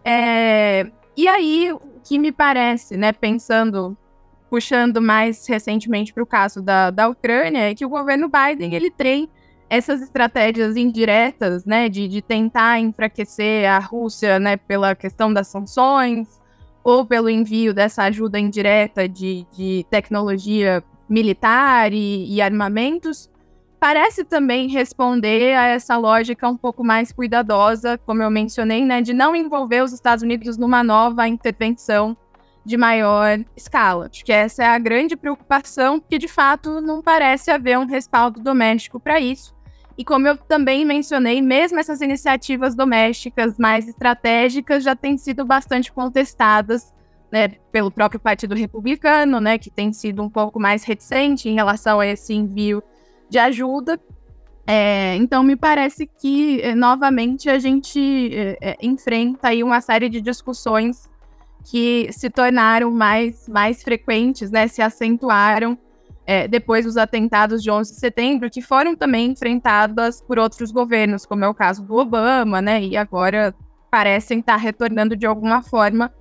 É, 0.06 0.92
e 1.18 1.28
aí, 1.28 1.72
o 1.74 1.80
que 2.04 2.20
me 2.20 2.32
parece, 2.32 2.96
né, 2.96 3.12
pensando, 3.12 3.98
puxando 4.50 5.02
mais 5.02 5.48
recentemente 5.48 6.14
para 6.14 6.24
o 6.24 6.28
caso 6.28 6.62
da, 6.62 6.92
da 6.92 7.10
Ucrânia, 7.10 7.72
é 7.72 7.76
que 7.76 7.86
o 7.86 7.90
governo 7.90 8.30
Biden 8.30 8.76
ele 8.76 8.92
tem 8.92 9.30
essas 9.70 10.02
estratégias 10.02 10.76
indiretas, 10.76 11.66
né, 11.66 11.88
de, 11.88 12.08
de 12.08 12.22
tentar 12.22 12.80
enfraquecer 12.80 13.70
a 13.70 13.78
Rússia, 13.78 14.40
né, 14.40 14.58
pela 14.58 14.96
questão 14.96 15.32
das 15.32 15.48
sanções 15.48 16.42
ou 16.84 17.06
pelo 17.06 17.30
envio 17.30 17.74
dessa 17.74 18.04
ajuda 18.04 18.40
indireta 18.40 19.08
de, 19.08 19.46
de 19.52 19.86
tecnologia 19.90 20.84
militar 21.08 21.94
e, 21.94 22.34
e 22.34 22.42
armamentos, 22.42 23.30
parece 23.80 24.24
também 24.24 24.68
responder 24.68 25.56
a 25.56 25.68
essa 25.68 25.98
lógica 25.98 26.48
um 26.50 26.58
pouco 26.58 26.84
mais 26.84 27.12
cuidadosa, 27.12 27.98
como 28.06 28.24
eu 28.24 28.30
mencionei, 28.32 28.84
né, 28.84 29.02
de 29.02 29.14
não 29.14 29.36
envolver 29.36 29.84
os 29.84 29.94
Estados 29.94 30.24
Unidos 30.24 30.58
numa 30.58 30.84
nova 30.84 31.28
intervenção 31.28 32.18
de 32.66 32.76
maior 32.76 33.40
escala. 33.56 34.10
Acho 34.12 34.24
que 34.26 34.32
essa 34.32 34.64
é 34.64 34.68
a 34.68 34.78
grande 34.80 35.16
preocupação, 35.16 36.00
porque 36.00 36.18
de 36.18 36.28
fato 36.28 36.82
não 36.82 37.02
parece 37.02 37.52
haver 37.52 37.78
um 37.78 37.86
respaldo 37.86 38.40
doméstico 38.42 39.00
para 39.00 39.20
isso. 39.20 39.59
E 40.00 40.04
como 40.06 40.26
eu 40.26 40.38
também 40.38 40.86
mencionei, 40.86 41.42
mesmo 41.42 41.78
essas 41.78 42.00
iniciativas 42.00 42.74
domésticas 42.74 43.58
mais 43.60 43.86
estratégicas 43.86 44.82
já 44.82 44.96
têm 44.96 45.18
sido 45.18 45.44
bastante 45.44 45.92
contestadas 45.92 46.94
né, 47.30 47.50
pelo 47.70 47.92
próprio 47.92 48.18
Partido 48.18 48.56
Republicano, 48.56 49.42
né, 49.42 49.58
que 49.58 49.70
tem 49.70 49.92
sido 49.92 50.24
um 50.24 50.30
pouco 50.30 50.58
mais 50.58 50.86
reticente 50.86 51.50
em 51.50 51.56
relação 51.56 52.00
a 52.00 52.08
esse 52.08 52.34
envio 52.34 52.82
de 53.30 53.38
ajuda. 53.40 54.00
É, 54.66 55.18
então, 55.18 55.44
me 55.44 55.58
parece 55.58 56.08
que, 56.08 56.62
é, 56.62 56.74
novamente, 56.74 57.50
a 57.50 57.60
gente 57.60 58.32
é, 58.62 58.78
enfrenta 58.82 59.50
aí 59.50 59.62
uma 59.62 59.82
série 59.82 60.08
de 60.08 60.22
discussões 60.22 61.10
que 61.70 62.08
se 62.14 62.30
tornaram 62.30 62.90
mais, 62.90 63.50
mais 63.50 63.84
frequentes, 63.84 64.50
né, 64.50 64.66
se 64.70 64.82
acentuaram 64.82 65.78
é, 66.30 66.48
depois 66.48 66.86
dos 66.86 66.96
atentados 66.96 67.64
de 67.64 67.72
11 67.72 67.92
de 67.92 68.00
setembro, 68.00 68.52
que 68.52 68.62
foram 68.62 68.96
também 68.96 69.32
enfrentadas 69.32 70.22
por 70.22 70.38
outros 70.38 70.72
governos, 70.72 71.26
como 71.26 71.44
é 71.44 71.48
o 71.48 71.56
caso 71.56 71.84
do 71.84 71.96
Obama, 71.96 72.62
né? 72.62 72.84
E 72.84 72.96
agora 72.96 73.52
parecem 73.90 74.38
estar 74.38 74.58
retornando 74.58 75.16
de 75.16 75.26
alguma 75.26 75.64
forma 75.64 76.14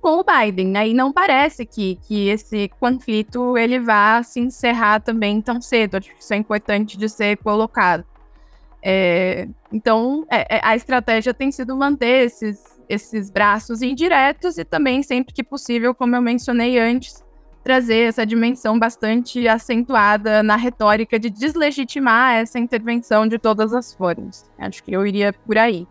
com 0.00 0.18
o 0.18 0.24
Biden, 0.24 0.68
né? 0.68 0.88
E 0.88 0.94
não 0.94 1.12
parece 1.12 1.66
que, 1.66 1.96
que 1.96 2.28
esse 2.28 2.70
conflito 2.80 3.58
ele 3.58 3.78
vá 3.78 4.22
se 4.22 4.40
encerrar 4.40 5.00
também 5.00 5.42
tão 5.42 5.60
cedo. 5.60 5.98
Acho 5.98 6.08
que 6.08 6.22
isso 6.22 6.32
é 6.32 6.38
importante 6.38 6.96
de 6.96 7.06
ser 7.06 7.36
colocado. 7.36 8.02
É, 8.82 9.46
então, 9.70 10.24
é, 10.30 10.56
é 10.56 10.60
a 10.64 10.74
estratégia 10.74 11.34
tem 11.34 11.52
sido 11.52 11.76
manter 11.76 12.24
esses, 12.24 12.64
esses 12.88 13.28
braços 13.28 13.82
indiretos 13.82 14.56
e 14.56 14.64
também, 14.64 15.02
sempre 15.02 15.34
que 15.34 15.44
possível, 15.44 15.94
como 15.94 16.16
eu 16.16 16.22
mencionei 16.22 16.78
antes, 16.78 17.22
trazer 17.62 18.08
essa 18.08 18.24
dimensão 18.24 18.78
bastante 18.78 19.46
acentuada 19.46 20.42
na 20.42 20.56
retórica 20.56 21.18
de 21.18 21.28
deslegitimar 21.30 22.34
essa 22.36 22.58
intervenção 22.58 23.26
de 23.26 23.38
todas 23.38 23.74
as 23.74 23.92
formas. 23.92 24.50
Acho 24.58 24.82
que 24.82 24.92
eu 24.92 25.06
iria 25.06 25.32
por 25.32 25.58
aí. 25.58 25.86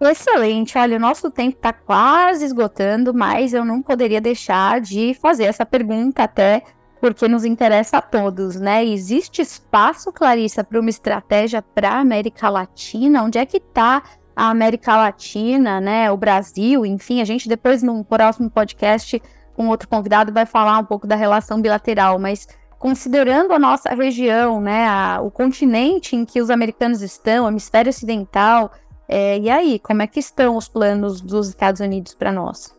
Excelente, 0.00 0.78
olha, 0.78 0.96
o 0.96 1.00
nosso 1.00 1.30
tempo 1.30 1.56
está 1.56 1.74
quase 1.74 2.42
esgotando, 2.46 3.12
mas 3.12 3.52
eu 3.52 3.66
não 3.66 3.82
poderia 3.82 4.18
deixar 4.18 4.80
de 4.80 5.12
fazer 5.20 5.44
essa 5.44 5.66
pergunta 5.66 6.22
até 6.22 6.62
porque 7.02 7.28
nos 7.28 7.44
interessa 7.44 7.98
a 7.98 8.02
todos, 8.02 8.56
né? 8.56 8.84
Existe 8.84 9.42
espaço, 9.42 10.10
Clarissa, 10.10 10.64
para 10.64 10.80
uma 10.80 10.88
estratégia 10.88 11.60
para 11.60 11.90
a 11.90 12.00
América 12.00 12.48
Latina? 12.48 13.22
Onde 13.22 13.38
é 13.38 13.44
que 13.44 13.58
está 13.58 14.02
a 14.34 14.48
América 14.48 14.96
Latina, 14.96 15.80
né? 15.80 16.10
O 16.10 16.16
Brasil, 16.16 16.84
enfim, 16.86 17.20
a 17.20 17.24
gente 17.24 17.48
depois 17.48 17.82
no 17.82 18.02
próximo 18.02 18.50
podcast 18.50 19.20
com 19.60 19.68
outro 19.68 19.86
convidado 19.86 20.32
vai 20.32 20.46
falar 20.46 20.78
um 20.78 20.84
pouco 20.86 21.06
da 21.06 21.14
relação 21.14 21.60
bilateral, 21.60 22.18
mas 22.18 22.48
considerando 22.78 23.52
a 23.52 23.58
nossa 23.58 23.90
região, 23.90 24.58
né, 24.58 24.88
a, 24.88 25.20
o 25.20 25.30
continente 25.30 26.16
em 26.16 26.24
que 26.24 26.40
os 26.40 26.48
americanos 26.48 27.02
estão, 27.02 27.44
o 27.44 27.48
hemisfério 27.48 27.90
ocidental, 27.90 28.72
é, 29.06 29.38
e 29.38 29.50
aí, 29.50 29.78
como 29.78 30.00
é 30.00 30.06
que 30.06 30.18
estão 30.18 30.56
os 30.56 30.66
planos 30.66 31.20
dos 31.20 31.50
Estados 31.50 31.82
Unidos 31.82 32.14
para 32.14 32.32
nós? 32.32 32.74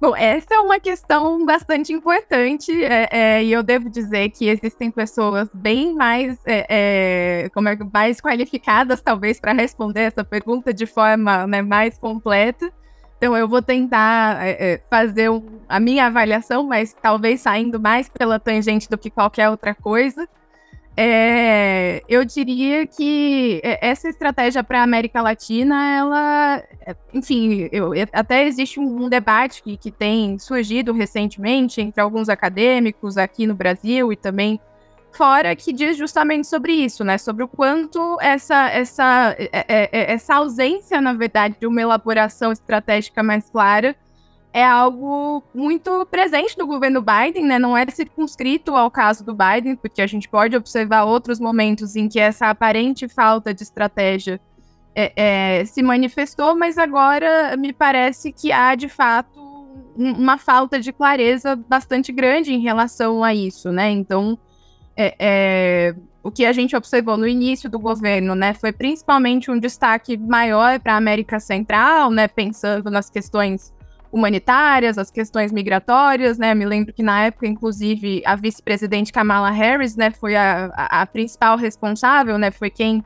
Bom, 0.00 0.16
essa 0.16 0.54
é 0.54 0.60
uma 0.60 0.80
questão 0.80 1.44
bastante 1.44 1.92
importante, 1.92 2.72
é, 2.82 3.08
é, 3.12 3.44
e 3.44 3.52
eu 3.52 3.62
devo 3.62 3.90
dizer 3.90 4.30
que 4.30 4.48
existem 4.48 4.90
pessoas 4.90 5.50
bem 5.52 5.94
mais, 5.94 6.38
é, 6.46 7.44
é 7.44 7.48
como 7.50 7.68
é, 7.68 7.76
mais 7.92 8.18
qualificadas, 8.18 9.02
talvez, 9.02 9.38
para 9.38 9.52
responder 9.52 10.00
essa 10.00 10.24
pergunta 10.24 10.72
de 10.72 10.86
forma 10.86 11.46
né, 11.46 11.60
mais 11.60 11.98
completa. 11.98 12.72
Então 13.22 13.36
eu 13.36 13.46
vou 13.46 13.62
tentar 13.62 14.44
é, 14.44 14.50
é, 14.50 14.80
fazer 14.90 15.30
um, 15.30 15.60
a 15.68 15.78
minha 15.78 16.06
avaliação, 16.06 16.64
mas 16.64 16.92
talvez 16.92 17.40
saindo 17.40 17.78
mais 17.78 18.08
pela 18.08 18.40
tangente 18.40 18.90
do 18.90 18.98
que 18.98 19.08
qualquer 19.10 19.48
outra 19.48 19.72
coisa. 19.76 20.28
É, 20.96 22.02
eu 22.08 22.24
diria 22.24 22.84
que 22.84 23.60
essa 23.62 24.08
estratégia 24.08 24.64
para 24.64 24.80
a 24.80 24.82
América 24.82 25.22
Latina, 25.22 25.96
ela, 25.96 26.64
enfim, 27.14 27.68
eu, 27.70 27.92
até 28.12 28.44
existe 28.44 28.80
um, 28.80 29.04
um 29.04 29.08
debate 29.08 29.62
que, 29.62 29.76
que 29.76 29.92
tem 29.92 30.36
surgido 30.36 30.92
recentemente 30.92 31.80
entre 31.80 32.00
alguns 32.00 32.28
acadêmicos 32.28 33.16
aqui 33.16 33.46
no 33.46 33.54
Brasil 33.54 34.12
e 34.12 34.16
também 34.16 34.58
fora 35.12 35.54
que 35.54 35.72
diz 35.72 35.96
justamente 35.96 36.46
sobre 36.46 36.72
isso, 36.72 37.04
né? 37.04 37.18
Sobre 37.18 37.44
o 37.44 37.48
quanto 37.48 38.18
essa, 38.20 38.68
essa, 38.70 39.36
é, 39.38 39.48
é, 39.52 39.64
é, 39.92 40.12
essa 40.12 40.36
ausência, 40.36 41.00
na 41.00 41.12
verdade, 41.12 41.56
de 41.60 41.66
uma 41.66 41.80
elaboração 41.80 42.52
estratégica 42.52 43.22
mais 43.22 43.48
clara 43.50 43.96
é 44.52 44.64
algo 44.64 45.42
muito 45.54 46.06
presente 46.10 46.56
do 46.56 46.66
governo 46.66 47.00
Biden, 47.02 47.44
né? 47.44 47.58
Não 47.58 47.76
é 47.76 47.86
circunscrito 47.86 48.76
ao 48.76 48.90
caso 48.90 49.24
do 49.24 49.34
Biden, 49.34 49.76
porque 49.76 50.02
a 50.02 50.06
gente 50.06 50.28
pode 50.28 50.54
observar 50.54 51.04
outros 51.04 51.40
momentos 51.40 51.96
em 51.96 52.06
que 52.08 52.20
essa 52.20 52.48
aparente 52.48 53.08
falta 53.08 53.54
de 53.54 53.62
estratégia 53.62 54.38
é, 54.94 55.12
é, 55.60 55.64
se 55.64 55.82
manifestou, 55.82 56.54
mas 56.54 56.76
agora 56.76 57.56
me 57.56 57.72
parece 57.72 58.30
que 58.30 58.52
há 58.52 58.74
de 58.74 58.88
fato 58.88 59.40
uma 59.96 60.36
falta 60.38 60.78
de 60.78 60.92
clareza 60.92 61.56
bastante 61.56 62.12
grande 62.12 62.52
em 62.52 62.60
relação 62.60 63.24
a 63.24 63.34
isso, 63.34 63.72
né? 63.72 63.90
Então 63.90 64.38
é, 64.96 65.14
é, 65.18 65.94
o 66.22 66.30
que 66.30 66.44
a 66.44 66.52
gente 66.52 66.76
observou 66.76 67.16
no 67.16 67.26
início 67.26 67.68
do 67.68 67.78
governo, 67.78 68.34
né, 68.34 68.54
foi 68.54 68.72
principalmente 68.72 69.50
um 69.50 69.58
destaque 69.58 70.16
maior 70.16 70.78
para 70.78 70.94
a 70.94 70.96
América 70.96 71.40
Central, 71.40 72.10
né, 72.10 72.28
pensando 72.28 72.90
nas 72.90 73.10
questões 73.10 73.72
humanitárias, 74.12 74.98
as 74.98 75.10
questões 75.10 75.50
migratórias, 75.50 76.36
né, 76.36 76.54
me 76.54 76.66
lembro 76.66 76.92
que 76.92 77.02
na 77.02 77.24
época, 77.24 77.46
inclusive, 77.46 78.22
a 78.26 78.36
vice-presidente 78.36 79.10
Kamala 79.10 79.50
Harris, 79.50 79.96
né, 79.96 80.10
foi 80.10 80.36
a, 80.36 80.70
a, 80.74 81.02
a, 81.02 81.06
principal 81.06 81.56
responsável, 81.56 82.36
né, 82.36 82.50
foi 82.50 82.68
quem 82.68 83.02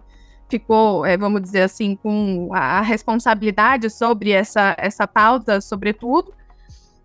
ficou, 0.49 1.07
é, 1.07 1.16
vamos 1.16 1.41
dizer 1.43 1.62
assim, 1.62 1.97
com 1.97 2.51
a, 2.53 2.80
responsabilidade 2.80 3.89
sobre 3.89 4.32
essa, 4.32 4.74
essa 4.78 5.07
pauta, 5.07 5.61
sobretudo, 5.61 6.34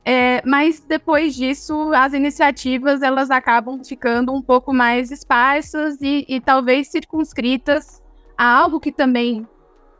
é, 0.03 0.41
mas 0.45 0.79
depois 0.79 1.35
disso, 1.35 1.91
as 1.93 2.13
iniciativas 2.13 3.01
elas 3.01 3.29
acabam 3.29 3.83
ficando 3.83 4.33
um 4.33 4.41
pouco 4.41 4.73
mais 4.73 5.11
esparsas 5.11 6.01
e, 6.01 6.25
e 6.27 6.41
talvez 6.41 6.87
circunscritas 6.87 8.01
a 8.37 8.45
algo 8.45 8.79
que 8.79 8.91
também 8.91 9.47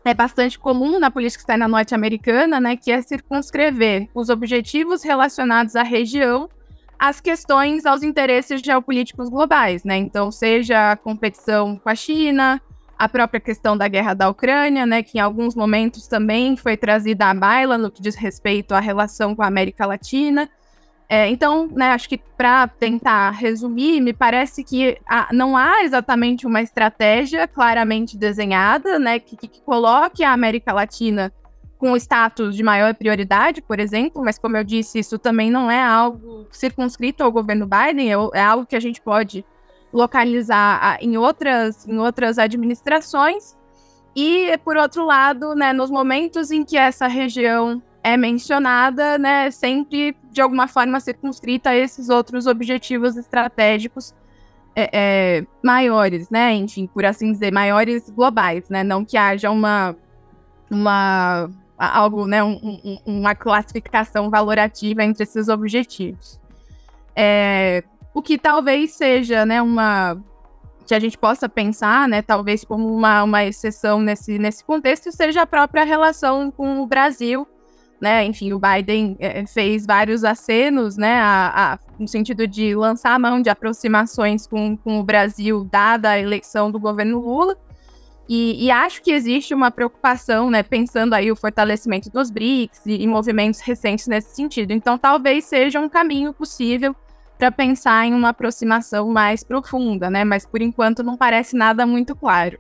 é 0.03 0.13
bastante 0.13 0.57
comum 0.57 0.99
na 0.99 1.11
política 1.11 1.41
externa 1.41 1.67
norte-americana, 1.67 2.59
né, 2.59 2.75
que 2.75 2.91
é 2.91 2.99
circunscrever 3.01 4.09
os 4.15 4.29
objetivos 4.29 5.03
relacionados 5.03 5.75
à 5.75 5.83
região 5.83 6.49
às 6.97 7.19
questões 7.19 7.83
aos 7.85 8.03
interesses 8.03 8.61
geopolíticos 8.61 9.27
globais, 9.27 9.83
né? 9.83 9.97
Então, 9.97 10.31
seja 10.31 10.91
a 10.91 10.95
competição 10.95 11.75
com 11.77 11.89
a 11.89 11.95
China, 11.95 12.61
a 13.01 13.09
própria 13.09 13.39
questão 13.39 13.75
da 13.75 13.87
guerra 13.87 14.13
da 14.13 14.29
Ucrânia, 14.29 14.85
né, 14.85 15.01
que 15.01 15.17
em 15.17 15.21
alguns 15.21 15.55
momentos 15.55 16.05
também 16.05 16.55
foi 16.55 16.77
trazida 16.77 17.25
à 17.25 17.33
baila 17.33 17.75
no 17.75 17.89
que 17.89 17.99
diz 17.99 18.13
respeito 18.13 18.75
à 18.75 18.79
relação 18.79 19.35
com 19.35 19.41
a 19.41 19.47
América 19.47 19.87
Latina. 19.87 20.47
É, 21.09 21.27
então, 21.27 21.67
né, 21.71 21.93
acho 21.93 22.07
que 22.07 22.19
para 22.37 22.67
tentar 22.67 23.31
resumir, 23.31 23.99
me 24.01 24.13
parece 24.13 24.63
que 24.63 24.99
não 25.31 25.57
há 25.57 25.83
exatamente 25.83 26.45
uma 26.45 26.61
estratégia 26.61 27.47
claramente 27.47 28.15
desenhada, 28.15 28.99
né, 28.99 29.17
que, 29.17 29.35
que 29.35 29.61
coloque 29.63 30.23
a 30.23 30.31
América 30.31 30.71
Latina 30.71 31.33
com 31.79 31.93
o 31.93 31.97
status 31.97 32.55
de 32.55 32.61
maior 32.61 32.93
prioridade, 32.93 33.63
por 33.63 33.79
exemplo, 33.79 34.23
mas 34.23 34.37
como 34.37 34.57
eu 34.57 34.63
disse, 34.63 34.99
isso 34.99 35.17
também 35.17 35.49
não 35.49 35.71
é 35.71 35.81
algo 35.81 36.45
circunscrito 36.51 37.23
ao 37.23 37.31
governo 37.31 37.65
Biden, 37.67 38.11
é, 38.11 38.15
é 38.35 38.43
algo 38.43 38.67
que 38.67 38.75
a 38.75 38.79
gente 38.79 39.01
pode 39.01 39.43
localizar 39.93 40.97
em 41.01 41.17
outras, 41.17 41.87
em 41.87 41.97
outras 41.97 42.37
administrações. 42.37 43.57
E, 44.15 44.57
por 44.63 44.75
outro 44.77 45.05
lado, 45.05 45.55
né, 45.55 45.71
nos 45.71 45.89
momentos 45.89 46.51
em 46.51 46.63
que 46.63 46.77
essa 46.77 47.07
região 47.07 47.81
é 48.03 48.17
mencionada, 48.17 49.17
né, 49.17 49.51
sempre 49.51 50.15
de 50.31 50.41
alguma 50.41 50.67
forma 50.67 50.99
circunscrita 50.99 51.69
a 51.69 51.75
esses 51.75 52.09
outros 52.09 52.47
objetivos 52.47 53.15
estratégicos 53.15 54.13
é, 54.75 54.89
é, 54.93 55.45
maiores, 55.63 56.29
né, 56.29 56.53
enfim, 56.53 56.87
por 56.87 57.05
assim 57.05 57.31
dizer, 57.31 57.53
maiores 57.53 58.09
globais, 58.09 58.69
né, 58.69 58.83
não 58.83 59.05
que 59.05 59.17
haja 59.17 59.51
uma, 59.51 59.95
uma 60.69 61.49
algo, 61.77 62.25
né, 62.25 62.43
um, 62.43 62.79
um, 62.83 62.99
uma 63.05 63.35
classificação 63.35 64.29
valorativa 64.29 65.03
entre 65.03 65.23
esses 65.23 65.47
objetivos. 65.47 66.39
É, 67.15 67.83
o 68.14 68.22
que 68.22 68.38
talvez 68.38 68.91
seja, 68.91 69.45
né, 69.45 69.62
uma 69.62 70.22
que 70.86 70.95
a 70.95 70.99
gente 70.99 71.18
possa 71.18 71.47
pensar, 71.47 72.07
né, 72.07 72.22
talvez 72.22 72.66
como 72.66 72.93
uma, 72.93 73.24
uma 73.24 73.45
exceção 73.45 74.01
nesse, 74.01 74.38
nesse 74.38 74.64
contexto, 74.64 75.12
seja 75.12 75.43
a 75.43 75.47
própria 75.47 75.86
relação 75.86 76.51
com 76.51 76.82
o 76.82 76.88
Brasil, 76.88 77.47
né, 78.01 78.26
enfim, 78.26 78.51
o 78.51 78.59
Biden 78.59 79.16
é, 79.20 79.45
fez 79.45 79.86
vários 79.86 80.24
acenos, 80.24 80.97
né, 80.97 81.22
a, 81.22 81.74
a, 81.74 81.80
no 81.97 82.07
sentido 82.07 82.47
de 82.47 82.76
lançar 82.76 83.14
a 83.14 83.20
mão 83.20 83.41
de 83.41 83.49
aproximações 83.49 84.47
com, 84.47 84.76
com 84.76 84.99
o 84.99 85.03
Brasil, 85.03 85.64
dada 85.72 86.09
a 86.09 86.20
eleição 86.20 86.72
do 86.72 86.80
governo 86.80 87.20
Lula, 87.20 87.55
e, 88.28 88.66
e, 88.66 88.72
acho 88.72 89.01
que 89.01 89.12
existe 89.12 89.53
uma 89.53 89.70
preocupação, 89.72 90.49
né, 90.49 90.64
pensando 90.64 91.14
aí 91.14 91.32
o 91.32 91.36
fortalecimento 91.36 92.09
dos 92.09 92.32
BRICS 92.32 92.86
e, 92.86 93.03
e 93.03 93.07
movimentos 93.07 93.59
recentes 93.59 94.07
nesse 94.07 94.34
sentido. 94.34 94.72
Então, 94.72 94.97
talvez 94.97 95.43
seja 95.43 95.82
um 95.82 95.89
caminho 95.89 96.34
possível 96.34 96.95
para 97.41 97.51
pensar 97.51 98.05
em 98.05 98.13
uma 98.13 98.29
aproximação 98.29 99.09
mais 99.09 99.43
profunda, 99.43 100.11
né? 100.11 100.23
Mas 100.23 100.45
por 100.45 100.61
enquanto 100.61 101.01
não 101.01 101.17
parece 101.17 101.55
nada 101.55 101.87
muito 101.87 102.15
claro. 102.15 102.59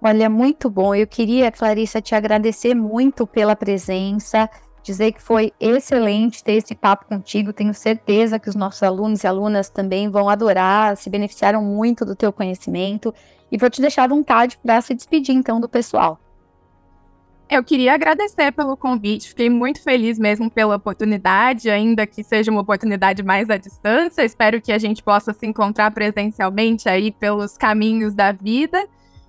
Olha, 0.00 0.30
muito 0.30 0.70
bom. 0.70 0.94
Eu 0.94 1.08
queria, 1.08 1.50
Clarissa, 1.50 2.00
te 2.00 2.14
agradecer 2.14 2.72
muito 2.72 3.26
pela 3.26 3.56
presença, 3.56 4.48
dizer 4.80 5.10
que 5.10 5.20
foi 5.20 5.52
excelente 5.58 6.44
ter 6.44 6.52
esse 6.52 6.72
papo 6.72 7.06
contigo. 7.06 7.52
Tenho 7.52 7.74
certeza 7.74 8.38
que 8.38 8.48
os 8.48 8.54
nossos 8.54 8.80
alunos 8.84 9.24
e 9.24 9.26
alunas 9.26 9.68
também 9.68 10.08
vão 10.08 10.28
adorar, 10.28 10.96
se 10.96 11.10
beneficiaram 11.10 11.64
muito 11.64 12.04
do 12.04 12.14
teu 12.14 12.32
conhecimento. 12.32 13.12
E 13.50 13.58
vou 13.58 13.68
te 13.68 13.80
deixar 13.80 14.04
à 14.04 14.06
vontade 14.08 14.56
para 14.64 14.80
se 14.80 14.94
despedir, 14.94 15.34
então, 15.34 15.58
do 15.58 15.68
pessoal. 15.68 16.16
Eu 17.50 17.64
queria 17.64 17.94
agradecer 17.94 18.52
pelo 18.52 18.76
convite, 18.76 19.30
fiquei 19.30 19.50
muito 19.50 19.82
feliz 19.82 20.20
mesmo 20.20 20.48
pela 20.48 20.76
oportunidade, 20.76 21.68
ainda 21.68 22.06
que 22.06 22.22
seja 22.22 22.48
uma 22.48 22.60
oportunidade 22.60 23.24
mais 23.24 23.50
à 23.50 23.56
distância. 23.56 24.24
Espero 24.24 24.60
que 24.60 24.70
a 24.70 24.78
gente 24.78 25.02
possa 25.02 25.32
se 25.32 25.44
encontrar 25.46 25.90
presencialmente 25.90 26.88
aí 26.88 27.10
pelos 27.10 27.58
caminhos 27.58 28.14
da 28.14 28.30
vida. 28.30 28.86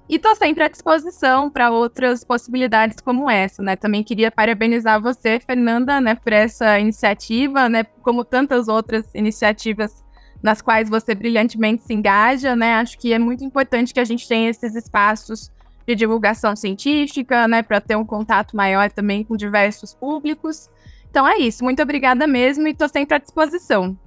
E 0.07 0.17
estou 0.17 0.35
sempre 0.35 0.63
à 0.63 0.67
disposição 0.67 1.49
para 1.49 1.71
outras 1.71 2.23
possibilidades 2.23 2.97
como 3.03 3.27
essa, 3.27 3.63
né? 3.63 3.75
Também 3.75 4.03
queria 4.03 4.29
parabenizar 4.29 5.01
você, 5.01 5.39
Fernanda, 5.39 5.99
né, 5.99 6.13
por 6.13 6.31
essa 6.31 6.77
iniciativa, 6.77 7.67
né, 7.67 7.85
como 8.03 8.23
tantas 8.23 8.67
outras 8.67 9.09
iniciativas 9.15 10.05
nas 10.43 10.61
quais 10.61 10.87
você 10.89 11.15
brilhantemente 11.15 11.81
se 11.81 11.93
engaja, 11.93 12.55
né? 12.55 12.75
Acho 12.75 12.99
que 12.99 13.13
é 13.13 13.17
muito 13.17 13.43
importante 13.43 13.95
que 13.95 13.99
a 13.99 14.05
gente 14.05 14.27
tenha 14.27 14.47
esses 14.47 14.75
espaços 14.75 15.49
de 15.85 15.95
divulgação 15.95 16.55
científica, 16.55 17.47
né, 17.47 17.61
para 17.61 17.81
ter 17.81 17.95
um 17.95 18.05
contato 18.05 18.55
maior 18.55 18.91
também 18.91 19.23
com 19.23 19.35
diversos 19.35 19.93
públicos. 19.93 20.69
Então 21.09 21.27
é 21.27 21.37
isso, 21.37 21.63
muito 21.63 21.81
obrigada 21.81 22.25
mesmo 22.25 22.67
e 22.67 22.71
estou 22.71 22.87
sempre 22.87 23.15
à 23.15 23.17
disposição. 23.17 23.97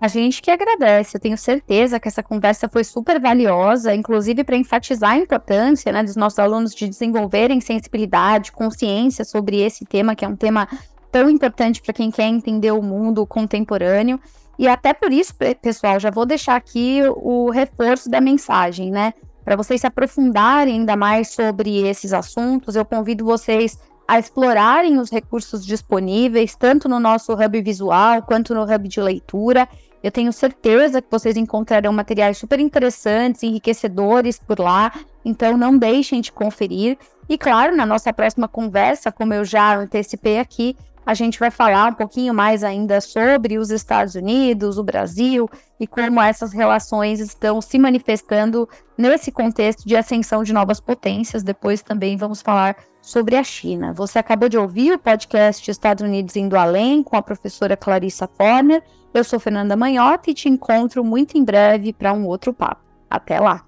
A 0.00 0.06
gente 0.06 0.40
que 0.40 0.50
agradece, 0.50 1.16
eu 1.16 1.20
tenho 1.20 1.36
certeza 1.36 1.98
que 1.98 2.06
essa 2.06 2.22
conversa 2.22 2.68
foi 2.68 2.84
super 2.84 3.20
valiosa, 3.20 3.92
inclusive 3.92 4.44
para 4.44 4.56
enfatizar 4.56 5.12
a 5.12 5.18
importância 5.18 5.90
né, 5.90 6.04
dos 6.04 6.14
nossos 6.14 6.38
alunos 6.38 6.72
de 6.72 6.88
desenvolverem 6.88 7.60
sensibilidade, 7.60 8.52
consciência 8.52 9.24
sobre 9.24 9.60
esse 9.60 9.84
tema, 9.84 10.14
que 10.14 10.24
é 10.24 10.28
um 10.28 10.36
tema 10.36 10.68
tão 11.10 11.28
importante 11.28 11.82
para 11.82 11.92
quem 11.92 12.12
quer 12.12 12.28
entender 12.28 12.70
o 12.70 12.80
mundo 12.80 13.26
contemporâneo. 13.26 14.20
E 14.56 14.68
até 14.68 14.94
por 14.94 15.12
isso, 15.12 15.34
pessoal, 15.60 15.98
já 15.98 16.10
vou 16.10 16.24
deixar 16.26 16.54
aqui 16.54 17.00
o 17.16 17.50
reforço 17.50 18.08
da 18.08 18.20
mensagem, 18.20 18.92
né? 18.92 19.12
Para 19.48 19.56
vocês 19.56 19.80
se 19.80 19.86
aprofundarem 19.86 20.74
ainda 20.74 20.94
mais 20.94 21.28
sobre 21.28 21.88
esses 21.88 22.12
assuntos, 22.12 22.76
eu 22.76 22.84
convido 22.84 23.24
vocês 23.24 23.78
a 24.06 24.18
explorarem 24.18 24.98
os 24.98 25.10
recursos 25.10 25.64
disponíveis, 25.64 26.54
tanto 26.54 26.86
no 26.86 27.00
nosso 27.00 27.32
hub 27.32 27.62
visual 27.62 28.20
quanto 28.24 28.54
no 28.54 28.64
hub 28.64 28.86
de 28.86 29.00
leitura. 29.00 29.66
Eu 30.02 30.12
tenho 30.12 30.34
certeza 30.34 31.00
que 31.00 31.10
vocês 31.10 31.34
encontrarão 31.34 31.94
materiais 31.94 32.36
super 32.36 32.60
interessantes, 32.60 33.42
enriquecedores 33.42 34.38
por 34.38 34.60
lá, 34.60 34.92
então 35.24 35.56
não 35.56 35.78
deixem 35.78 36.20
de 36.20 36.30
conferir. 36.30 36.98
E 37.26 37.38
claro, 37.38 37.74
na 37.74 37.86
nossa 37.86 38.12
próxima 38.12 38.48
conversa, 38.48 39.10
como 39.10 39.32
eu 39.32 39.46
já 39.46 39.78
antecipei 39.78 40.38
aqui, 40.38 40.76
a 41.08 41.14
gente 41.14 41.38
vai 41.38 41.50
falar 41.50 41.90
um 41.90 41.94
pouquinho 41.94 42.34
mais 42.34 42.62
ainda 42.62 43.00
sobre 43.00 43.56
os 43.56 43.70
Estados 43.70 44.14
Unidos, 44.14 44.76
o 44.76 44.84
Brasil 44.84 45.48
e 45.80 45.86
como 45.86 46.20
essas 46.20 46.52
relações 46.52 47.18
estão 47.18 47.62
se 47.62 47.78
manifestando 47.78 48.68
nesse 48.94 49.32
contexto 49.32 49.88
de 49.88 49.96
ascensão 49.96 50.42
de 50.42 50.52
novas 50.52 50.80
potências. 50.80 51.42
Depois 51.42 51.80
também 51.80 52.18
vamos 52.18 52.42
falar 52.42 52.76
sobre 53.00 53.36
a 53.36 53.42
China. 53.42 53.94
Você 53.94 54.18
acabou 54.18 54.50
de 54.50 54.58
ouvir 54.58 54.92
o 54.92 54.98
podcast 54.98 55.70
Estados 55.70 56.04
Unidos 56.04 56.36
Indo 56.36 56.58
Além 56.58 57.02
com 57.02 57.16
a 57.16 57.22
professora 57.22 57.74
Clarissa 57.74 58.28
Forner. 58.28 58.82
Eu 59.14 59.24
sou 59.24 59.40
Fernanda 59.40 59.74
Manhota 59.74 60.30
e 60.30 60.34
te 60.34 60.46
encontro 60.46 61.02
muito 61.02 61.38
em 61.38 61.42
breve 61.42 61.94
para 61.94 62.12
um 62.12 62.26
outro 62.26 62.52
papo. 62.52 62.82
Até 63.08 63.40
lá! 63.40 63.67